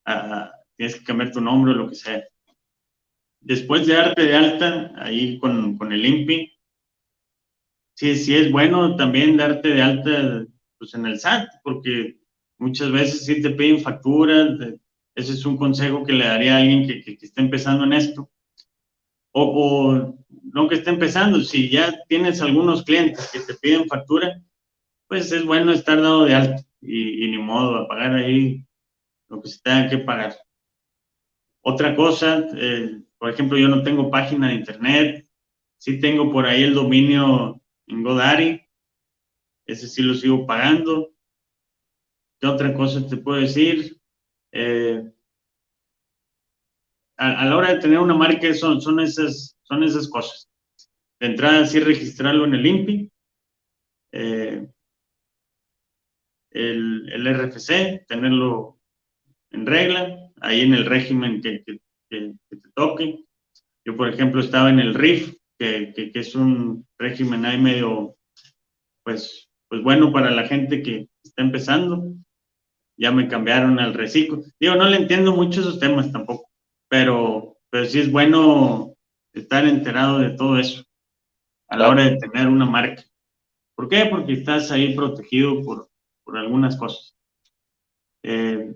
ah, 0.04 0.50
tienes 0.76 0.96
que 0.96 1.04
cambiar 1.04 1.30
tu 1.30 1.40
nombre 1.40 1.70
o 1.70 1.76
lo 1.76 1.88
que 1.88 1.94
sea. 1.94 2.24
Después 3.38 3.86
de 3.86 3.94
darte 3.94 4.20
de 4.20 4.34
alta 4.34 4.92
ahí 4.96 5.38
con, 5.38 5.78
con 5.78 5.92
el 5.92 6.04
INPI, 6.04 6.52
sí, 7.94 8.16
sí 8.16 8.34
es 8.34 8.50
bueno 8.50 8.96
también 8.96 9.36
darte 9.36 9.68
de 9.68 9.80
alta 9.80 10.44
pues, 10.76 10.92
en 10.94 11.06
el 11.06 11.20
SAT, 11.20 11.50
porque 11.62 12.18
muchas 12.58 12.90
veces 12.90 13.24
sí 13.24 13.40
te 13.40 13.50
piden 13.50 13.80
facturas, 13.80 14.58
ese 15.14 15.32
es 15.34 15.46
un 15.46 15.56
consejo 15.56 16.04
que 16.04 16.14
le 16.14 16.26
daría 16.26 16.56
a 16.56 16.58
alguien 16.58 16.84
que, 16.84 17.16
que, 17.16 17.24
esté 17.24 17.42
empezando 17.42 17.84
en 17.84 17.92
esto. 17.92 18.28
O, 19.30 19.44
o, 19.44 20.17
no 20.52 20.68
que 20.68 20.76
esté 20.76 20.90
empezando, 20.90 21.40
si 21.40 21.68
ya 21.68 21.94
tienes 22.08 22.40
algunos 22.40 22.84
clientes 22.84 23.30
que 23.32 23.40
te 23.40 23.54
piden 23.54 23.86
factura, 23.86 24.40
pues 25.06 25.32
es 25.32 25.44
bueno 25.44 25.72
estar 25.72 26.00
dado 26.00 26.24
de 26.24 26.34
alta 26.34 26.62
y, 26.80 27.24
y 27.24 27.30
ni 27.30 27.38
modo, 27.38 27.76
a 27.76 27.88
pagar 27.88 28.14
ahí 28.14 28.64
lo 29.28 29.40
que 29.40 29.48
se 29.48 29.60
tenga 29.60 29.88
que 29.88 29.98
pagar. 29.98 30.36
Otra 31.62 31.94
cosa, 31.94 32.46
eh, 32.56 33.02
por 33.18 33.30
ejemplo, 33.30 33.58
yo 33.58 33.68
no 33.68 33.82
tengo 33.82 34.10
página 34.10 34.48
de 34.48 34.54
internet, 34.54 35.28
sí 35.78 36.00
tengo 36.00 36.30
por 36.32 36.46
ahí 36.46 36.62
el 36.62 36.74
dominio 36.74 37.60
en 37.86 38.02
Godari. 38.02 38.62
Ese 39.66 39.86
sí 39.86 40.02
lo 40.02 40.14
sigo 40.14 40.46
pagando. 40.46 41.10
¿Qué 42.40 42.46
otra 42.46 42.72
cosa 42.72 43.06
te 43.06 43.16
puedo 43.16 43.40
decir? 43.40 44.00
Eh, 44.52 45.12
a, 47.18 47.44
la 47.44 47.56
hora 47.56 47.74
de 47.74 47.80
tener 47.80 47.98
una 47.98 48.14
marca 48.14 48.54
son, 48.54 48.80
son, 48.80 49.00
esas, 49.00 49.57
son 49.68 49.84
esas 49.84 50.08
cosas. 50.08 50.50
De 51.20 51.26
entrada, 51.26 51.66
sí 51.66 51.80
registrarlo 51.80 52.44
en 52.44 52.54
el 52.54 52.66
INPI, 52.66 53.12
eh, 54.12 54.66
el, 56.50 57.12
el, 57.12 57.34
RFC, 57.34 58.06
tenerlo 58.06 58.78
en 59.50 59.66
regla, 59.66 60.30
ahí 60.40 60.62
en 60.62 60.74
el 60.74 60.86
régimen 60.86 61.42
que, 61.42 61.62
que, 61.64 62.34
te 62.48 62.70
toque. 62.74 63.24
Yo, 63.84 63.96
por 63.96 64.08
ejemplo, 64.08 64.40
estaba 64.40 64.70
en 64.70 64.80
el 64.80 64.94
RIF, 64.94 65.36
que, 65.58 65.92
que, 65.94 66.18
es 66.18 66.34
un 66.34 66.86
régimen 66.98 67.44
ahí 67.44 67.60
medio, 67.60 68.16
pues, 69.04 69.50
pues 69.68 69.82
bueno 69.82 70.12
para 70.12 70.30
la 70.30 70.46
gente 70.46 70.82
que 70.82 71.08
está 71.22 71.42
empezando. 71.42 72.14
Ya 72.96 73.12
me 73.12 73.28
cambiaron 73.28 73.78
al 73.78 73.94
reciclo. 73.94 74.42
Digo, 74.58 74.74
no 74.74 74.88
le 74.88 74.96
entiendo 74.96 75.34
mucho 75.34 75.60
esos 75.60 75.78
temas 75.78 76.10
tampoco, 76.10 76.48
pero, 76.88 77.56
pero 77.70 77.84
sí 77.84 78.00
es 78.00 78.10
bueno 78.10 78.87
estar 79.40 79.64
enterado 79.66 80.18
de 80.18 80.30
todo 80.30 80.58
eso 80.58 80.84
a 81.68 81.76
la 81.76 81.88
hora 81.88 82.04
de 82.04 82.16
tener 82.16 82.48
una 82.48 82.64
marca. 82.64 83.04
¿Por 83.74 83.88
qué? 83.88 84.06
Porque 84.06 84.32
estás 84.32 84.70
ahí 84.70 84.94
protegido 84.94 85.62
por, 85.62 85.88
por 86.24 86.36
algunas 86.36 86.76
cosas. 86.76 87.16
Eh, 88.24 88.74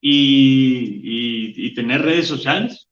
y, 0.00 1.66
y, 1.66 1.74
tener 1.74 2.02
redes 2.02 2.28
sociales. 2.28 2.88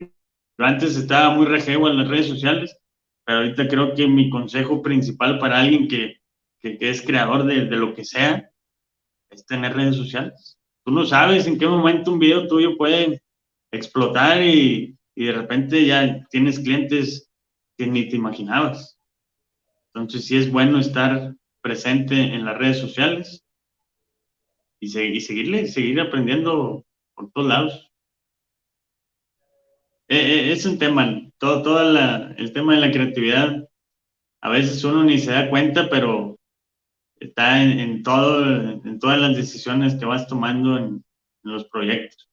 Yo 0.00 0.64
antes 0.64 0.96
estaba 0.96 1.34
muy 1.34 1.46
rejego 1.46 1.88
en 1.88 1.98
las 1.98 2.08
redes 2.08 2.28
sociales, 2.28 2.76
pero 3.24 3.38
ahorita 3.38 3.68
creo 3.68 3.94
que 3.94 4.06
mi 4.06 4.30
consejo 4.30 4.82
principal 4.82 5.38
para 5.38 5.60
alguien 5.60 5.88
que, 5.88 6.20
que, 6.60 6.76
es 6.80 7.02
creador 7.02 7.44
de, 7.44 7.66
de, 7.66 7.76
lo 7.76 7.94
que 7.94 8.04
sea 8.04 8.50
es 9.30 9.46
tener 9.46 9.74
redes 9.74 9.96
sociales. 9.96 10.58
Tú 10.84 10.92
no 10.92 11.04
sabes 11.04 11.46
en 11.46 11.58
qué 11.58 11.66
momento 11.66 12.12
un 12.12 12.18
video 12.18 12.48
tuyo 12.48 12.76
puede 12.76 13.22
explotar 13.70 14.42
y, 14.42 14.97
y 15.18 15.24
de 15.24 15.32
repente 15.32 15.84
ya 15.84 16.24
tienes 16.30 16.60
clientes 16.60 17.28
que 17.76 17.88
ni 17.88 18.08
te 18.08 18.14
imaginabas. 18.14 19.00
Entonces 19.88 20.24
sí 20.24 20.36
es 20.36 20.48
bueno 20.48 20.78
estar 20.78 21.34
presente 21.60 22.14
en 22.14 22.44
las 22.44 22.56
redes 22.56 22.78
sociales 22.78 23.44
y, 24.78 24.86
seguirle, 24.86 25.66
seguir 25.66 26.00
aprendiendo 26.00 26.86
por 27.16 27.32
todos 27.32 27.48
lados. 27.48 27.90
Eh, 30.06 30.18
eh, 30.18 30.52
es 30.52 30.64
un 30.66 30.78
tema, 30.78 31.20
todo, 31.38 31.62
todo 31.62 31.98
el 32.36 32.52
tema 32.52 32.76
de 32.76 32.80
la 32.80 32.92
creatividad, 32.92 33.68
a 34.40 34.50
veces 34.50 34.84
uno 34.84 35.02
ni 35.02 35.18
se 35.18 35.32
da 35.32 35.50
cuenta, 35.50 35.90
pero 35.90 36.38
está 37.18 37.60
en, 37.60 38.04
todo, 38.04 38.44
en 38.84 39.00
todas 39.00 39.18
las 39.18 39.34
decisiones 39.34 39.96
que 39.96 40.04
vas 40.04 40.28
tomando 40.28 40.78
en, 40.78 40.84
en, 40.84 41.02
los 41.42 41.64
proyectos. 41.64 42.27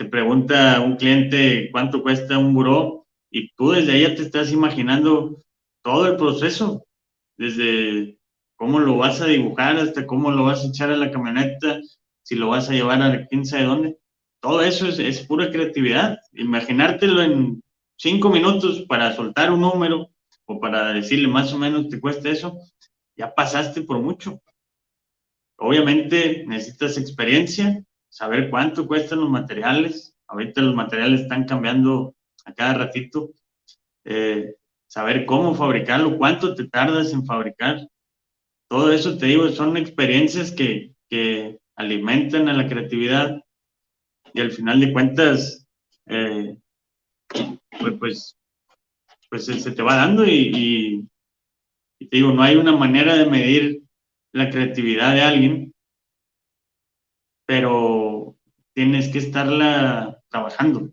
Te 0.00 0.06
pregunta 0.06 0.80
un 0.80 0.96
cliente 0.96 1.68
cuánto 1.70 2.02
cuesta 2.02 2.38
un 2.38 2.54
buró 2.54 3.06
y 3.30 3.50
tú 3.52 3.72
desde 3.72 3.92
ahí 3.92 4.00
ya 4.00 4.14
te 4.14 4.22
estás 4.22 4.50
imaginando 4.50 5.42
todo 5.84 6.06
el 6.06 6.16
proceso, 6.16 6.86
desde 7.36 8.18
cómo 8.56 8.78
lo 8.78 8.96
vas 8.96 9.20
a 9.20 9.26
dibujar 9.26 9.76
hasta 9.76 10.06
cómo 10.06 10.30
lo 10.30 10.44
vas 10.44 10.64
a 10.64 10.68
echar 10.68 10.90
a 10.90 10.96
la 10.96 11.10
camioneta, 11.10 11.80
si 12.22 12.34
lo 12.34 12.48
vas 12.48 12.70
a 12.70 12.72
llevar 12.72 13.02
a 13.02 13.26
quién 13.26 13.44
sabe 13.44 13.64
dónde. 13.64 13.98
Todo 14.40 14.62
eso 14.62 14.86
es, 14.88 14.98
es 14.98 15.20
pura 15.20 15.50
creatividad. 15.50 16.18
Imaginártelo 16.32 17.20
en 17.20 17.62
cinco 17.98 18.30
minutos 18.30 18.86
para 18.88 19.14
soltar 19.14 19.52
un 19.52 19.60
número 19.60 20.08
o 20.46 20.58
para 20.58 20.94
decirle 20.94 21.28
más 21.28 21.52
o 21.52 21.58
menos 21.58 21.90
te 21.90 22.00
cuesta 22.00 22.30
eso, 22.30 22.56
ya 23.18 23.34
pasaste 23.34 23.82
por 23.82 24.00
mucho. 24.00 24.40
Obviamente 25.58 26.46
necesitas 26.46 26.96
experiencia, 26.96 27.84
saber 28.10 28.50
cuánto 28.50 28.86
cuestan 28.86 29.20
los 29.20 29.30
materiales. 29.30 30.14
Ahorita 30.26 30.60
los 30.60 30.74
materiales 30.74 31.22
están 31.22 31.44
cambiando 31.44 32.14
a 32.44 32.52
cada 32.52 32.74
ratito. 32.74 33.30
Eh, 34.04 34.54
saber 34.86 35.24
cómo 35.24 35.54
fabricarlo, 35.54 36.18
cuánto 36.18 36.54
te 36.54 36.68
tardas 36.68 37.12
en 37.12 37.24
fabricar. 37.24 37.88
Todo 38.68 38.92
eso, 38.92 39.16
te 39.16 39.26
digo, 39.26 39.48
son 39.48 39.76
experiencias 39.76 40.52
que, 40.52 40.92
que 41.08 41.58
alimentan 41.76 42.48
a 42.48 42.52
la 42.52 42.68
creatividad 42.68 43.40
y 44.34 44.40
al 44.40 44.52
final 44.52 44.80
de 44.80 44.92
cuentas, 44.92 45.66
eh, 46.06 46.56
pues, 47.28 47.94
pues, 47.98 48.38
pues, 49.28 49.44
se 49.46 49.70
te 49.72 49.82
va 49.82 49.96
dando 49.96 50.24
y, 50.24 51.08
y, 51.98 52.06
te 52.06 52.16
digo, 52.16 52.32
no 52.32 52.42
hay 52.42 52.56
una 52.56 52.76
manera 52.76 53.14
de 53.16 53.26
medir 53.26 53.82
la 54.32 54.50
creatividad 54.50 55.14
de 55.14 55.22
alguien, 55.22 55.69
pero 57.50 58.36
tienes 58.72 59.08
que 59.08 59.18
estarla 59.18 60.22
trabajando 60.28 60.92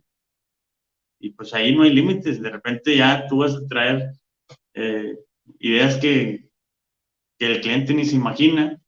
y 1.20 1.30
pues 1.30 1.53
ahí 1.53 1.76
no 1.76 1.84
hay 1.84 1.93
límites, 1.93 2.41
de 2.41 2.49
repente 2.49 2.97
ya 2.97 3.28
tú 3.28 3.38
vas 3.38 3.53
a 3.53 3.68
traer 3.68 4.14
eh, 4.74 5.20
ideas 5.60 5.97
que, 5.97 6.49
que, 7.38 7.45
el 7.45 7.62
cliente 7.62 7.93
ni 7.93 8.05
se 8.05 8.16
imagina 8.16 8.82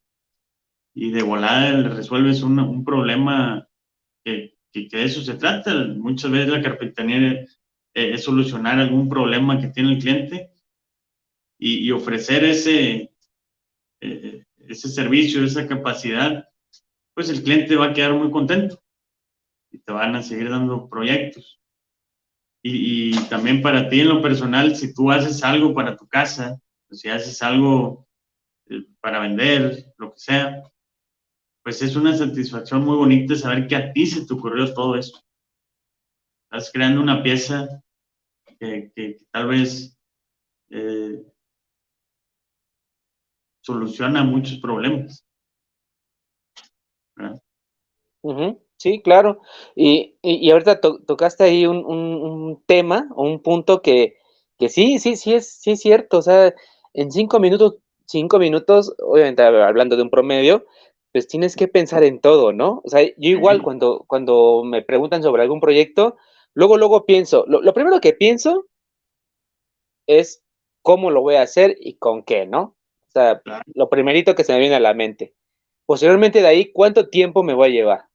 y 0.95 1.11
de 1.11 1.21
volada 1.21 1.73
le 1.73 1.89
resuelves 1.89 2.41
un, 2.41 2.83
problema 2.83 3.69
que, 4.25 4.57
que, 4.71 4.89
de 4.91 5.03
eso 5.03 5.21
se 5.21 5.35
trata. 5.35 5.71
Muchas 5.95 6.31
veces 6.31 6.49
la 6.49 6.63
carpintería 6.63 7.45
es, 7.93 8.23
solucionar 8.23 8.79
algún 8.79 9.07
problema 9.09 9.61
que 9.61 9.67
tiene 9.67 9.93
el 9.93 9.99
cliente 9.99 10.49
y, 11.59 11.91
ofrecer 11.91 12.45
ese, 12.45 13.13
eh, 14.01 14.43
ese 14.57 14.89
servicio, 14.89 15.43
esa 15.43 15.67
capacidad, 15.67 16.49
pues 17.19 17.29
el 17.31 17.43
cliente 17.43 17.75
va 17.75 17.87
a 17.87 17.93
quedar 17.93 18.13
muy 18.13 18.31
contento 18.31 18.81
y 19.69 19.79
te 19.79 19.91
van 19.91 20.15
a 20.15 20.23
seguir 20.23 20.49
dando 20.49 20.87
proyectos. 20.87 21.59
Y, 22.63 23.11
también 23.27 23.61
para 23.61 23.89
ti 23.89 23.99
en 23.99 24.07
lo 24.07 24.21
personal, 24.21 24.73
si 24.77 24.93
tú 24.93 25.11
haces 25.11 25.43
algo 25.43 25.73
para 25.73 25.97
tu 25.97 26.07
casa, 26.07 26.57
si 26.89 27.09
haces 27.09 27.41
algo 27.41 28.07
eh, 28.69 28.85
para 29.01 29.19
vender, 29.19 29.93
lo 29.97 30.13
que 30.13 30.19
sea, 30.21 30.63
pues 31.61 31.81
es 31.81 31.97
una 31.97 32.15
satisfacción 32.15 32.85
muy 32.85 32.95
bonita 32.95 33.35
saber 33.35 33.67
que 33.67 33.75
a 33.75 33.91
ti 33.91 34.07
se 34.07 34.25
te 34.25 34.33
ocurrió 34.33 34.73
todo 34.73 34.95
eso. 34.95 35.21
Estás 36.45 36.71
creando 36.71 37.01
una 37.01 37.21
pieza 37.21 37.83
que, 38.61 39.17
tal 39.29 39.47
vez 39.47 39.99
eh, 40.69 41.21
soluciona 43.59 44.23
muchos 44.23 44.57
problemas. 44.59 45.28
Sí, 48.77 49.01
claro. 49.01 49.41
Y, 49.75 50.17
y, 50.21 50.49
ahorita 50.51 50.79
tocaste 50.79 51.43
ahí 51.43 51.65
un, 51.65 51.83
un, 51.85 52.63
tema 52.65 53.09
o 53.15 53.23
un 53.23 53.41
punto 53.41 53.81
que, 53.81 54.15
que 54.57 54.69
sí, 54.69 54.99
sí, 54.99 55.17
sí 55.17 55.33
es, 55.33 55.51
sí 55.51 55.71
es 55.71 55.81
cierto. 55.81 56.19
O 56.19 56.21
sea, 56.21 56.53
en 56.93 57.11
cinco 57.11 57.39
minutos, 57.39 57.75
cinco 58.05 58.39
minutos, 58.39 58.95
obviamente 58.99 59.43
hablando 59.43 59.97
de 59.97 60.03
un 60.03 60.09
promedio, 60.09 60.65
pues 61.11 61.27
tienes 61.27 61.55
que 61.55 61.67
pensar 61.67 62.03
en 62.03 62.19
todo, 62.21 62.53
¿no? 62.53 62.81
O 62.85 62.89
sea, 62.89 63.03
yo 63.03 63.29
igual 63.29 63.61
cuando, 63.61 64.05
cuando 64.07 64.63
me 64.63 64.81
preguntan 64.81 65.23
sobre 65.23 65.41
algún 65.43 65.59
proyecto, 65.59 66.17
luego, 66.53 66.77
luego 66.77 67.05
pienso, 67.05 67.45
lo, 67.47 67.73
primero 67.73 67.99
que 67.99 68.13
pienso 68.13 68.67
es 70.07 70.43
cómo 70.81 71.11
lo 71.11 71.21
voy 71.21 71.35
a 71.35 71.41
hacer 71.41 71.75
y 71.79 71.97
con 71.97 72.23
qué, 72.23 72.45
¿no? 72.45 72.77
O 73.09 73.11
sea, 73.11 73.41
lo 73.73 73.89
primerito 73.89 74.35
que 74.35 74.43
se 74.43 74.53
me 74.53 74.59
viene 74.59 74.75
a 74.75 74.79
la 74.79 74.93
mente. 74.93 75.33
Posteriormente 75.85 76.41
de 76.41 76.47
ahí, 76.47 76.71
¿cuánto 76.71 77.09
tiempo 77.09 77.43
me 77.43 77.53
voy 77.53 77.69
a 77.69 77.71
llevar? 77.71 78.08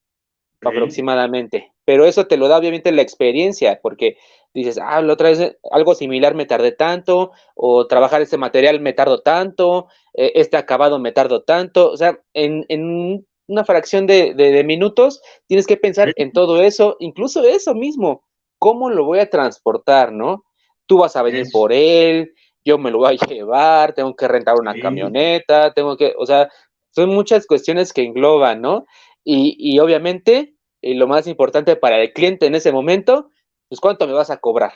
Aproximadamente. 0.68 1.72
Pero 1.84 2.06
eso 2.06 2.26
te 2.26 2.36
lo 2.36 2.48
da 2.48 2.58
obviamente 2.58 2.92
la 2.92 3.02
experiencia, 3.02 3.80
porque 3.82 4.16
dices, 4.54 4.78
ah, 4.82 5.02
la 5.02 5.12
otra 5.12 5.30
vez 5.30 5.56
algo 5.70 5.94
similar 5.94 6.34
me 6.34 6.46
tardé 6.46 6.72
tanto, 6.72 7.32
o 7.54 7.86
trabajar 7.86 8.22
este 8.22 8.38
material 8.38 8.80
me 8.80 8.92
tardo 8.92 9.20
tanto, 9.20 9.88
eh, 10.14 10.32
este 10.36 10.56
acabado 10.56 10.98
me 10.98 11.12
tardo 11.12 11.42
tanto. 11.42 11.90
O 11.90 11.96
sea, 11.96 12.18
en, 12.32 12.64
en 12.68 13.26
una 13.46 13.64
fracción 13.64 14.06
de, 14.06 14.34
de, 14.34 14.64
minutos 14.64 15.20
tienes 15.46 15.66
que 15.66 15.76
pensar 15.76 16.12
en 16.16 16.32
todo 16.32 16.62
eso, 16.62 16.96
incluso 17.00 17.42
eso 17.44 17.74
mismo, 17.74 18.24
cómo 18.58 18.90
lo 18.90 19.04
voy 19.04 19.18
a 19.18 19.28
transportar, 19.28 20.12
¿no? 20.12 20.44
Tú 20.86 20.98
vas 20.98 21.16
a 21.16 21.22
venir 21.22 21.46
por 21.52 21.72
él, 21.72 22.32
yo 22.64 22.78
me 22.78 22.90
lo 22.90 22.98
voy 22.98 23.18
a 23.20 23.26
llevar, 23.26 23.92
tengo 23.92 24.14
que 24.16 24.28
rentar 24.28 24.54
una 24.58 24.74
camioneta, 24.74 25.72
tengo 25.74 25.96
que, 25.96 26.14
o 26.16 26.24
sea, 26.24 26.48
son 26.90 27.10
muchas 27.10 27.46
cuestiones 27.46 27.92
que 27.92 28.02
engloban, 28.02 28.62
¿no? 28.62 28.86
Y, 29.25 29.57
y 29.59 29.79
obviamente 29.79 30.55
y 30.85 30.95
lo 30.95 31.07
más 31.07 31.27
importante 31.27 31.77
para 31.77 32.01
el 32.01 32.12
cliente 32.12 32.47
en 32.47 32.55
ese 32.55 32.70
momento, 32.70 33.31
pues 33.68 33.81
cuánto 33.81 34.07
me 34.07 34.12
vas 34.12 34.29
a 34.31 34.37
cobrar, 34.37 34.75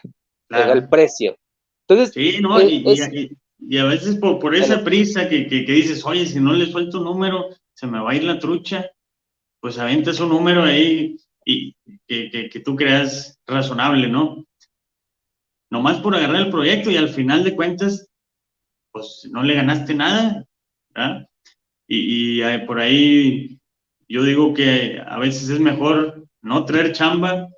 el 0.49 0.89
precio. 0.89 1.37
Entonces, 1.87 2.15
sí, 2.15 2.41
no, 2.41 2.59
y, 2.63 3.79
a 3.79 3.85
veces 3.85 4.17
por, 4.17 4.39
por 4.39 4.55
esa 4.55 4.83
prisa 4.85 5.29
que, 5.29 5.47
que, 5.49 5.61
dices, 5.61 6.05
oye, 6.07 6.25
si 6.25 6.41
no 6.41 6.55
le 6.55 6.67
suelto 6.67 6.99
un 6.99 7.05
número, 7.05 7.51
se 7.75 7.87
me 7.87 8.01
va 8.01 8.13
a 8.13 8.15
ir 8.15 8.25
la 8.25 8.39
trucha, 8.39 8.91
pues 9.61 9.79
avientas 9.79 10.19
un 10.21 10.31
número 10.31 10.63
ahí 10.63 11.19
y 11.45 11.77
que, 12.07 12.49
que 12.51 12.61
tú 12.61 12.75
creas 12.75 13.39
razonable, 13.47 14.09
¿no? 14.09 14.47
Nomás 15.71 15.99
por 16.01 16.15
agarrar 16.15 16.47
el 16.47 16.51
proyecto 16.51 16.91
y 16.91 16.97
al 16.97 17.11
final 17.11 17.45
de 17.45 17.55
cuentas, 17.55 18.09
pues 18.93 19.29
no 19.31 19.43
le 19.43 19.55
ganaste 19.55 19.95
nada, 19.95 20.47
¿verdad? 20.95 21.29
Y, 21.87 22.43
y 22.43 22.59
por 22.67 22.81
ahí 22.81 23.58
yo 24.09 24.23
digo 24.23 24.55
que 24.55 25.01
a 25.07 25.19
veces 25.19 25.49
es 25.51 25.61
mejor 25.61 26.27
no 26.43 26.65
traer 26.65 26.93
chamba 26.93 27.49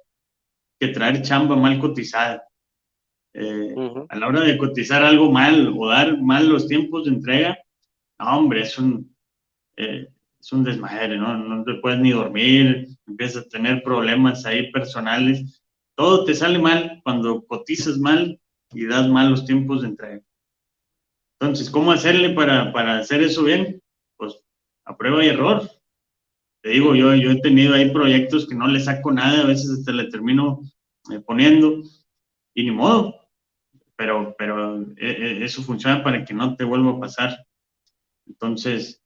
que 0.80 0.88
traer 0.88 1.22
chamba 1.22 1.56
mal 1.56 1.78
cotizada. 1.78 2.42
Eh, 3.32 3.74
a 4.08 4.16
la 4.16 4.26
hora 4.26 4.40
de 4.40 4.58
cotizar 4.58 5.04
algo 5.04 5.30
mal 5.30 5.72
o 5.76 5.88
dar 5.88 6.20
mal 6.20 6.48
los 6.48 6.66
tiempos 6.66 7.04
de 7.04 7.10
entrega, 7.12 7.58
no, 8.18 8.38
hombre, 8.38 8.62
es 8.62 8.76
un, 8.78 9.14
eh, 9.76 10.08
es 10.40 10.52
un 10.52 10.64
desmadre, 10.64 11.16
¿no? 11.16 11.36
No 11.36 11.64
te 11.64 11.74
puedes 11.74 12.00
ni 12.00 12.10
dormir, 12.10 12.88
empiezas 13.06 13.46
a 13.46 13.48
tener 13.48 13.82
problemas 13.82 14.44
ahí 14.46 14.72
personales. 14.72 15.62
Todo 15.94 16.24
te 16.24 16.34
sale 16.34 16.58
mal 16.58 17.00
cuando 17.04 17.44
cotizas 17.46 17.98
mal 17.98 18.40
y 18.72 18.86
das 18.86 19.08
mal 19.08 19.30
los 19.30 19.44
tiempos 19.44 19.82
de 19.82 19.88
entrega. 19.88 20.22
Entonces, 21.38 21.70
¿cómo 21.70 21.92
hacerle 21.92 22.30
para, 22.30 22.72
para 22.72 22.98
hacer 22.98 23.22
eso 23.22 23.44
bien? 23.44 23.80
Pues 24.16 24.42
a 24.84 24.96
prueba 24.96 25.24
y 25.24 25.28
error. 25.28 25.70
Te 26.62 26.70
digo, 26.70 26.94
yo, 26.94 27.14
yo 27.14 27.30
he 27.30 27.40
tenido 27.40 27.74
ahí 27.74 27.90
proyectos 27.90 28.46
que 28.46 28.54
no 28.54 28.68
le 28.68 28.80
saco 28.80 29.10
nada, 29.12 29.42
a 29.42 29.46
veces 29.46 29.70
hasta 29.70 29.92
le 29.92 30.10
termino 30.10 30.60
eh, 31.10 31.20
poniendo 31.20 31.82
y 32.54 32.64
ni 32.64 32.70
modo, 32.70 33.14
pero, 33.96 34.34
pero 34.36 34.82
eh, 34.82 34.86
eh, 34.98 35.38
eso 35.42 35.62
funciona 35.62 36.04
para 36.04 36.24
que 36.24 36.34
no 36.34 36.56
te 36.56 36.64
vuelva 36.64 36.92
a 36.92 37.00
pasar. 37.00 37.46
Entonces, 38.26 39.02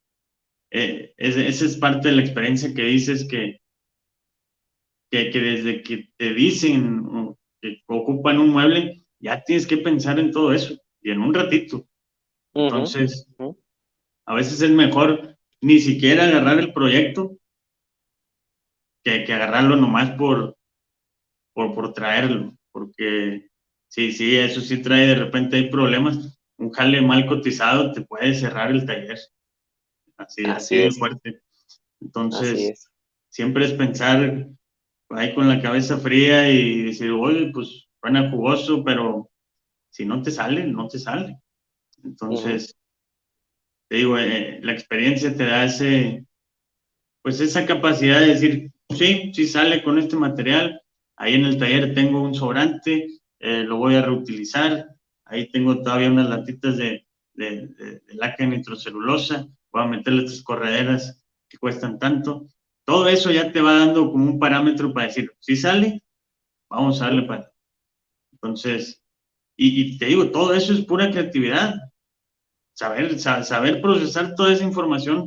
esa 0.71 1.65
es 1.65 1.77
parte 1.77 2.09
de 2.09 2.17
la 2.17 2.23
experiencia 2.23 2.75
que 2.75 2.83
dices 2.83 3.27
que, 3.29 3.61
que, 5.09 5.31
desde 5.31 5.83
que 5.85 6.11
te 6.17 6.35
dicen 6.35 7.37
que 7.61 7.81
ocupan 7.87 8.41
un 8.41 8.51
mueble, 8.51 9.07
ya 9.21 9.45
tienes 9.45 9.69
que 9.69 9.77
pensar 9.77 10.19
en 10.19 10.33
todo 10.33 10.53
eso 10.53 10.77
y 11.01 11.13
en 11.13 11.21
un 11.21 11.33
ratito. 11.33 11.87
Entonces, 12.53 13.29
a 14.27 14.35
veces 14.35 14.61
es 14.61 14.71
mejor 14.71 15.39
ni 15.61 15.79
siquiera 15.79 16.25
agarrar 16.25 16.59
el 16.59 16.73
proyecto 16.73 17.39
que, 19.05 19.25
que 19.25 19.33
agarrarlo 19.33 19.77
nomás 19.77 20.11
por, 20.13 20.57
por, 21.53 21.75
por 21.75 21.93
traerlo, 21.93 22.57
porque 22.73 23.49
sí, 23.89 24.13
sí, 24.13 24.37
eso 24.37 24.61
sí 24.61 24.83
trae, 24.83 25.07
de 25.07 25.15
repente 25.15 25.57
hay 25.57 25.71
problemas. 25.71 26.39
Un 26.57 26.71
jale 26.71 27.03
mal 27.03 27.27
cotizado 27.27 27.93
te 27.93 28.03
puede 28.03 28.35
cerrar 28.35 28.71
el 28.71 28.87
taller. 28.87 29.19
Así, 30.17 30.45
así, 30.45 30.77
de 30.77 30.91
fuerte. 30.93 31.43
Entonces, 32.01 32.89
siempre 33.29 33.65
es 33.65 33.73
pensar 33.73 34.49
ahí 35.11 35.35
con 35.35 35.49
la 35.49 35.61
cabeza 35.61 35.99
fría 35.99 36.51
y 36.51 36.83
decir, 36.85 37.11
oye, 37.11 37.51
pues 37.53 37.89
suena 38.01 38.31
jugoso, 38.31 38.85
pero 38.85 39.31
si 39.91 40.05
no 40.05 40.23
te 40.23 40.31
sale, 40.31 40.65
no 40.65 40.89
te 40.89 40.99
sale. 40.99 41.41
Entonces, 42.03 42.77
te 43.89 43.97
digo, 43.97 44.19
eh, 44.19 44.61
la 44.63 44.73
experiencia 44.73 45.37
te 45.37 45.45
da 45.45 45.65
ese, 45.65 46.25
pues 47.23 47.41
esa 47.41 47.67
capacidad 47.67 48.21
de 48.21 48.27
decir, 48.27 48.74
sí, 48.95 49.33
sí 49.35 49.47
sale 49.47 49.83
con 49.83 49.99
este 49.99 50.17
material, 50.17 50.81
ahí 51.17 51.35
en 51.35 51.45
el 51.45 51.59
taller 51.59 51.95
tengo 51.95 52.23
un 52.23 52.35
sobrante, 52.35 53.09
eh, 53.39 53.63
lo 53.65 53.77
voy 53.77 53.95
a 53.95 54.03
reutilizar, 54.03 54.89
ahí 55.25 55.51
tengo 55.51 55.83
todavía 55.83 56.11
unas 56.11 56.29
latitas 56.29 56.77
de, 56.77 57.07
de, 57.35 57.69
de 57.77 58.47
nitrocelulosa, 58.47 59.47
voy 59.73 59.83
a 59.83 59.87
meterle 59.87 60.25
estas 60.25 60.43
correderas 60.43 61.23
que 61.49 61.59
cuestan 61.59 61.99
tanto. 61.99 62.47
Todo 62.85 63.09
eso 63.09 63.31
ya 63.31 63.51
te 63.51 63.61
va 63.61 63.79
dando 63.79 64.11
como 64.11 64.25
un 64.25 64.39
parámetro 64.39 64.93
para 64.93 65.07
decir, 65.07 65.33
si 65.41 65.57
sale, 65.57 66.03
vamos 66.69 67.01
a 67.01 67.07
darle 67.07 67.23
para. 67.23 67.53
Entonces, 68.33 69.03
y, 69.57 69.99
te 69.99 70.07
digo, 70.07 70.31
todo 70.31 70.53
eso 70.55 70.73
es 70.73 70.85
pura 70.85 71.11
creatividad. 71.11 71.75
Saber, 72.75 73.19
saber 73.21 73.81
procesar 73.81 74.35
toda 74.35 74.53
esa 74.53 74.65
información 74.65 75.25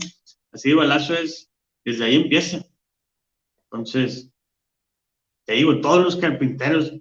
así 0.51 0.69
de 0.69 0.75
balazo 0.75 1.13
es, 1.13 1.49
desde 1.85 2.05
ahí 2.05 2.15
empieza. 2.15 2.66
Entonces, 3.71 4.31
te 5.45 5.53
digo, 5.53 5.79
todos 5.81 6.03
los 6.03 6.15
carpinteros 6.17 6.93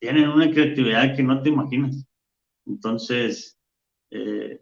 tienen 0.00 0.28
una 0.28 0.50
creatividad 0.50 1.14
que 1.14 1.22
no 1.22 1.42
te 1.42 1.50
imaginas. 1.50 2.04
Entonces, 2.66 3.58
eh, 4.10 4.60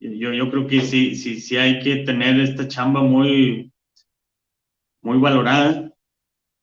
yo, 0.00 0.32
yo 0.32 0.50
creo 0.50 0.66
que 0.66 0.80
sí, 0.80 1.14
sí, 1.14 1.40
sí 1.40 1.56
hay 1.56 1.80
que 1.80 1.96
tener 1.96 2.40
esta 2.40 2.66
chamba 2.66 3.02
muy, 3.02 3.72
muy 5.02 5.18
valorada. 5.18 5.92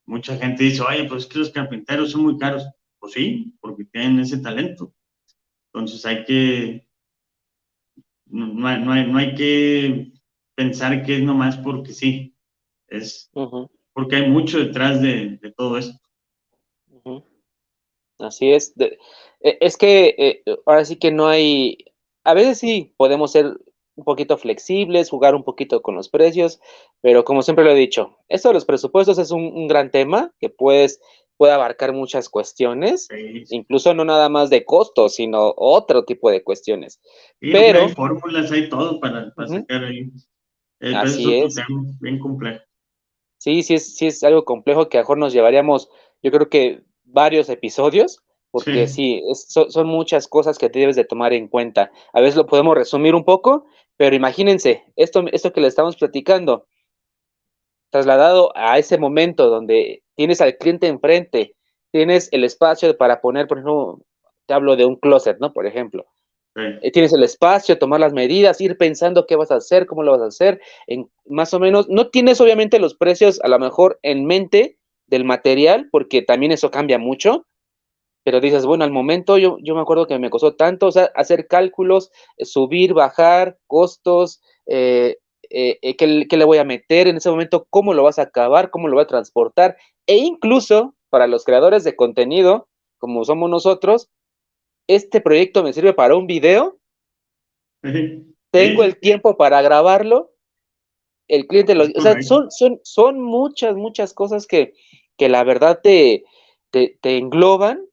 Mucha 0.06 0.36
gente 0.36 0.64
dice, 0.64 0.82
oye, 0.82 1.04
pues 1.04 1.24
es 1.24 1.28
que 1.28 1.38
los 1.38 1.50
carpinteros 1.50 2.10
son 2.10 2.22
muy 2.22 2.38
caros. 2.38 2.66
Pues 2.98 3.12
sí, 3.12 3.56
porque 3.60 3.84
tienen 3.84 4.18
ese 4.20 4.38
talento. 4.38 4.94
Entonces 5.72 6.04
hay 6.04 6.24
que, 6.24 6.88
no, 8.26 8.46
no, 8.48 8.94
no 9.06 9.18
hay 9.18 9.34
que 9.34 10.12
pensar 10.54 11.04
que 11.04 11.16
es 11.16 11.22
nomás 11.22 11.56
porque 11.56 11.92
sí. 11.92 12.29
Es 12.90 13.30
porque 13.92 14.16
hay 14.16 14.30
mucho 14.30 14.58
detrás 14.58 15.00
de, 15.00 15.38
todo 15.56 15.78
esto. 15.78 15.98
Así 18.18 18.52
es. 18.52 18.74
E, 18.78 18.98
es 19.60 19.76
que 19.76 20.14
eh, 20.18 20.42
ahora 20.66 20.84
sí 20.84 20.96
que 20.96 21.10
no 21.10 21.26
hay, 21.28 21.78
a 22.24 22.34
veces 22.34 22.58
sí 22.58 22.94
podemos 22.96 23.32
ser 23.32 23.58
un 23.96 24.04
poquito 24.04 24.38
flexibles, 24.38 25.10
jugar 25.10 25.34
un 25.34 25.44
poquito 25.44 25.82
con 25.82 25.94
los 25.94 26.08
precios, 26.08 26.60
pero 27.00 27.24
como 27.24 27.42
siempre 27.42 27.64
lo 27.64 27.72
he 27.72 27.76
dicho, 27.76 28.16
esto 28.28 28.48
de 28.48 28.54
los 28.54 28.64
presupuestos 28.64 29.18
es 29.18 29.30
un, 29.30 29.68
gran 29.68 29.90
tema 29.90 30.32
que 30.38 30.48
puedes, 30.48 31.00
puede 31.36 31.52
abarcar 31.52 31.92
muchas 31.92 32.28
cuestiones, 32.30 33.08
incluso 33.50 33.92
no 33.92 34.04
nada 34.04 34.28
más 34.28 34.48
de 34.48 34.64
costos, 34.64 35.16
sino 35.16 35.52
otro 35.56 36.04
tipo 36.04 36.30
de 36.30 36.42
cuestiones. 36.42 37.00
pero 37.40 37.82
hay 37.82 37.88
fórmulas, 37.90 38.50
hay 38.50 38.68
todo 38.68 39.00
para, 39.00 39.32
sacar 39.34 39.84
ahí. 39.84 40.10
Eh, 40.80 40.94
Así 40.94 41.34
es. 41.34 41.56
Bien 42.00 42.18
complejo. 42.18 42.62
Sí, 43.40 43.62
sí 43.62 43.74
es, 43.74 43.96
sí 43.96 44.06
es 44.06 44.22
algo 44.22 44.44
complejo 44.44 44.90
que 44.90 44.98
a 44.98 45.00
lo 45.00 45.04
mejor 45.04 45.18
nos 45.18 45.32
llevaríamos, 45.32 45.88
yo 46.22 46.30
creo 46.30 46.50
que 46.50 46.82
varios 47.04 47.48
episodios, 47.48 48.22
porque 48.50 48.86
sí, 48.86 49.22
son, 49.48 49.86
muchas 49.86 50.28
cosas 50.28 50.58
que 50.58 50.68
te 50.68 50.80
debes 50.80 50.96
de 50.96 51.06
tomar 51.06 51.32
en 51.32 51.48
cuenta. 51.48 51.90
A 52.12 52.20
veces 52.20 52.36
lo 52.36 52.44
podemos 52.44 52.74
resumir 52.76 53.14
un 53.14 53.24
poco, 53.24 53.64
pero 53.96 54.14
imagínense, 54.14 54.84
esto, 54.94 55.24
esto 55.32 55.54
que 55.54 55.62
le 55.62 55.68
estamos 55.68 55.96
platicando, 55.96 56.66
trasladado 57.88 58.52
a 58.54 58.76
ese 58.78 58.98
momento 58.98 59.48
donde 59.48 60.02
tienes 60.16 60.42
al 60.42 60.58
cliente 60.58 60.88
enfrente, 60.88 61.56
tienes 61.92 62.28
el 62.32 62.44
espacio 62.44 62.94
para 62.98 63.22
poner, 63.22 63.46
por 63.46 63.56
ejemplo, 63.58 64.00
te 64.44 64.52
hablo 64.52 64.76
de 64.76 64.84
un 64.84 64.96
closet, 64.96 65.38
¿no? 65.38 65.54
Por 65.54 65.66
ejemplo, 65.66 66.04
eh, 66.56 66.90
tienes 66.90 67.12
el 67.12 67.22
espacio, 67.22 67.78
tomar 67.78 68.00
las 68.00 68.12
medidas, 68.12 68.60
ir 68.60 68.76
pensando 68.76 69.26
qué 69.26 69.36
vas 69.36 69.50
a 69.50 69.56
hacer, 69.56 69.86
cómo 69.86 70.02
lo 70.02 70.12
vas 70.12 70.22
a 70.22 70.26
hacer, 70.26 70.60
más 71.26 71.54
o 71.54 71.60
menos. 71.60 71.88
No 71.88 72.08
tienes 72.08 72.40
obviamente 72.40 72.78
los 72.78 72.94
precios 72.94 73.40
a 73.42 73.48
lo 73.48 73.58
mejor 73.58 73.98
en 74.02 74.26
mente 74.26 74.78
del 75.06 75.24
material, 75.24 75.88
porque 75.92 76.22
también 76.22 76.52
eso 76.52 76.70
cambia 76.70 76.98
mucho, 76.98 77.46
pero 78.24 78.40
dices, 78.40 78.66
bueno, 78.66 78.84
al 78.84 78.90
momento 78.90 79.38
yo, 79.38 79.58
me 79.58 79.80
acuerdo 79.80 80.06
que 80.06 80.18
me 80.18 80.30
costó 80.30 80.56
tanto, 80.56 80.90
hacer 81.14 81.46
cálculos, 81.46 82.10
eh, 82.36 82.44
subir, 82.44 82.94
bajar, 82.94 83.58
costos, 83.66 84.40
eh, 84.66 85.16
¿qué, 85.48 86.26
¿qué, 86.28 86.36
le 86.36 86.44
voy 86.44 86.58
a 86.58 86.64
meter 86.64 87.08
en 87.08 87.16
ese 87.16 87.30
momento, 87.30 87.66
cómo 87.70 87.94
lo 87.94 88.02
vas 88.02 88.18
a 88.18 88.22
acabar, 88.22 88.70
cómo 88.70 88.88
lo 88.88 88.94
voy 88.94 89.04
a 89.04 89.08
transportar, 89.08 89.76
e 90.06 90.16
incluso 90.16 90.94
para 91.10 91.26
los 91.26 91.44
creadores 91.44 91.84
de 91.84 91.96
contenido, 91.96 92.68
como 92.98 93.24
somos 93.24 93.48
nosotros, 93.48 94.10
este 94.86 95.20
proyecto 95.20 95.62
me 95.62 95.72
sirve 95.72 95.94
para 95.94 96.16
un 96.16 96.26
video, 96.26 96.78
tengo 98.50 98.84
el 98.84 98.98
tiempo 98.98 99.36
para 99.36 99.62
grabarlo, 99.62 100.32
el 101.28 101.46
cliente 101.46 101.74
lo... 101.74 101.84
O 101.84 102.00
sea, 102.00 102.20
son, 102.22 102.50
son, 102.50 102.80
son 102.82 103.20
muchas, 103.20 103.76
muchas 103.76 104.12
cosas 104.12 104.46
que, 104.46 104.74
que 105.16 105.28
la 105.28 105.44
verdad 105.44 105.80
te, 105.82 106.24
te, 106.70 106.98
engloban, 107.02 107.84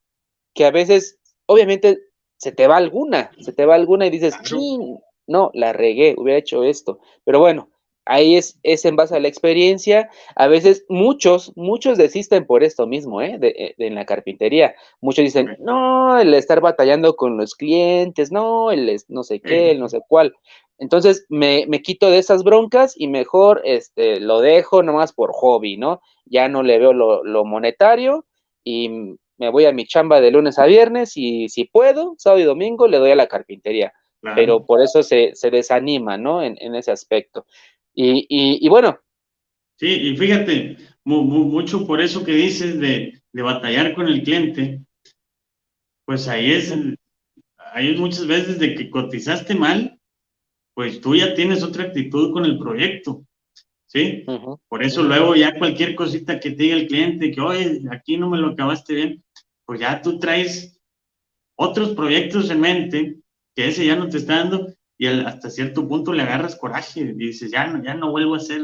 que 0.53 0.65
a 0.65 0.71
veces, 0.71 1.19
obviamente, 1.45 1.99
se 2.37 2.51
te 2.51 2.67
va 2.67 2.77
alguna, 2.77 3.31
se 3.39 3.53
te 3.53 3.65
va 3.65 3.75
alguna 3.75 4.07
y 4.07 4.09
dices, 4.09 4.35
no, 5.27 5.51
la 5.53 5.73
regué, 5.73 6.15
hubiera 6.17 6.39
hecho 6.39 6.63
esto. 6.63 6.99
Pero 7.23 7.39
bueno, 7.39 7.69
ahí 8.07 8.35
es, 8.35 8.59
es 8.63 8.85
en 8.85 8.95
base 8.95 9.15
a 9.15 9.19
la 9.19 9.27
experiencia. 9.27 10.09
A 10.35 10.47
veces 10.47 10.85
muchos, 10.89 11.53
muchos 11.55 11.97
desisten 11.97 12.45
por 12.45 12.63
esto 12.63 12.87
mismo, 12.87 13.21
¿eh? 13.21 13.37
De, 13.37 13.75
en 13.77 13.95
la 13.95 14.05
carpintería. 14.05 14.75
Muchos 15.01 15.25
dicen, 15.25 15.55
no, 15.59 16.19
el 16.19 16.33
estar 16.33 16.61
batallando 16.61 17.15
con 17.15 17.37
los 17.37 17.55
clientes, 17.55 18.31
no, 18.31 18.71
el 18.71 18.99
no 19.09 19.23
sé 19.23 19.39
qué, 19.39 19.71
el 19.71 19.79
no 19.79 19.89
sé 19.89 20.01
cuál. 20.07 20.33
Entonces 20.79 21.25
me, 21.29 21.65
me, 21.67 21.81
quito 21.81 22.09
de 22.09 22.19
esas 22.19 22.43
broncas 22.43 22.93
y 22.95 23.07
mejor 23.07 23.61
este, 23.65 24.19
lo 24.19 24.41
dejo 24.41 24.83
nomás 24.83 25.11
por 25.11 25.31
hobby, 25.33 25.77
¿no? 25.77 26.01
Ya 26.25 26.47
no 26.49 26.61
le 26.63 26.77
veo 26.77 26.93
lo, 26.93 27.23
lo 27.23 27.45
monetario 27.45 28.25
y 28.63 29.17
me 29.37 29.49
voy 29.49 29.65
a 29.65 29.71
mi 29.71 29.85
chamba 29.85 30.21
de 30.21 30.31
lunes 30.31 30.59
a 30.59 30.65
viernes 30.65 31.13
y 31.15 31.49
si 31.49 31.65
puedo, 31.65 32.15
sábado 32.17 32.41
y 32.41 32.45
domingo 32.45 32.87
le 32.87 32.97
doy 32.97 33.11
a 33.11 33.15
la 33.15 33.27
carpintería. 33.27 33.93
Pero 34.35 34.65
por 34.65 34.81
eso 34.81 35.03
se, 35.03 35.35
se 35.35 35.51
desanima, 35.51 36.17
¿no? 36.17 36.43
En, 36.43 36.57
en 36.59 36.75
ese 36.75 36.91
aspecto. 36.91 37.45
Y, 37.99 38.69
bueno. 38.69 38.99
Sí, 39.77 39.87
y 39.87 40.17
fíjate, 40.17 40.77
mucho 41.03 41.85
por 41.87 42.01
eso 42.01 42.23
que 42.23 42.33
dices 42.33 42.79
de, 42.79 43.21
batallar 43.33 43.93
con 43.93 44.07
el 44.07 44.23
cliente, 44.23 44.81
pues 46.05 46.27
ahí 46.27 46.51
es, 46.51 46.73
ahí 47.57 47.91
es 47.91 47.99
muchas 47.99 48.27
veces 48.27 48.59
de 48.59 48.75
que 48.75 48.89
cotizaste 48.89 49.55
mal 49.55 49.97
pues 50.77 51.01
tú 51.01 51.15
ya 51.15 51.33
tienes 51.33 51.63
otra 51.63 51.85
actitud 51.85 52.31
con 52.31 52.45
el 52.45 52.59
proyecto, 52.59 53.25
¿sí? 53.87 54.23
Por 54.69 54.83
eso 54.83 55.01
luego 55.01 55.35
ya 55.35 55.57
cualquier 55.57 55.95
cosita 55.95 56.39
que 56.39 56.51
te 56.51 56.63
diga 56.63 56.75
el 56.75 56.85
cliente, 56.85 57.31
que, 57.31 57.41
oye, 57.41 57.81
aquí 57.89 58.15
no 58.15 58.29
me 58.29 58.37
lo 58.37 58.49
acabaste 58.49 58.93
bien, 58.93 59.23
pues 59.65 59.79
ya 59.79 59.99
tú 60.03 60.19
traes 60.19 60.79
otros 61.55 61.95
proyectos 61.95 62.51
en 62.51 62.61
mente, 62.61 63.17
que 63.55 63.69
ese 63.69 63.87
ya 63.87 63.95
no 63.95 64.07
te 64.07 64.17
está 64.17 64.35
dando, 64.35 64.67
y 64.97 65.07
hasta 65.07 65.49
cierto 65.49 65.87
punto 65.87 66.11
le 66.11 66.23
agarras 66.23 66.55
coraje 66.55 67.01
y 67.01 67.13
dices, 67.13 67.51
ya 67.51 67.67
no, 67.67 67.83
ya 67.83 67.93
no 67.93 68.11
vuelvo 68.11 68.33
a 68.33 68.37
hacer 68.37 68.61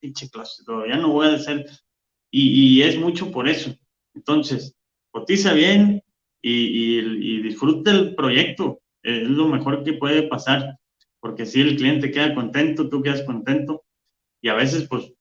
pinche 0.00 0.28
clásico, 0.28 0.84
ya 0.86 0.96
no 0.96 1.12
voy 1.12 1.28
a 1.28 1.34
hacer, 1.34 1.66
y, 2.30 2.78
y, 2.78 2.82
es 2.82 2.98
mucho 2.98 3.30
por 3.30 3.48
eso. 3.48 3.74
Entonces, 4.14 4.74
cotiza 5.10 5.52
bien 5.52 6.02
y, 6.42 6.98
y, 6.98 7.42
disfruta 7.42 7.90
el 7.90 8.14
proyecto, 8.14 8.80
es 9.02 9.28
lo 9.28 9.48
mejor 9.48 9.84
que 9.84 9.94
puede 9.94 10.24
pasar, 10.24 10.78
porque 11.20 11.46
si 11.46 11.60
el 11.60 11.76
cliente 11.76 12.10
queda 12.10 12.34
contento, 12.34 12.88
tú 12.88 13.02
quedas 13.02 13.22
contento, 13.22 13.84
y 14.40 14.48
a 14.48 14.54
veces 14.54 14.86
pues 14.88 15.12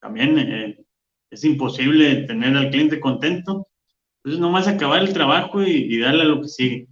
también 0.00 0.38
eh, 0.38 0.84
es 1.30 1.44
imposible 1.44 2.22
tener 2.22 2.56
al 2.56 2.70
cliente 2.70 3.00
contento, 3.00 3.68
entonces 4.18 4.40
nomás 4.40 4.66
acabar 4.66 5.02
el 5.02 5.12
trabajo 5.12 5.62
y, 5.62 5.98
darle 5.98 6.22
a 6.22 6.26
lo 6.26 6.42
que 6.42 6.48
sigue. 6.48 6.88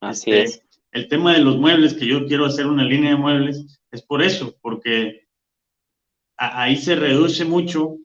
Así 0.00 0.30
este, 0.30 0.42
es. 0.42 0.65
El 0.96 1.08
tema 1.08 1.34
de 1.34 1.40
los 1.40 1.58
muebles, 1.58 1.92
que 1.92 2.06
yo 2.06 2.26
quiero 2.26 2.46
hacer 2.46 2.66
una 2.66 2.82
línea 2.82 3.10
de 3.10 3.16
muebles, 3.18 3.82
es 3.92 4.00
por 4.00 4.22
eso, 4.22 4.56
porque 4.62 5.28
ahí 6.38 6.74
se 6.76 6.96
reduce 6.96 7.44
mucho 7.44 7.98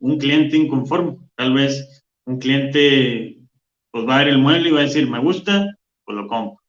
un 0.00 0.18
cliente 0.18 0.58
inconforme. 0.58 1.16
Tal 1.34 1.54
vez 1.54 2.04
un 2.26 2.38
cliente 2.38 3.38
pues 3.90 4.06
va 4.06 4.16
a 4.16 4.18
ver 4.18 4.28
el 4.28 4.38
mueble 4.38 4.68
y 4.68 4.72
va 4.72 4.80
a 4.80 4.82
decir, 4.82 5.08
me 5.08 5.18
gusta, 5.18 5.74
pues 6.04 6.14
lo 6.14 6.28
compro. 6.28 6.62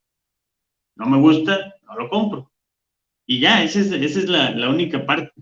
No 0.95 1.07
me 1.07 1.17
gusta, 1.17 1.75
no 1.83 1.95
lo 1.95 2.07
compro. 2.07 2.49
Y 3.27 3.41
ya, 3.41 3.61
esa 3.61 3.81
es, 3.81 3.91
esa 3.91 4.19
es 4.19 4.29
la, 4.29 4.51
la, 4.51 4.69
única 4.69 5.05
parte. 5.05 5.33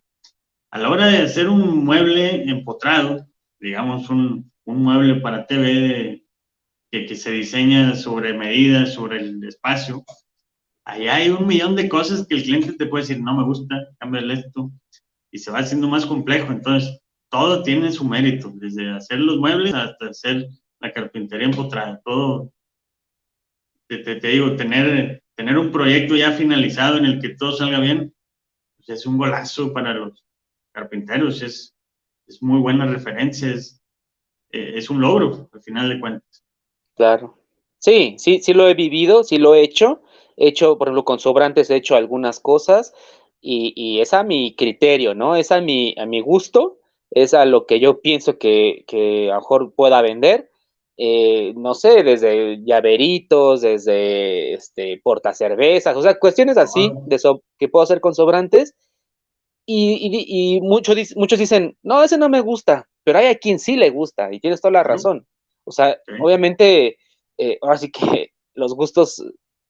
A 0.72 0.80
la 0.80 0.90
hora 0.90 1.06
de 1.06 1.20
hacer 1.20 1.48
un 1.48 1.86
mueble 1.86 2.50
empotrado, 2.50 3.28
digamos 3.60 4.10
un, 4.10 4.52
un 4.64 4.82
mueble 4.82 5.22
para 5.22 5.46
TV 5.46 6.26
que, 6.92 7.06
que, 7.06 7.16
se 7.16 7.32
diseña 7.32 7.96
sobre 7.96 8.34
medidas, 8.34 8.94
sobre 8.94 9.20
el 9.20 9.44
espacio, 9.44 10.04
ahí 10.86 11.08
hay 11.08 11.30
un 11.30 11.46
millón 11.46 11.76
de 11.76 11.88
cosas 11.88 12.26
que 12.28 12.36
el 12.36 12.44
cliente 12.44 12.74
te 12.74 12.86
puede 12.88 13.04
decir, 13.04 13.22
no 13.22 13.36
me 13.36 13.44
gusta, 13.44 13.76
cámbiale 14.00 14.34
esto, 14.36 14.72
y 15.32 15.38
se 15.38 15.52
va 15.52 15.60
haciendo 15.60 15.88
más 15.88 16.06
complejo. 16.06 16.52
Entonces, 16.52 17.00
todo 17.30 17.64
tiene 17.64 17.92
su 17.92 18.04
mérito, 18.06 18.52
desde 18.56 18.90
hacer 18.90 19.20
los 19.20 19.38
muebles 19.38 19.74
hasta 19.74 20.08
hacer 20.08 20.48
la 20.80 20.92
carpintería 20.92 21.48
empotrada, 21.48 22.02
todo. 22.04 22.52
Te, 23.88 24.00
te, 24.00 24.28
digo, 24.28 24.56
tener, 24.56 25.24
tener 25.36 25.58
un 25.58 25.72
proyecto 25.72 26.16
ya 26.16 26.32
finalizado 26.32 26.98
en 26.98 27.06
el 27.06 27.22
que 27.22 27.30
todo 27.30 27.52
salga 27.52 27.80
bien, 27.80 28.14
pues 28.78 28.90
es 28.90 29.06
un 29.06 29.18
golazo 29.18 29.74
para 29.74 29.94
los 29.94 30.24
carpinteros, 30.72 31.42
es, 31.42 31.76
es 32.28 32.42
muy 32.42 32.60
buena 32.60 32.86
referencia, 32.86 33.50
es, 33.52 33.82
eh, 34.52 34.74
es 34.76 34.90
un 34.90 35.02
logro 35.02 35.50
al 35.52 35.62
final 35.62 35.90
de 35.90 36.00
cuentas. 36.00 36.46
Claro. 37.00 37.34
Sí, 37.78 38.16
sí, 38.18 38.42
sí 38.42 38.54
lo 38.54 38.68
he 38.68 38.74
vivido, 38.74 39.24
sí 39.24 39.38
lo 39.38 39.56
he 39.56 39.62
hecho. 39.62 40.02
He 40.36 40.50
hecho, 40.50 40.78
por 40.78 40.90
ejemplo, 40.90 41.06
con 41.06 41.18
sobrantes 41.18 41.70
he 41.70 41.78
hecho 41.78 41.96
algunas 41.96 42.42
cosas 42.42 42.94
y, 43.40 43.72
y 43.74 44.02
es 44.02 44.14
a 44.14 44.24
mi 44.24 44.54
criterio, 44.54 45.16
¿no? 45.16 45.38
Es 45.38 45.54
a 45.54 45.62
mi, 45.62 45.96
a 45.98 46.06
mi 46.06 46.20
gusto, 46.20 46.80
es 47.10 47.34
a 47.34 47.46
lo 47.46 47.66
que 47.66 47.80
yo 47.80 48.02
pienso 48.02 48.38
que, 48.38 48.84
que 48.86 49.32
a 49.32 49.36
lo 49.36 49.40
mejor 49.40 49.74
pueda 49.76 50.02
vender. 50.02 50.52
Eh, 50.98 51.54
no 51.56 51.74
sé, 51.74 52.04
desde 52.04 52.62
llaveritos, 52.66 53.62
desde 53.62 54.56
este, 54.56 55.00
portacervezas, 55.02 55.96
o 55.96 56.02
sea, 56.02 56.20
cuestiones 56.20 56.58
así 56.58 56.92
de 57.06 57.18
que 57.58 57.70
puedo 57.70 57.84
hacer 57.84 58.02
con 58.02 58.14
sobrantes. 58.14 58.76
Y, 59.66 60.28
y, 60.28 60.60
muchos, 60.60 60.98
muchos 61.16 61.40
dicen, 61.40 61.78
no, 61.82 62.04
ese 62.04 62.18
no 62.18 62.28
me 62.28 62.42
gusta, 62.42 62.90
pero 63.06 63.20
hay 63.20 63.28
a 63.28 63.38
quien 63.38 63.58
sí 63.58 63.78
le 63.78 63.90
gusta 63.90 64.34
y 64.34 64.42
tienes 64.42 64.60
toda 64.60 64.74
la 64.74 64.84
razón. 64.84 65.29
O 65.70 65.72
sea, 65.72 65.98
obviamente, 66.20 66.98
eh, 67.38 67.58
ahora 67.62 67.78
sí 67.78 67.92
que 67.92 68.32
los 68.54 68.76
gustos 68.76 69.24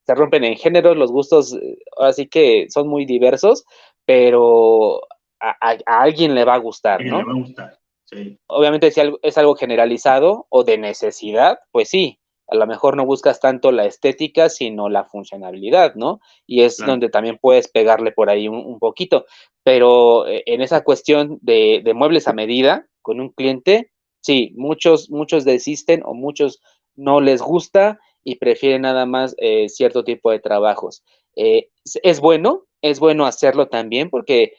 se 0.06 0.14
rompen 0.14 0.44
en 0.44 0.56
géneros, 0.56 0.96
los 0.96 1.12
gustos 1.12 1.54
eh, 1.54 1.78
ahora 1.96 2.12
sí 2.12 2.26
que 2.26 2.66
son 2.70 2.88
muy 2.88 3.04
diversos, 3.04 3.64
pero 4.04 5.00
a, 5.40 5.76
alguien 5.86 6.34
le 6.34 6.44
va 6.44 6.54
a 6.54 6.58
gustar, 6.58 7.04
¿no? 7.04 7.18
Le 7.18 7.24
va 7.24 7.32
a 7.32 7.34
gustar, 7.34 7.78
sí. 8.04 8.38
Obviamente 8.48 8.90
si 8.90 9.00
es 9.22 9.38
algo 9.38 9.54
generalizado 9.54 10.46
o 10.48 10.64
de 10.64 10.78
necesidad, 10.78 11.60
pues 11.70 11.88
sí, 11.90 12.20
a 12.50 12.56
lo 12.56 12.66
mejor 12.66 12.96
no 12.96 13.06
buscas 13.06 13.38
tanto 13.38 13.70
la 13.70 13.84
estética, 13.84 14.48
sino 14.48 14.88
la 14.88 15.04
funcionalidad, 15.04 15.94
¿no? 15.94 16.20
Y 16.46 16.62
es 16.62 16.78
donde 16.78 17.08
también 17.08 17.38
puedes 17.40 17.68
pegarle 17.68 18.10
por 18.10 18.28
ahí 18.28 18.48
un, 18.48 18.78
poquito. 18.80 19.24
Pero 19.62 20.26
eh, 20.26 20.42
en 20.46 20.60
esa 20.60 20.82
cuestión 20.82 21.38
de, 21.42 21.82
muebles 21.94 22.26
a 22.26 22.32
medida 22.32 22.88
con 23.02 23.20
un 23.20 23.30
cliente, 23.30 23.92
sí, 24.20 24.52
muchos, 24.56 25.10
muchos 25.10 25.44
desisten 25.44 26.02
o 26.04 26.14
muchos 26.14 26.60
no 26.96 27.20
les 27.20 27.42
gusta 27.42 27.98
y 28.24 28.36
prefieren 28.36 28.82
nada 28.82 29.06
más 29.06 29.34
eh, 29.38 29.68
cierto 29.68 30.04
tipo 30.04 30.30
de 30.30 30.40
trabajos. 30.40 31.02
Eh, 31.36 31.68
es 32.02 32.20
bueno, 32.20 32.64
es 32.82 33.00
bueno 33.00 33.26
hacerlo 33.26 33.68
también 33.68 34.10
porque 34.10 34.52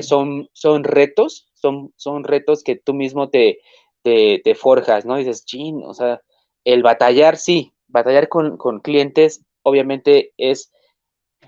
son, 0.00 0.48
son 0.54 0.84
retos, 0.84 1.50
son, 1.52 1.92
son 1.96 2.24
retos 2.24 2.62
que 2.62 2.76
tú 2.76 2.94
mismo 2.94 3.28
te, 3.28 3.58
te, 4.02 4.40
te 4.42 4.54
forjas, 4.54 5.04
¿no? 5.04 5.16
dices, 5.16 5.44
chin, 5.44 5.82
o 5.84 5.92
sea, 5.92 6.22
el 6.64 6.82
batallar, 6.82 7.36
sí, 7.36 7.72
batallar 7.88 8.28
con, 8.28 8.58
clientes 8.80 9.44
obviamente 9.62 10.32
es, 10.36 10.72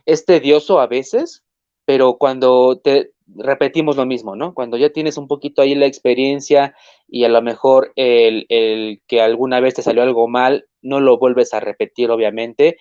es 0.07 0.25
tedioso 0.25 0.81
a 0.81 0.87
veces, 0.87 1.45
pero 1.85 2.19
cuando 2.19 2.79
te 2.83 3.13
repetimos 3.37 3.97
lo 3.97 4.07
mismo, 4.07 4.37
¿no? 4.37 4.55
Cuando 4.55 4.77
ya 4.77 4.91
tienes 4.91 5.17
un 5.17 5.29
poquito 5.29 5.63
ahí 5.63 5.75
la 5.75 5.87
experiencia 5.87 6.75
y 7.07 7.25
a 7.25 7.29
lo 7.29 7.43
mejor 7.43 7.93
el, 7.97 8.47
el, 8.49 9.03
que 9.07 9.21
alguna 9.21 9.61
vez 9.61 9.75
te 9.75 9.83
salió 9.83 10.03
algo 10.03 10.29
mal, 10.29 10.67
no 10.83 11.01
lo 11.01 11.19
vuelves 11.19 11.55
a 11.55 11.61
repetir, 11.61 12.11
obviamente, 12.11 12.79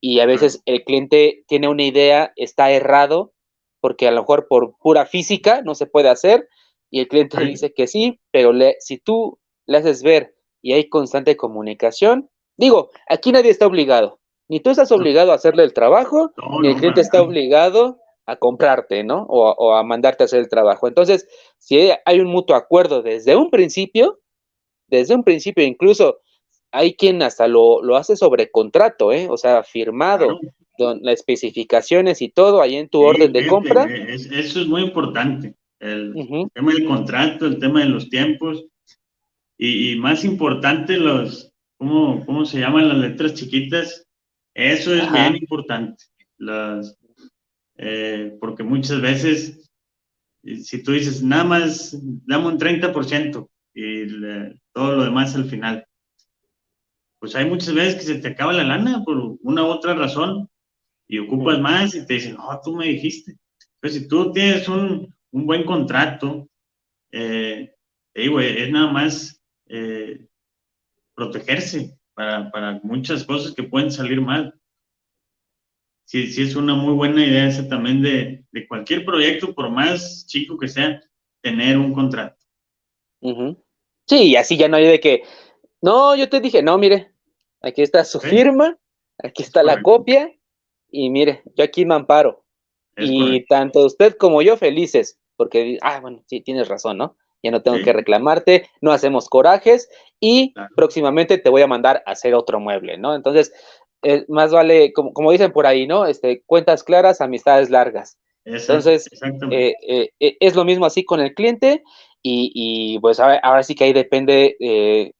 y 0.00 0.20
a 0.20 0.26
veces 0.26 0.62
el 0.66 0.84
cliente 0.84 1.44
tiene 1.46 1.68
una 1.68 1.82
idea, 1.82 2.32
está 2.36 2.70
errado, 2.70 3.32
porque 3.80 4.08
a 4.08 4.10
lo 4.10 4.22
mejor 4.22 4.46
por 4.48 4.76
pura 4.78 5.06
física 5.06 5.62
no 5.62 5.74
se 5.74 5.86
puede 5.86 6.08
hacer, 6.08 6.48
y 6.90 7.00
el 7.00 7.08
cliente 7.08 7.44
dice 7.44 7.72
que 7.72 7.86
sí, 7.86 8.20
pero 8.30 8.52
le, 8.52 8.76
si 8.80 8.98
tú 8.98 9.38
le 9.66 9.78
haces 9.78 10.02
ver 10.02 10.34
y 10.62 10.72
hay 10.72 10.88
constante 10.88 11.36
comunicación. 11.36 12.28
Digo, 12.56 12.90
aquí 13.08 13.32
nadie 13.32 13.50
está 13.50 13.66
obligado. 13.66 14.18
Ni 14.48 14.58
tú 14.58 14.70
estás 14.70 14.90
obligado 14.90 15.30
a 15.30 15.36
hacerle 15.36 15.62
el 15.62 15.72
trabajo, 15.72 16.32
ni 16.60 16.68
el 16.68 16.76
cliente 16.76 17.00
está 17.00 17.22
obligado 17.22 17.99
a 18.26 18.36
comprarte, 18.36 19.02
¿no? 19.02 19.22
O, 19.28 19.74
a 19.74 19.82
mandarte 19.82 20.22
a 20.22 20.26
hacer 20.26 20.40
el 20.40 20.48
trabajo. 20.48 20.86
Entonces, 20.88 21.26
si 21.58 21.90
hay 22.04 22.20
un 22.20 22.28
mutuo 22.28 22.56
acuerdo 22.56 23.02
desde 23.02 23.36
un 23.36 23.50
principio, 23.50 24.20
desde 24.86 25.14
un 25.14 25.24
principio 25.24 25.64
incluso 25.64 26.20
hay 26.72 26.94
quien 26.94 27.22
hasta 27.22 27.48
lo, 27.48 27.82
lo 27.82 27.96
hace 27.96 28.16
sobre 28.16 28.50
contrato, 28.50 29.12
¿eh? 29.12 29.26
O 29.28 29.36
sea, 29.36 29.62
firmado, 29.62 30.38
las 30.78 31.14
especificaciones 31.14 32.22
y 32.22 32.28
todo 32.28 32.62
ahí 32.62 32.76
en 32.76 32.88
tu 32.88 33.02
orden 33.02 33.32
de 33.32 33.46
compra. 33.46 33.84
eso 33.84 34.60
es 34.60 34.66
muy 34.66 34.82
importante. 34.82 35.54
El 35.78 36.12
tema 36.54 36.72
del 36.72 36.84
contrato, 36.84 37.46
el 37.46 37.58
tema 37.58 37.80
de 37.80 37.86
los 37.86 38.08
tiempos, 38.08 38.64
y, 39.62 39.96
más 39.96 40.24
importante, 40.24 40.96
los, 40.96 41.52
¿cómo, 41.76 42.24
¿cómo, 42.24 42.46
se 42.46 42.60
llaman 42.60 42.88
las 42.88 42.98
letras 42.98 43.34
chiquitas? 43.34 44.06
Eso 44.54 44.94
es 44.94 45.10
bien 45.12 45.36
importante. 45.36 46.02
Las, 46.38 46.96
eh, 47.82 48.36
porque 48.38 48.62
muchas 48.62 49.00
veces, 49.00 49.70
si 50.42 50.82
tú 50.82 50.92
dices, 50.92 51.22
nada 51.22 51.44
más, 51.44 51.96
dame 52.26 52.48
un 52.48 52.58
30% 52.58 53.48
y 53.72 54.06
todo 54.74 54.96
lo 54.96 55.04
demás 55.04 55.34
al 55.34 55.46
final, 55.46 55.86
pues 57.18 57.34
hay 57.34 57.48
muchas 57.48 57.72
veces 57.72 57.94
que 57.94 58.02
se 58.02 58.14
te 58.16 58.28
acaba 58.28 58.52
la 58.52 58.64
lana 58.64 59.02
por 59.02 59.38
una 59.40 59.62
u 59.62 59.68
otra 59.68 59.94
razón 59.94 60.50
y 61.08 61.18
ocupas 61.18 61.58
más 61.58 61.94
y 61.94 62.04
te 62.04 62.14
dicen, 62.14 62.34
no, 62.34 62.60
tú 62.62 62.76
me 62.76 62.86
dijiste. 62.86 63.38
Pues 63.80 63.94
si 63.94 64.06
tú 64.06 64.30
tienes 64.30 64.68
un, 64.68 65.14
un 65.30 65.46
buen 65.46 65.64
contrato, 65.64 66.50
eh, 67.12 67.74
digo, 68.14 68.40
es 68.40 68.70
nada 68.70 68.92
más 68.92 69.42
eh, 69.68 70.26
protegerse 71.14 71.98
para, 72.12 72.50
para, 72.50 72.78
muchas 72.82 73.24
cosas 73.24 73.54
que 73.54 73.62
pueden 73.62 73.90
salir 73.90 74.20
mal. 74.20 74.59
Sí, 76.10 76.26
sí 76.26 76.42
es 76.42 76.56
una 76.56 76.74
muy 76.74 76.94
buena 76.94 77.24
idea 77.24 77.46
esa 77.46 77.68
también 77.68 78.02
de, 78.02 78.44
de 78.50 78.66
cualquier 78.66 79.04
proyecto, 79.04 79.54
por 79.54 79.70
más 79.70 80.26
chico 80.26 80.58
que 80.58 80.66
sea, 80.66 81.00
tener 81.40 81.78
un 81.78 81.92
contrato. 81.92 82.36
Sí, 84.08 84.34
así 84.34 84.56
ya 84.56 84.66
no 84.66 84.76
hay 84.76 84.88
de 84.88 84.98
que, 84.98 85.22
no, 85.80 86.16
yo 86.16 86.28
te 86.28 86.40
dije, 86.40 86.64
no, 86.64 86.76
mire, 86.78 87.12
aquí 87.62 87.82
está 87.82 88.04
su 88.04 88.18
firma, 88.18 88.76
aquí 89.22 89.44
está 89.44 89.62
la 89.62 89.80
copia, 89.82 90.36
y 90.90 91.10
mire, 91.10 91.44
yo 91.54 91.62
aquí 91.62 91.86
me 91.86 91.94
amparo. 91.94 92.44
y 92.96 93.46
tanto 93.46 93.86
usted 93.86 94.16
como 94.16 94.42
yo 94.42 94.56
felices, 94.56 95.20
porque, 95.36 95.78
ah, 95.80 96.00
bueno, 96.00 96.24
sí, 96.26 96.40
tienes 96.40 96.66
razón, 96.66 96.98
¿no? 96.98 97.16
ya 97.42 97.50
no 97.50 97.62
tengo 97.62 97.78
que 97.82 97.92
reclamarte, 97.92 98.68
no 98.80 98.92
hacemos 98.92 99.28
corajes 99.28 99.88
y 100.18 100.54
próximamente 100.76 101.38
te 101.38 101.50
voy 101.50 101.62
a 101.62 101.66
mandar 101.66 102.02
a 102.06 102.12
hacer 102.12 102.34
otro 102.34 102.60
mueble, 102.60 102.98
¿no? 102.98 103.14
Entonces, 103.14 103.52
eh, 104.02 104.24
más 104.28 104.50
vale, 104.50 104.92
como, 104.92 105.12
como, 105.12 105.30
dicen 105.30 105.52
por 105.52 105.66
ahí, 105.66 105.86
¿no? 105.86 106.06
Este, 106.06 106.42
cuentas 106.46 106.82
claras, 106.82 107.20
amistades 107.20 107.70
largas. 107.70 108.18
Entonces, 108.44 109.08
eh, 109.50 109.74
eh, 109.82 110.36
es 110.40 110.56
lo 110.56 110.64
mismo 110.64 110.86
así 110.86 111.04
con 111.04 111.20
el 111.20 111.34
cliente 111.34 111.84
y, 112.22 112.98
pues 113.00 113.20
ahora, 113.20 113.62
sí 113.62 113.74
que 113.74 113.84
ahí 113.84 113.92
depende, 113.92 115.12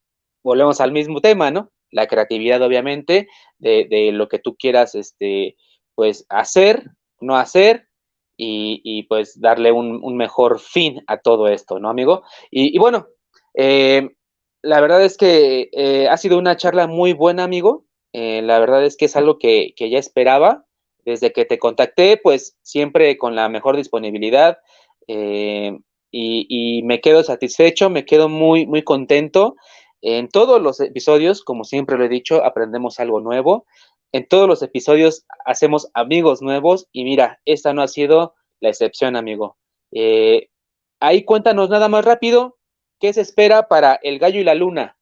volvemos 0.43 0.81
al 0.81 0.91
mismo 0.91 1.21
tema, 1.21 1.51
¿no? 1.51 1.71
La 1.91 2.07
creatividad, 2.07 2.61
obviamente, 2.63 3.27
de, 3.59 4.09
lo 4.11 4.27
que 4.27 4.39
tú 4.39 4.55
quieras, 4.55 4.95
este, 4.95 5.55
pues 5.93 6.25
hacer, 6.29 6.85
no 7.19 7.35
hacer, 7.35 7.87
y, 8.35 9.03
pues 9.03 9.39
darle 9.39 9.71
un, 9.71 10.17
mejor 10.17 10.59
fin 10.59 11.03
a 11.05 11.17
todo 11.17 11.47
esto, 11.47 11.79
¿no, 11.79 11.89
amigo? 11.89 12.23
Y, 12.49 12.77
bueno, 12.79 13.07
la 13.53 14.81
verdad 14.81 15.03
es 15.03 15.15
que 15.15 16.07
ha 16.09 16.17
sido 16.17 16.39
una 16.39 16.57
charla 16.57 16.87
muy 16.87 17.13
buena, 17.13 17.43
amigo. 17.43 17.85
Eh, 18.13 18.41
la 18.41 18.59
verdad 18.59 18.83
es 18.85 18.97
que 18.97 19.05
es 19.05 19.15
algo 19.15 19.37
que, 19.37 19.73
ya 19.77 19.99
esperaba. 19.99 20.65
Desde 21.03 21.33
que 21.33 21.45
te 21.45 21.57
contacté, 21.57 22.17
pues 22.17 22.57
siempre 22.61 23.17
con 23.17 23.35
la 23.35 23.49
mejor 23.49 23.75
disponibilidad 23.75 24.59
eh, 25.07 25.79
y, 26.11 26.83
me 26.83 27.01
quedo 27.01 27.23
satisfecho, 27.23 27.89
me 27.89 28.05
quedo 28.05 28.29
muy, 28.29 28.67
muy 28.67 28.83
contento. 28.83 29.55
En 30.01 30.29
todos 30.29 30.61
los 30.61 30.79
episodios, 30.79 31.43
como 31.43 31.63
siempre 31.63 31.97
lo 31.97 32.05
he 32.05 32.09
dicho, 32.09 32.43
aprendemos 32.43 32.99
algo 32.99 33.19
nuevo. 33.19 33.65
En 34.11 34.27
todos 34.27 34.47
los 34.47 34.61
episodios 34.61 35.25
hacemos 35.45 35.89
amigos 35.93 36.41
nuevos 36.41 36.87
y 36.91 37.03
mira, 37.03 37.39
esta 37.45 37.73
no 37.73 37.81
ha 37.81 37.87
sido 37.87 38.35
la 38.59 38.69
excepción, 38.69 39.15
amigo. 39.15 39.57
Eh, 39.91 40.49
ahí 40.99 41.23
cuéntanos 41.23 41.69
nada 41.69 41.89
más 41.89 42.05
rápido, 42.05 42.57
¿qué 42.99 43.13
se 43.13 43.21
espera 43.21 43.67
para 43.67 43.95
El 44.03 44.19
Gallo 44.19 44.39
y 44.39 44.43
la 44.43 44.55
Luna? 44.55 44.97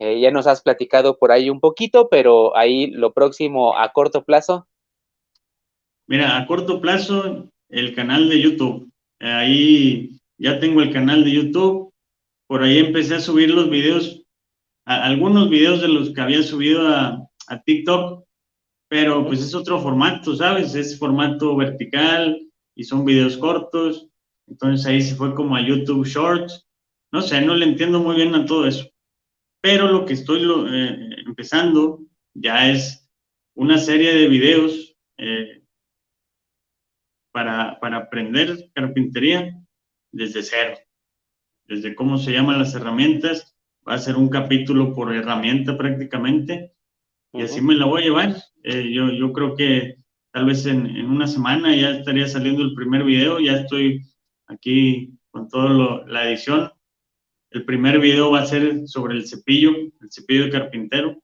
Eh, 0.00 0.18
ya 0.18 0.30
nos 0.30 0.46
has 0.46 0.62
platicado 0.62 1.18
por 1.18 1.30
ahí 1.30 1.50
un 1.50 1.60
poquito, 1.60 2.08
pero 2.08 2.56
ahí 2.56 2.86
lo 2.86 3.12
próximo 3.12 3.76
a 3.76 3.92
corto 3.92 4.24
plazo. 4.24 4.66
Mira, 6.06 6.38
a 6.38 6.46
corto 6.46 6.80
plazo, 6.80 7.50
el 7.68 7.94
canal 7.94 8.30
de 8.30 8.40
YouTube. 8.40 8.90
Ahí 9.20 10.18
ya 10.38 10.58
tengo 10.58 10.80
el 10.80 10.90
canal 10.90 11.22
de 11.22 11.32
YouTube. 11.32 11.92
Por 12.46 12.62
ahí 12.62 12.78
empecé 12.78 13.16
a 13.16 13.20
subir 13.20 13.50
los 13.50 13.68
videos, 13.68 14.22
algunos 14.86 15.50
videos 15.50 15.82
de 15.82 15.88
los 15.88 16.14
que 16.14 16.20
había 16.22 16.42
subido 16.42 16.88
a, 16.88 17.22
a 17.48 17.62
TikTok, 17.62 18.24
pero 18.88 19.26
pues 19.26 19.42
es 19.42 19.54
otro 19.54 19.80
formato, 19.80 20.34
¿sabes? 20.34 20.74
Es 20.74 20.98
formato 20.98 21.54
vertical 21.56 22.40
y 22.74 22.84
son 22.84 23.04
videos 23.04 23.36
cortos. 23.36 24.08
Entonces 24.48 24.86
ahí 24.86 25.02
se 25.02 25.14
fue 25.14 25.34
como 25.34 25.56
a 25.56 25.60
YouTube 25.60 26.06
Shorts. 26.06 26.66
No 27.12 27.20
sé, 27.20 27.42
no 27.42 27.54
le 27.54 27.66
entiendo 27.66 28.00
muy 28.00 28.16
bien 28.16 28.34
a 28.34 28.46
todo 28.46 28.66
eso 28.66 28.89
pero 29.60 29.88
lo 29.88 30.06
que 30.06 30.14
estoy 30.14 30.42
eh, 30.42 31.16
empezando 31.26 32.00
ya 32.34 32.70
es 32.70 33.08
una 33.54 33.78
serie 33.78 34.14
de 34.14 34.28
videos 34.28 34.96
eh, 35.18 35.62
para, 37.32 37.78
para 37.80 37.98
aprender 37.98 38.70
carpintería 38.74 39.54
desde 40.12 40.42
cero, 40.42 40.78
desde 41.66 41.94
cómo 41.94 42.18
se 42.18 42.32
llaman 42.32 42.58
las 42.58 42.74
herramientas, 42.74 43.56
va 43.86 43.94
a 43.94 43.98
ser 43.98 44.16
un 44.16 44.28
capítulo 44.28 44.94
por 44.94 45.14
herramienta 45.14 45.76
prácticamente, 45.76 46.72
y 47.32 47.42
así 47.42 47.60
me 47.60 47.74
la 47.74 47.84
voy 47.86 48.02
a 48.02 48.04
llevar. 48.04 48.36
Eh, 48.64 48.92
yo, 48.92 49.10
yo 49.12 49.32
creo 49.32 49.54
que 49.54 49.96
tal 50.32 50.46
vez 50.46 50.66
en, 50.66 50.86
en, 50.86 51.06
una 51.06 51.26
semana 51.26 51.74
ya 51.76 51.90
estaría 51.90 52.26
saliendo 52.26 52.62
el 52.62 52.74
primer 52.74 53.04
video, 53.04 53.38
ya 53.38 53.52
estoy 53.52 54.02
aquí 54.46 55.12
con 55.30 55.48
toda 55.48 56.04
la 56.06 56.28
edición 56.28 56.72
el 57.50 57.64
primer 57.64 57.98
video 57.98 58.30
va 58.30 58.42
a 58.42 58.46
ser 58.46 58.86
sobre 58.86 59.16
el 59.16 59.26
cepillo, 59.26 59.72
el 59.72 60.10
cepillo 60.10 60.44
de 60.44 60.50
carpintero. 60.50 61.20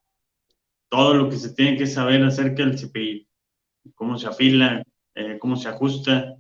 Todo 0.89 1.15
lo 1.15 1.29
que 1.29 1.37
se 1.37 1.55
tiene 1.55 1.77
que 1.77 1.87
saber 1.87 2.23
acerca 2.25 2.65
del 2.65 2.79
cepillo. 2.79 3.27
Cómo 3.95 4.19
se 4.19 4.27
afila, 4.27 4.83
eh, 5.15 5.39
cómo 5.39 5.57
se 5.57 5.69
ajusta. 5.69 6.35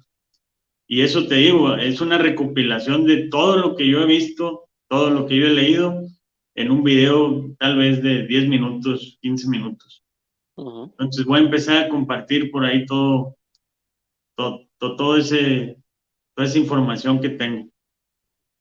Y 0.88 1.02
eso 1.02 1.26
te 1.26 1.36
digo, 1.36 1.74
es 1.76 2.00
una 2.00 2.18
recopilación 2.18 3.04
de 3.06 3.28
todo 3.28 3.56
lo 3.56 3.76
que 3.76 3.88
yo 3.88 4.00
he 4.00 4.06
visto, 4.06 4.68
todo 4.88 5.10
lo 5.10 5.26
que 5.26 5.36
yo 5.36 5.46
he 5.46 5.52
leído 5.52 6.00
en 6.54 6.70
un 6.70 6.82
video 6.82 7.54
tal 7.58 7.76
vez 7.76 8.02
de 8.02 8.26
10 8.26 8.48
minutos, 8.48 9.18
15 9.20 9.48
minutos. 9.48 10.04
Entonces 10.56 11.24
voy 11.26 11.40
a 11.40 11.44
empezar 11.44 11.84
a 11.84 11.88
compartir 11.88 12.50
por 12.50 12.64
ahí 12.64 12.86
todo, 12.86 13.36
todo, 14.36 14.68
todo, 14.78 15.16
ese, 15.16 15.76
toda 16.34 16.48
esa 16.48 16.58
información 16.58 17.20
que 17.20 17.28
tengo. 17.30 17.70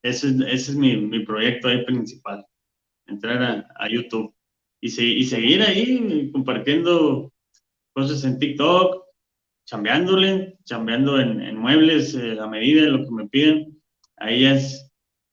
Ese, 0.06 0.28
ese 0.28 0.72
es 0.72 0.76
mi, 0.76 0.96
mi, 0.98 1.26
proyecto 1.26 1.68
ahí 1.68 1.84
principal, 1.84 2.46
entrar 3.08 3.42
a, 3.42 3.68
a 3.76 3.90
YouTube 3.90 4.36
y, 4.80 4.88
y, 4.88 5.24
seguir 5.24 5.64
ahí 5.64 6.32
compartiendo 6.32 7.34
cosas 7.92 8.24
en 8.24 8.38
TikTok, 8.38 9.04
chambeándole, 9.66 10.60
chambeando 10.64 11.20
en, 11.20 11.42
en 11.42 11.58
muebles 11.58 12.14
eh, 12.14 12.38
a 12.40 12.46
medida 12.46 12.84
de 12.84 12.92
lo 12.92 13.04
que 13.04 13.12
me 13.12 13.28
piden. 13.28 13.82
Ahí 14.18 14.46
es 14.46 14.92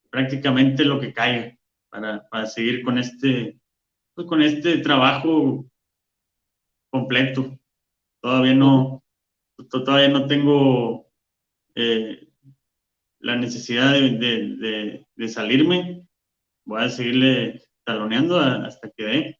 prácticamente 0.08 0.86
lo 0.86 0.98
que 0.98 1.12
caiga 1.12 1.54
para, 1.90 2.26
para 2.30 2.46
seguir 2.46 2.82
con 2.82 2.96
este, 2.96 3.60
pues, 4.14 4.26
con 4.26 4.40
este 4.40 4.78
trabajo 4.78 5.66
completo. 6.88 7.58
Todavía 8.22 8.54
no, 8.54 9.04
todavía 9.68 10.08
no 10.08 10.26
tengo 10.26 11.10
eh, 11.74 12.21
la 13.22 13.36
necesidad 13.36 13.92
de, 13.92 15.06
de, 15.16 15.28
salirme, 15.28 16.04
voy 16.64 16.82
a 16.82 16.90
seguirle 16.90 17.62
taloneando 17.84 18.38
hasta 18.38 18.90
que 18.90 19.04
dé. 19.04 19.38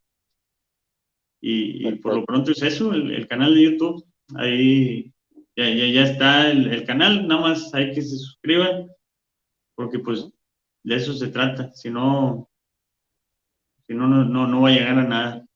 Y, 1.40 1.90
por 1.96 2.14
lo 2.14 2.24
pronto 2.24 2.52
es 2.52 2.62
eso, 2.62 2.92
el, 2.92 3.26
canal 3.26 3.54
de 3.54 3.62
YouTube, 3.64 4.04
ahí 4.36 5.12
ya, 5.56 5.68
ya, 5.68 5.86
ya 5.86 6.02
está 6.04 6.50
el, 6.50 6.84
canal, 6.84 7.26
nada 7.26 7.40
más 7.40 7.74
hay 7.74 7.92
que 7.92 8.02
se 8.02 8.16
suscriban, 8.16 8.88
porque 9.74 9.98
pues 9.98 10.28
de 10.84 10.94
eso 10.94 11.12
se 11.14 11.28
trata, 11.28 11.72
si 11.72 11.90
no, 11.90 12.48
si 13.88 13.94
no, 13.94 14.06
no, 14.06 14.46
no 14.46 14.60
va 14.62 14.68
a 14.68 14.72
llegar 14.72 14.98
a 14.98 15.02
nada. 15.02 15.46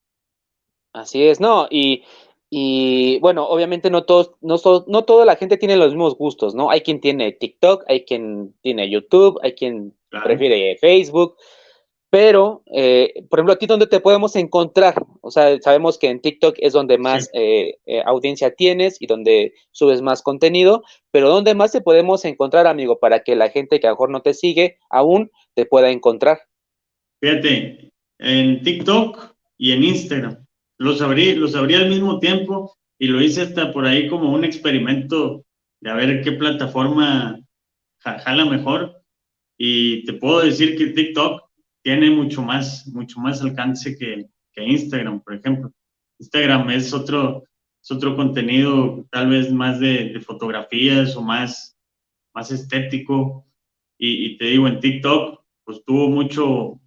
Así 0.91 1.23
es, 1.23 1.39
no, 1.39 1.67
y 1.71 2.03
y 2.49 3.19
bueno, 3.19 3.45
obviamente 3.47 3.89
no 3.89 4.03
todos, 4.03 4.31
no, 4.41 4.57
no 4.87 5.03
toda 5.03 5.25
la 5.25 5.35
gente 5.35 5.57
tiene 5.57 5.75
los 5.75 5.89
mismos 5.89 6.17
gustos, 6.17 6.55
¿no? 6.55 6.69
Hay 6.69 6.81
quien 6.81 7.01
tiene 7.01 7.33
TikTok, 7.33 7.83
hay 7.87 8.05
quien 8.05 8.55
tiene 8.61 8.89
YouTube, 8.89 9.39
hay 9.43 9.53
quien 9.53 9.93
prefiere 10.23 10.77
Facebook, 10.77 11.35
pero, 12.09 12.63
eh, 12.73 13.25
por 13.29 13.39
ejemplo, 13.39 13.53
¿a 13.53 13.57
ti 13.57 13.65
dónde 13.65 13.85
te 13.85 13.99
podemos 13.99 14.35
encontrar? 14.37 15.05
O 15.19 15.29
sea, 15.29 15.59
sabemos 15.59 15.97
que 15.97 16.07
en 16.07 16.21
TikTok 16.21 16.55
es 16.59 16.71
donde 16.71 16.97
más 16.97 17.29
eh, 17.33 17.79
eh, 17.85 18.01
audiencia 18.05 18.55
tienes 18.55 19.01
y 19.01 19.07
donde 19.07 19.53
subes 19.71 20.01
más 20.01 20.21
contenido, 20.21 20.83
pero 21.11 21.29
¿dónde 21.29 21.53
más 21.53 21.73
te 21.73 21.81
podemos 21.81 22.23
encontrar, 22.23 22.65
amigo, 22.65 22.99
para 22.99 23.23
que 23.23 23.35
la 23.35 23.49
gente 23.49 23.81
que 23.81 23.87
a 23.87 23.89
lo 23.89 23.95
mejor 23.95 24.09
no 24.11 24.21
te 24.21 24.33
sigue 24.33 24.77
aún 24.89 25.31
te 25.53 25.65
pueda 25.65 25.91
encontrar? 25.91 26.39
Fíjate, 27.19 27.91
en 28.19 28.63
TikTok 28.63 29.35
y 29.57 29.73
en 29.73 29.83
Instagram 29.83 30.46
los 30.77 31.01
abrí, 31.01 31.35
los 31.35 31.55
abrí 31.55 31.75
al 31.75 31.89
mismo 31.89 32.19
tiempo 32.19 32.77
y 32.99 33.07
lo 33.07 33.21
hice 33.21 33.41
hasta 33.41 33.71
por 33.71 33.85
ahí 33.85 34.07
como 34.07 34.31
un 34.31 34.43
experimento 34.43 35.45
de 35.81 35.89
a 35.89 35.95
ver 35.95 36.21
qué 36.23 36.31
plataforma 36.31 37.39
jala 37.99 38.45
mejor. 38.45 39.01
Y 39.57 40.05
te 40.05 40.13
puedo 40.13 40.41
decir 40.41 40.77
que 40.77 40.87
TikTok 40.87 41.43
tiene 41.83 42.09
mucho 42.09 42.41
más, 42.41 42.87
mucho 42.87 43.19
más 43.19 43.41
alcance 43.41 43.97
que, 43.97 44.27
que 44.53 44.63
Instagram, 44.63 45.21
por 45.21 45.35
ejemplo. 45.35 45.71
Instagram 46.19 46.69
es 46.71 46.93
otro, 46.93 47.43
es 47.81 47.91
otro 47.91 48.15
contenido 48.15 49.05
tal 49.11 49.29
vez 49.29 49.51
más 49.51 49.79
de, 49.79 50.19
fotografías 50.25 51.15
o 51.15 51.21
más, 51.21 51.75
más 52.33 52.51
estético. 52.51 53.45
Y, 53.97 54.25
y, 54.25 54.37
te 54.37 54.45
digo, 54.45 54.67
en 54.67 54.79
TikTok, 54.79 55.43
pues 55.63 55.83
tuvo 55.85 56.09
mucho, 56.09 56.79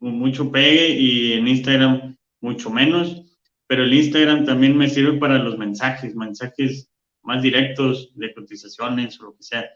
mucho 0.00 0.50
pegue 0.50 0.90
y 0.90 1.32
en 1.34 1.48
Instagram 1.48 2.16
mucho 2.40 2.70
menos, 2.70 3.38
pero 3.66 3.84
el 3.84 3.94
Instagram 3.94 4.44
también 4.44 4.76
me 4.76 4.88
sirve 4.88 5.18
para 5.18 5.38
los 5.38 5.56
mensajes, 5.58 6.14
mensajes 6.14 6.90
más 7.22 7.42
directos 7.42 8.12
de 8.16 8.34
cotizaciones 8.34 9.20
o 9.20 9.24
lo 9.26 9.36
que 9.36 9.42
sea. 9.42 9.70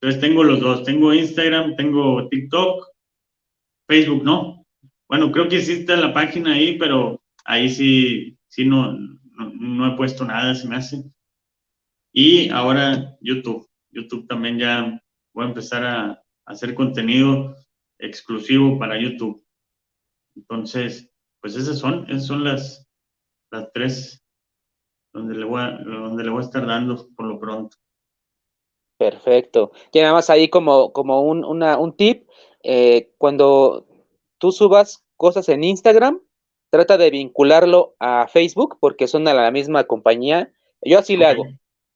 Entonces 0.00 0.20
tengo 0.20 0.44
los 0.44 0.60
dos, 0.60 0.84
tengo 0.84 1.14
Instagram, 1.14 1.74
tengo 1.76 2.28
TikTok, 2.28 2.86
Facebook 3.88 4.22
no. 4.22 4.66
Bueno, 5.08 5.32
creo 5.32 5.48
que 5.48 5.58
existe 5.58 5.96
la 5.96 6.12
página 6.12 6.54
ahí, 6.54 6.76
pero 6.78 7.22
ahí 7.44 7.68
sí, 7.68 8.38
sí 8.48 8.64
no, 8.64 8.96
no, 9.36 9.92
he 9.92 9.96
puesto 9.96 10.24
nada, 10.24 10.54
se 10.54 10.68
me 10.68 10.76
hace. 10.76 11.04
Y 12.12 12.48
ahora 12.50 13.16
YouTube. 13.20 13.68
YouTube 13.90 14.26
también 14.26 14.58
ya 14.58 15.02
voy 15.32 15.44
a 15.44 15.48
empezar 15.48 15.84
a 15.84 16.22
hacer 16.44 16.74
contenido 16.74 17.56
exclusivo 17.98 18.78
para 18.78 19.00
YouTube. 19.00 19.42
Entonces, 20.34 21.10
pues 21.46 21.62
esas 21.62 21.78
son, 21.78 22.04
esas 22.10 22.26
son 22.26 22.42
las, 22.42 22.88
las 23.52 23.70
tres 23.72 24.20
donde 25.12 25.36
le, 25.36 25.44
voy 25.44 25.60
a, 25.60 25.78
donde 25.78 26.24
le 26.24 26.30
voy 26.30 26.42
a 26.42 26.44
estar 26.44 26.66
dando 26.66 27.06
por 27.14 27.24
lo 27.24 27.38
pronto. 27.38 27.76
Perfecto. 28.98 29.70
Y 29.92 30.00
nada 30.00 30.14
más 30.14 30.28
ahí 30.28 30.48
como, 30.48 30.92
como 30.92 31.20
un, 31.20 31.44
una, 31.44 31.78
un 31.78 31.96
tip, 31.96 32.28
eh, 32.64 33.12
cuando 33.16 33.86
tú 34.38 34.50
subas 34.50 35.04
cosas 35.16 35.48
en 35.48 35.62
Instagram, 35.62 36.20
trata 36.68 36.98
de 36.98 37.10
vincularlo 37.10 37.94
a 38.00 38.26
Facebook 38.26 38.78
porque 38.80 39.06
son 39.06 39.28
a 39.28 39.34
la 39.34 39.52
misma 39.52 39.84
compañía. 39.84 40.52
Yo 40.82 40.98
así 40.98 41.16
le 41.16 41.26
hago. 41.26 41.44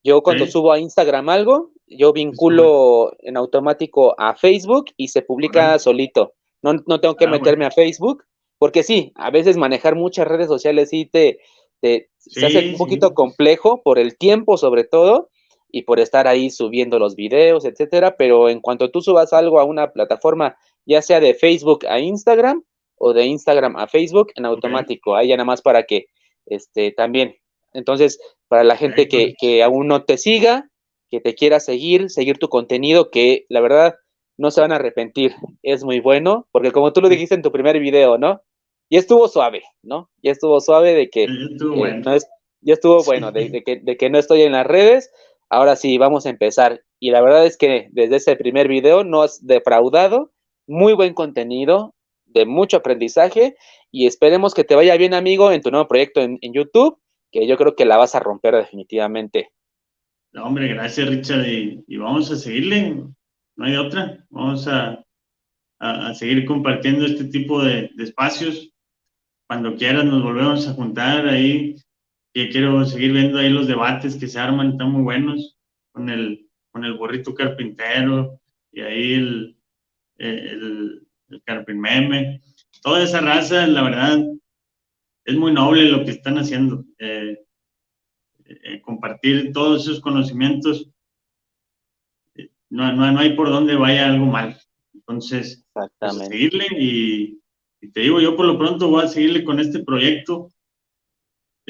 Yo 0.05 0.22
cuando 0.22 0.47
subo 0.47 0.70
a 0.70 0.78
Instagram 0.78 1.28
algo, 1.28 1.72
yo 1.89 2.12
vinculo 2.12 3.16
en 3.18 3.36
automático 3.36 4.14
a 4.16 4.36
Facebook 4.36 4.93
y 4.97 5.09
se 5.09 5.22
publica 5.22 5.77
solito. 5.81 6.35
No, 6.62 6.74
no, 6.86 7.01
tengo 7.01 7.16
que 7.16 7.24
ah, 7.24 7.31
meterme 7.31 7.66
a 7.66 7.72
Facebook, 7.72 8.24
porque 8.61 8.82
sí, 8.82 9.11
a 9.15 9.31
veces 9.31 9.57
manejar 9.57 9.97
muchas 9.97 10.28
redes 10.28 10.47
sociales 10.47 10.91
sí 10.91 11.07
te, 11.07 11.39
se 11.81 12.45
hace 12.45 12.69
un 12.69 12.77
poquito 12.77 13.15
complejo 13.15 13.81
por 13.82 13.99
el 13.99 14.19
tiempo 14.19 14.59
sobre 14.59 14.85
todo 14.85 15.31
y 15.70 15.85
por 15.85 15.99
estar 15.99 16.28
ahí 16.28 16.51
subiendo 16.51 16.99
los 16.99 17.16
videos, 17.16 17.65
etcétera, 17.65 18.16
pero 18.19 18.51
en 18.51 18.61
cuanto 18.61 18.91
tú 18.91 19.01
subas 19.01 19.32
algo 19.32 19.61
a 19.61 19.65
una 19.65 19.93
plataforma, 19.93 20.59
ya 20.85 21.01
sea 21.01 21.20
de 21.20 21.32
Facebook 21.32 21.87
a 21.89 22.01
Instagram 22.01 22.62
o 22.97 23.15
de 23.15 23.24
Instagram 23.24 23.78
a 23.78 23.89
Facebook, 23.89 24.31
en 24.35 24.45
automático, 24.45 25.16
ahí 25.16 25.28
ya 25.28 25.39
nada 25.39 25.47
más 25.47 25.62
para 25.62 25.85
que 25.85 26.09
este 26.45 26.93
también. 26.93 27.37
Entonces, 27.73 28.20
para 28.47 28.62
la 28.62 28.77
gente 28.77 29.09
que, 29.09 29.32
que 29.41 29.62
aún 29.62 29.89
no 29.89 30.05
te 30.05 30.19
siga, 30.19 30.69
que 31.11 31.20
te 31.20 31.35
quiera 31.35 31.61
seguir, 31.61 32.11
seguir 32.11 32.37
tu 32.37 32.51
contenido, 32.51 33.11
que 33.11 33.47
la 33.49 33.62
verdad 33.62 33.95
no 34.37 34.51
se 34.51 34.61
van 34.61 34.73
a 34.73 34.77
arrepentir, 34.77 35.35
es 35.62 35.82
muy 35.82 36.01
bueno, 36.01 36.47
porque 36.53 36.73
como 36.73 36.93
tú 36.93 37.01
lo 37.01 37.09
dijiste 37.09 37.35
en 37.35 37.43
tu 37.43 37.53
primer 37.53 37.78
video, 37.78 38.19
¿no? 38.19 38.43
Y 38.90 38.96
estuvo 38.96 39.28
suave, 39.28 39.62
¿no? 39.82 40.10
Ya 40.22 40.32
estuvo 40.32 40.60
suave 40.60 40.94
de 40.94 41.08
que... 41.08 41.24
Estuvo 41.24 41.76
bueno. 41.76 42.02
no 42.04 42.14
es, 42.14 42.26
ya 42.60 42.74
estuvo 42.74 43.02
bueno, 43.04 43.32
de, 43.32 43.62
que, 43.62 43.76
de 43.76 43.96
que 43.96 44.10
no 44.10 44.18
estoy 44.18 44.42
en 44.42 44.52
las 44.52 44.66
redes, 44.66 45.10
ahora 45.48 45.76
sí, 45.76 45.96
vamos 45.96 46.26
a 46.26 46.30
empezar. 46.30 46.82
Y 46.98 47.12
la 47.12 47.22
verdad 47.22 47.46
es 47.46 47.56
que 47.56 47.88
desde 47.92 48.16
ese 48.16 48.36
primer 48.36 48.68
video 48.68 49.04
no 49.04 49.22
has 49.22 49.46
defraudado, 49.46 50.32
muy 50.66 50.92
buen 50.92 51.14
contenido, 51.14 51.94
de 52.26 52.46
mucho 52.46 52.78
aprendizaje, 52.78 53.56
y 53.90 54.06
esperemos 54.06 54.54
que 54.54 54.64
te 54.64 54.74
vaya 54.74 54.96
bien, 54.96 55.14
amigo, 55.14 55.52
en 55.52 55.62
tu 55.62 55.70
nuevo 55.70 55.88
proyecto 55.88 56.20
en, 56.20 56.38
YouTube, 56.52 56.98
que 57.32 57.46
yo 57.46 57.56
creo 57.56 57.74
que 57.74 57.84
la 57.84 57.96
vas 57.96 58.14
a 58.14 58.20
romper 58.20 58.54
definitivamente. 58.56 59.50
No, 60.32 60.46
hombre, 60.46 60.68
gracias, 60.68 61.08
Richard, 61.08 61.46
y, 61.46 61.96
vamos 61.96 62.30
a 62.30 62.36
seguirle, 62.36 63.04
no 63.56 63.64
hay 63.64 63.76
otra, 63.76 64.24
vamos 64.30 64.68
a, 64.68 65.04
seguir 66.14 66.44
compartiendo 66.44 67.06
este 67.06 67.24
tipo 67.24 67.62
de, 67.64 67.90
de 67.94 68.04
espacios. 68.04 68.70
Cuando 69.51 69.74
quieras 69.74 70.05
nos 70.05 70.22
volvemos 70.22 70.68
a 70.68 70.74
juntar 70.74 71.27
ahí 71.27 71.74
que 72.32 72.51
quiero 72.51 72.86
seguir 72.86 73.12
viendo 73.12 73.36
ahí 73.36 73.48
los 73.48 73.66
debates 73.66 74.14
que 74.14 74.28
se 74.28 74.39
arman, 74.39 74.70
están 74.70 74.93
muy 74.93 75.02
buenos, 75.02 75.59
con 75.90 76.09
el, 76.09 76.48
con 76.70 76.85
el 76.85 76.94
burrito 76.94 77.35
carpintero 77.35 78.40
y 78.70 78.81
ahí 78.82 79.14
el, 79.14 79.56
el, 80.18 81.05
el 81.31 81.43
carpinmeme. 81.43 82.40
Toda 82.81 83.02
esa 83.02 83.22
raza, 83.22 83.66
la 83.66 83.82
verdad, 83.82 84.20
es 85.24 85.35
muy 85.35 85.52
noble 85.52 85.82
lo 85.86 86.05
que 86.05 86.12
están 86.12 86.39
haciendo. 86.39 86.85
Eh, 86.98 87.36
eh, 88.44 88.81
compartir 88.82 89.51
todos 89.52 89.82
esos 89.82 90.01
conocimientos, 90.01 90.89
no, 92.68 92.93
no, 92.93 93.10
no, 93.10 93.18
hay 93.18 93.35
por 93.35 93.48
dónde 93.48 93.74
vaya 93.74 94.06
algo 94.06 94.27
mal. 94.27 94.56
Entonces, 94.94 95.66
pues, 95.72 95.90
seguirle 96.16 96.66
y, 96.78 97.39
y, 97.81 97.90
te 97.90 98.01
digo, 98.01 98.20
yo 98.20 98.36
por 98.36 98.47
lo 98.47 98.59
pronto 98.59 98.89
voy 98.89 99.05
a 99.05 99.09
seguirle 99.09 99.44
con 99.44 99.61
este 99.61 99.82
proyecto 99.82 100.51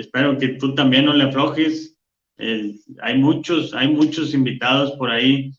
espero 0.00 0.36
que 0.38 0.48
tú 0.48 0.74
también 0.74 1.04
no 1.04 1.12
le 1.12 1.24
aflojes. 1.24 1.96
Eh, 2.38 2.74
hay 3.02 3.18
muchos, 3.18 3.74
hay 3.74 3.88
muchos 3.88 4.34
invitados 4.34 4.92
por 4.92 5.10
ahí. 5.10 5.52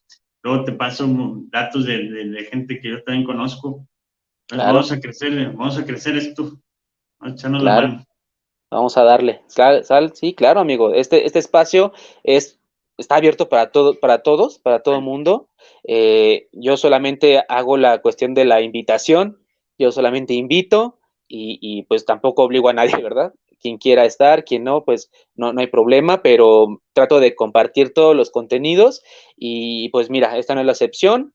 Luego 0.44 0.66
te 0.66 0.72
paso 0.74 1.08
datos 1.50 1.86
de, 1.86 2.48
gente 2.50 2.80
que 2.80 2.90
yo 2.90 3.04
también 3.04 3.26
conozco. 3.26 3.86
Vamos 4.52 4.92
a 4.92 5.00
crecer, 5.00 5.52
vamos 5.52 5.78
a 5.78 5.86
crecer 5.86 6.18
esto. 6.18 6.60
Vamos 7.20 7.46
a 7.46 7.50
la 7.50 7.82
mano. 7.82 8.06
Vamos 8.72 8.98
a 8.98 9.04
darle. 9.04 9.42
Sal, 9.48 10.12
sí, 10.16 10.34
claro, 10.34 10.60
amigo. 10.60 10.94
Este, 10.94 11.26
este 11.26 11.40
espacio 11.40 11.94
es, 12.24 12.60
está 12.98 13.16
abierto 13.16 13.50
para 13.50 13.72
todo, 13.72 14.00
para 14.00 14.24
todos, 14.24 14.60
para 14.60 14.82
todo 14.82 14.96
el 14.96 15.02
mundo. 15.02 15.50
Eh, 15.84 16.48
yo 16.54 16.78
solamente 16.78 17.44
hago 17.48 17.78
la 17.78 18.02
cuestión 18.02 18.34
de 18.34 18.46
la 18.46 18.62
invitación. 18.62 19.41
Yo 19.82 19.92
solamente 19.92 20.34
invito 20.34 21.00
y, 21.28 21.60
y 21.62 21.84
pues 21.84 22.06
tampoco 22.06 22.44
obligo 22.44 22.70
a 22.70 22.74
nadie, 22.74 22.96
¿verdad? 23.04 23.34
quien 23.62 23.78
quiera 23.78 24.06
estar, 24.06 24.44
quien 24.44 24.64
no, 24.64 24.84
pues 24.84 25.10
no, 25.36 25.54
no 25.54 25.62
hay 25.62 25.68
problema, 25.68 26.22
pero 26.22 26.82
trato 26.94 27.20
de 27.20 27.36
compartir 27.36 27.94
todos 27.94 28.16
los 28.16 28.32
contenidos 28.32 29.04
y 29.38 29.90
pues 29.90 30.10
mira, 30.10 30.38
esta 30.38 30.56
no 30.56 30.62
es 30.62 30.66
la 30.66 30.74
excepción. 30.74 31.34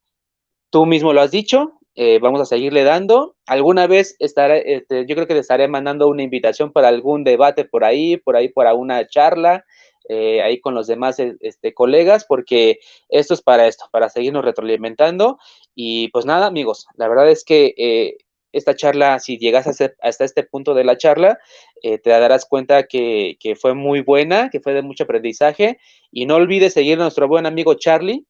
Tú 0.70 0.84
mismo 0.84 1.12
lo 1.12 1.20
has 1.20 1.30
dicho, 1.30 1.78
eh, 1.94 2.18
vamos 2.20 2.40
a 2.40 2.44
seguirle 2.44 2.84
dando. 2.84 3.36
Alguna 3.46 3.86
vez 3.86 4.16
estaré, 4.18 4.74
este, 4.74 5.06
yo 5.06 5.14
creo 5.14 5.26
que 5.26 5.34
te 5.34 5.40
estaré 5.40 5.68
mandando 5.68 6.08
una 6.08 6.22
invitación 6.22 6.72
para 6.72 6.88
algún 6.88 7.24
debate 7.24 7.64
por 7.64 7.84
ahí, 7.84 8.16
por 8.16 8.36
ahí 8.36 8.48
para 8.48 8.74
una 8.74 9.06
charla, 9.06 9.64
eh, 10.08 10.42
ahí 10.42 10.60
con 10.60 10.74
los 10.74 10.86
demás 10.86 11.18
este, 11.18 11.74
colegas, 11.74 12.26
porque 12.28 12.78
esto 13.08 13.34
es 13.34 13.42
para 13.42 13.66
esto, 13.66 13.86
para 13.92 14.08
seguirnos 14.08 14.44
retroalimentando. 14.44 15.38
Y 15.74 16.08
pues 16.08 16.26
nada, 16.26 16.46
amigos, 16.46 16.86
la 16.96 17.08
verdad 17.08 17.30
es 17.30 17.44
que 17.44 17.74
eh, 17.78 18.16
esta 18.52 18.74
charla, 18.74 19.18
si 19.18 19.38
llegas 19.38 19.66
hasta 19.66 20.24
este 20.24 20.42
punto 20.42 20.74
de 20.74 20.84
la 20.84 20.96
charla, 20.96 21.38
eh, 21.82 21.98
te 21.98 22.10
darás 22.10 22.46
cuenta 22.46 22.84
que, 22.84 23.36
fue 23.60 23.74
muy 23.74 24.00
buena, 24.00 24.48
que 24.50 24.60
fue 24.60 24.72
de 24.74 24.82
mucho 24.82 25.04
aprendizaje. 25.04 25.78
Y 26.10 26.26
no 26.26 26.36
olvides 26.36 26.72
seguir 26.72 26.98
a 26.98 27.02
nuestro 27.02 27.28
buen 27.28 27.46
amigo 27.46 27.74
Charlie, 27.74 28.24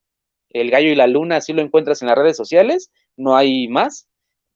el 0.49 0.71
gallo 0.71 0.89
y 0.89 0.95
la 0.95 1.07
luna, 1.07 1.37
así 1.37 1.53
lo 1.53 1.61
encuentras 1.61 2.01
en 2.01 2.07
las 2.09 2.17
redes 2.17 2.37
sociales, 2.37 2.91
no 3.15 3.35
hay 3.35 3.67
más. 3.67 4.07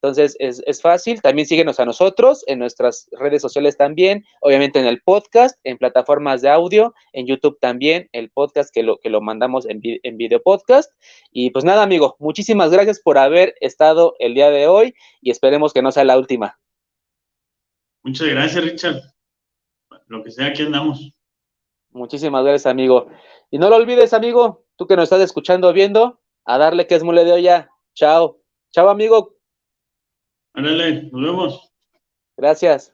Entonces 0.01 0.35
es, 0.39 0.81
fácil. 0.81 1.21
También 1.21 1.47
síguenos 1.47 1.79
a 1.79 1.85
nosotros 1.85 2.43
en 2.47 2.57
nuestras 2.57 3.07
redes 3.11 3.39
sociales 3.39 3.77
también, 3.77 4.25
obviamente 4.39 4.79
en 4.79 4.87
el 4.87 4.99
podcast, 5.03 5.59
en 5.63 5.77
plataformas 5.77 6.41
de 6.41 6.49
audio, 6.49 6.95
en 7.13 7.27
YouTube 7.27 7.59
también, 7.59 8.09
el 8.11 8.31
podcast 8.31 8.73
que 8.73 8.81
lo, 8.81 8.97
que 8.97 9.11
lo 9.11 9.21
mandamos 9.21 9.67
en, 9.67 9.79
en 9.83 10.17
video 10.17 10.41
podcast. 10.41 10.91
Y 11.31 11.51
pues 11.51 11.65
nada, 11.65 11.83
amigo, 11.83 12.15
muchísimas 12.17 12.71
gracias 12.71 12.99
por 12.99 13.19
haber 13.19 13.53
estado 13.61 14.15
el 14.17 14.33
día 14.33 14.49
de 14.49 14.65
hoy 14.65 14.95
y 15.21 15.29
esperemos 15.29 15.71
que 15.71 15.83
no 15.83 15.91
sea 15.91 16.03
la 16.03 16.17
última. 16.17 16.59
Muchas 18.01 18.27
gracias, 18.27 18.63
Richard. 18.63 19.01
Lo 20.07 20.23
que 20.23 20.31
sea, 20.31 20.47
aquí 20.47 20.63
andamos. 20.63 21.13
Muchísimas 21.91 22.43
gracias, 22.43 22.65
amigo. 22.65 23.07
Y 23.51 23.59
no 23.59 23.69
lo 23.69 23.75
olvides, 23.75 24.13
amigo, 24.13 24.65
tú 24.77 24.87
que 24.87 24.95
nos 24.95 25.03
estás 25.03 25.21
escuchando 25.21 25.71
viendo, 25.73 26.19
a 26.45 26.57
darle 26.57 26.87
que 26.87 26.95
es 26.95 27.03
mole 27.03 27.23
de 27.23 27.33
olla. 27.33 27.69
Chao. 27.93 28.41
Chao, 28.71 28.89
amigo. 28.89 29.40
Ándale, 30.53 31.09
nos 31.11 31.21
vemos. 31.21 31.71
Gracias. 32.37 32.93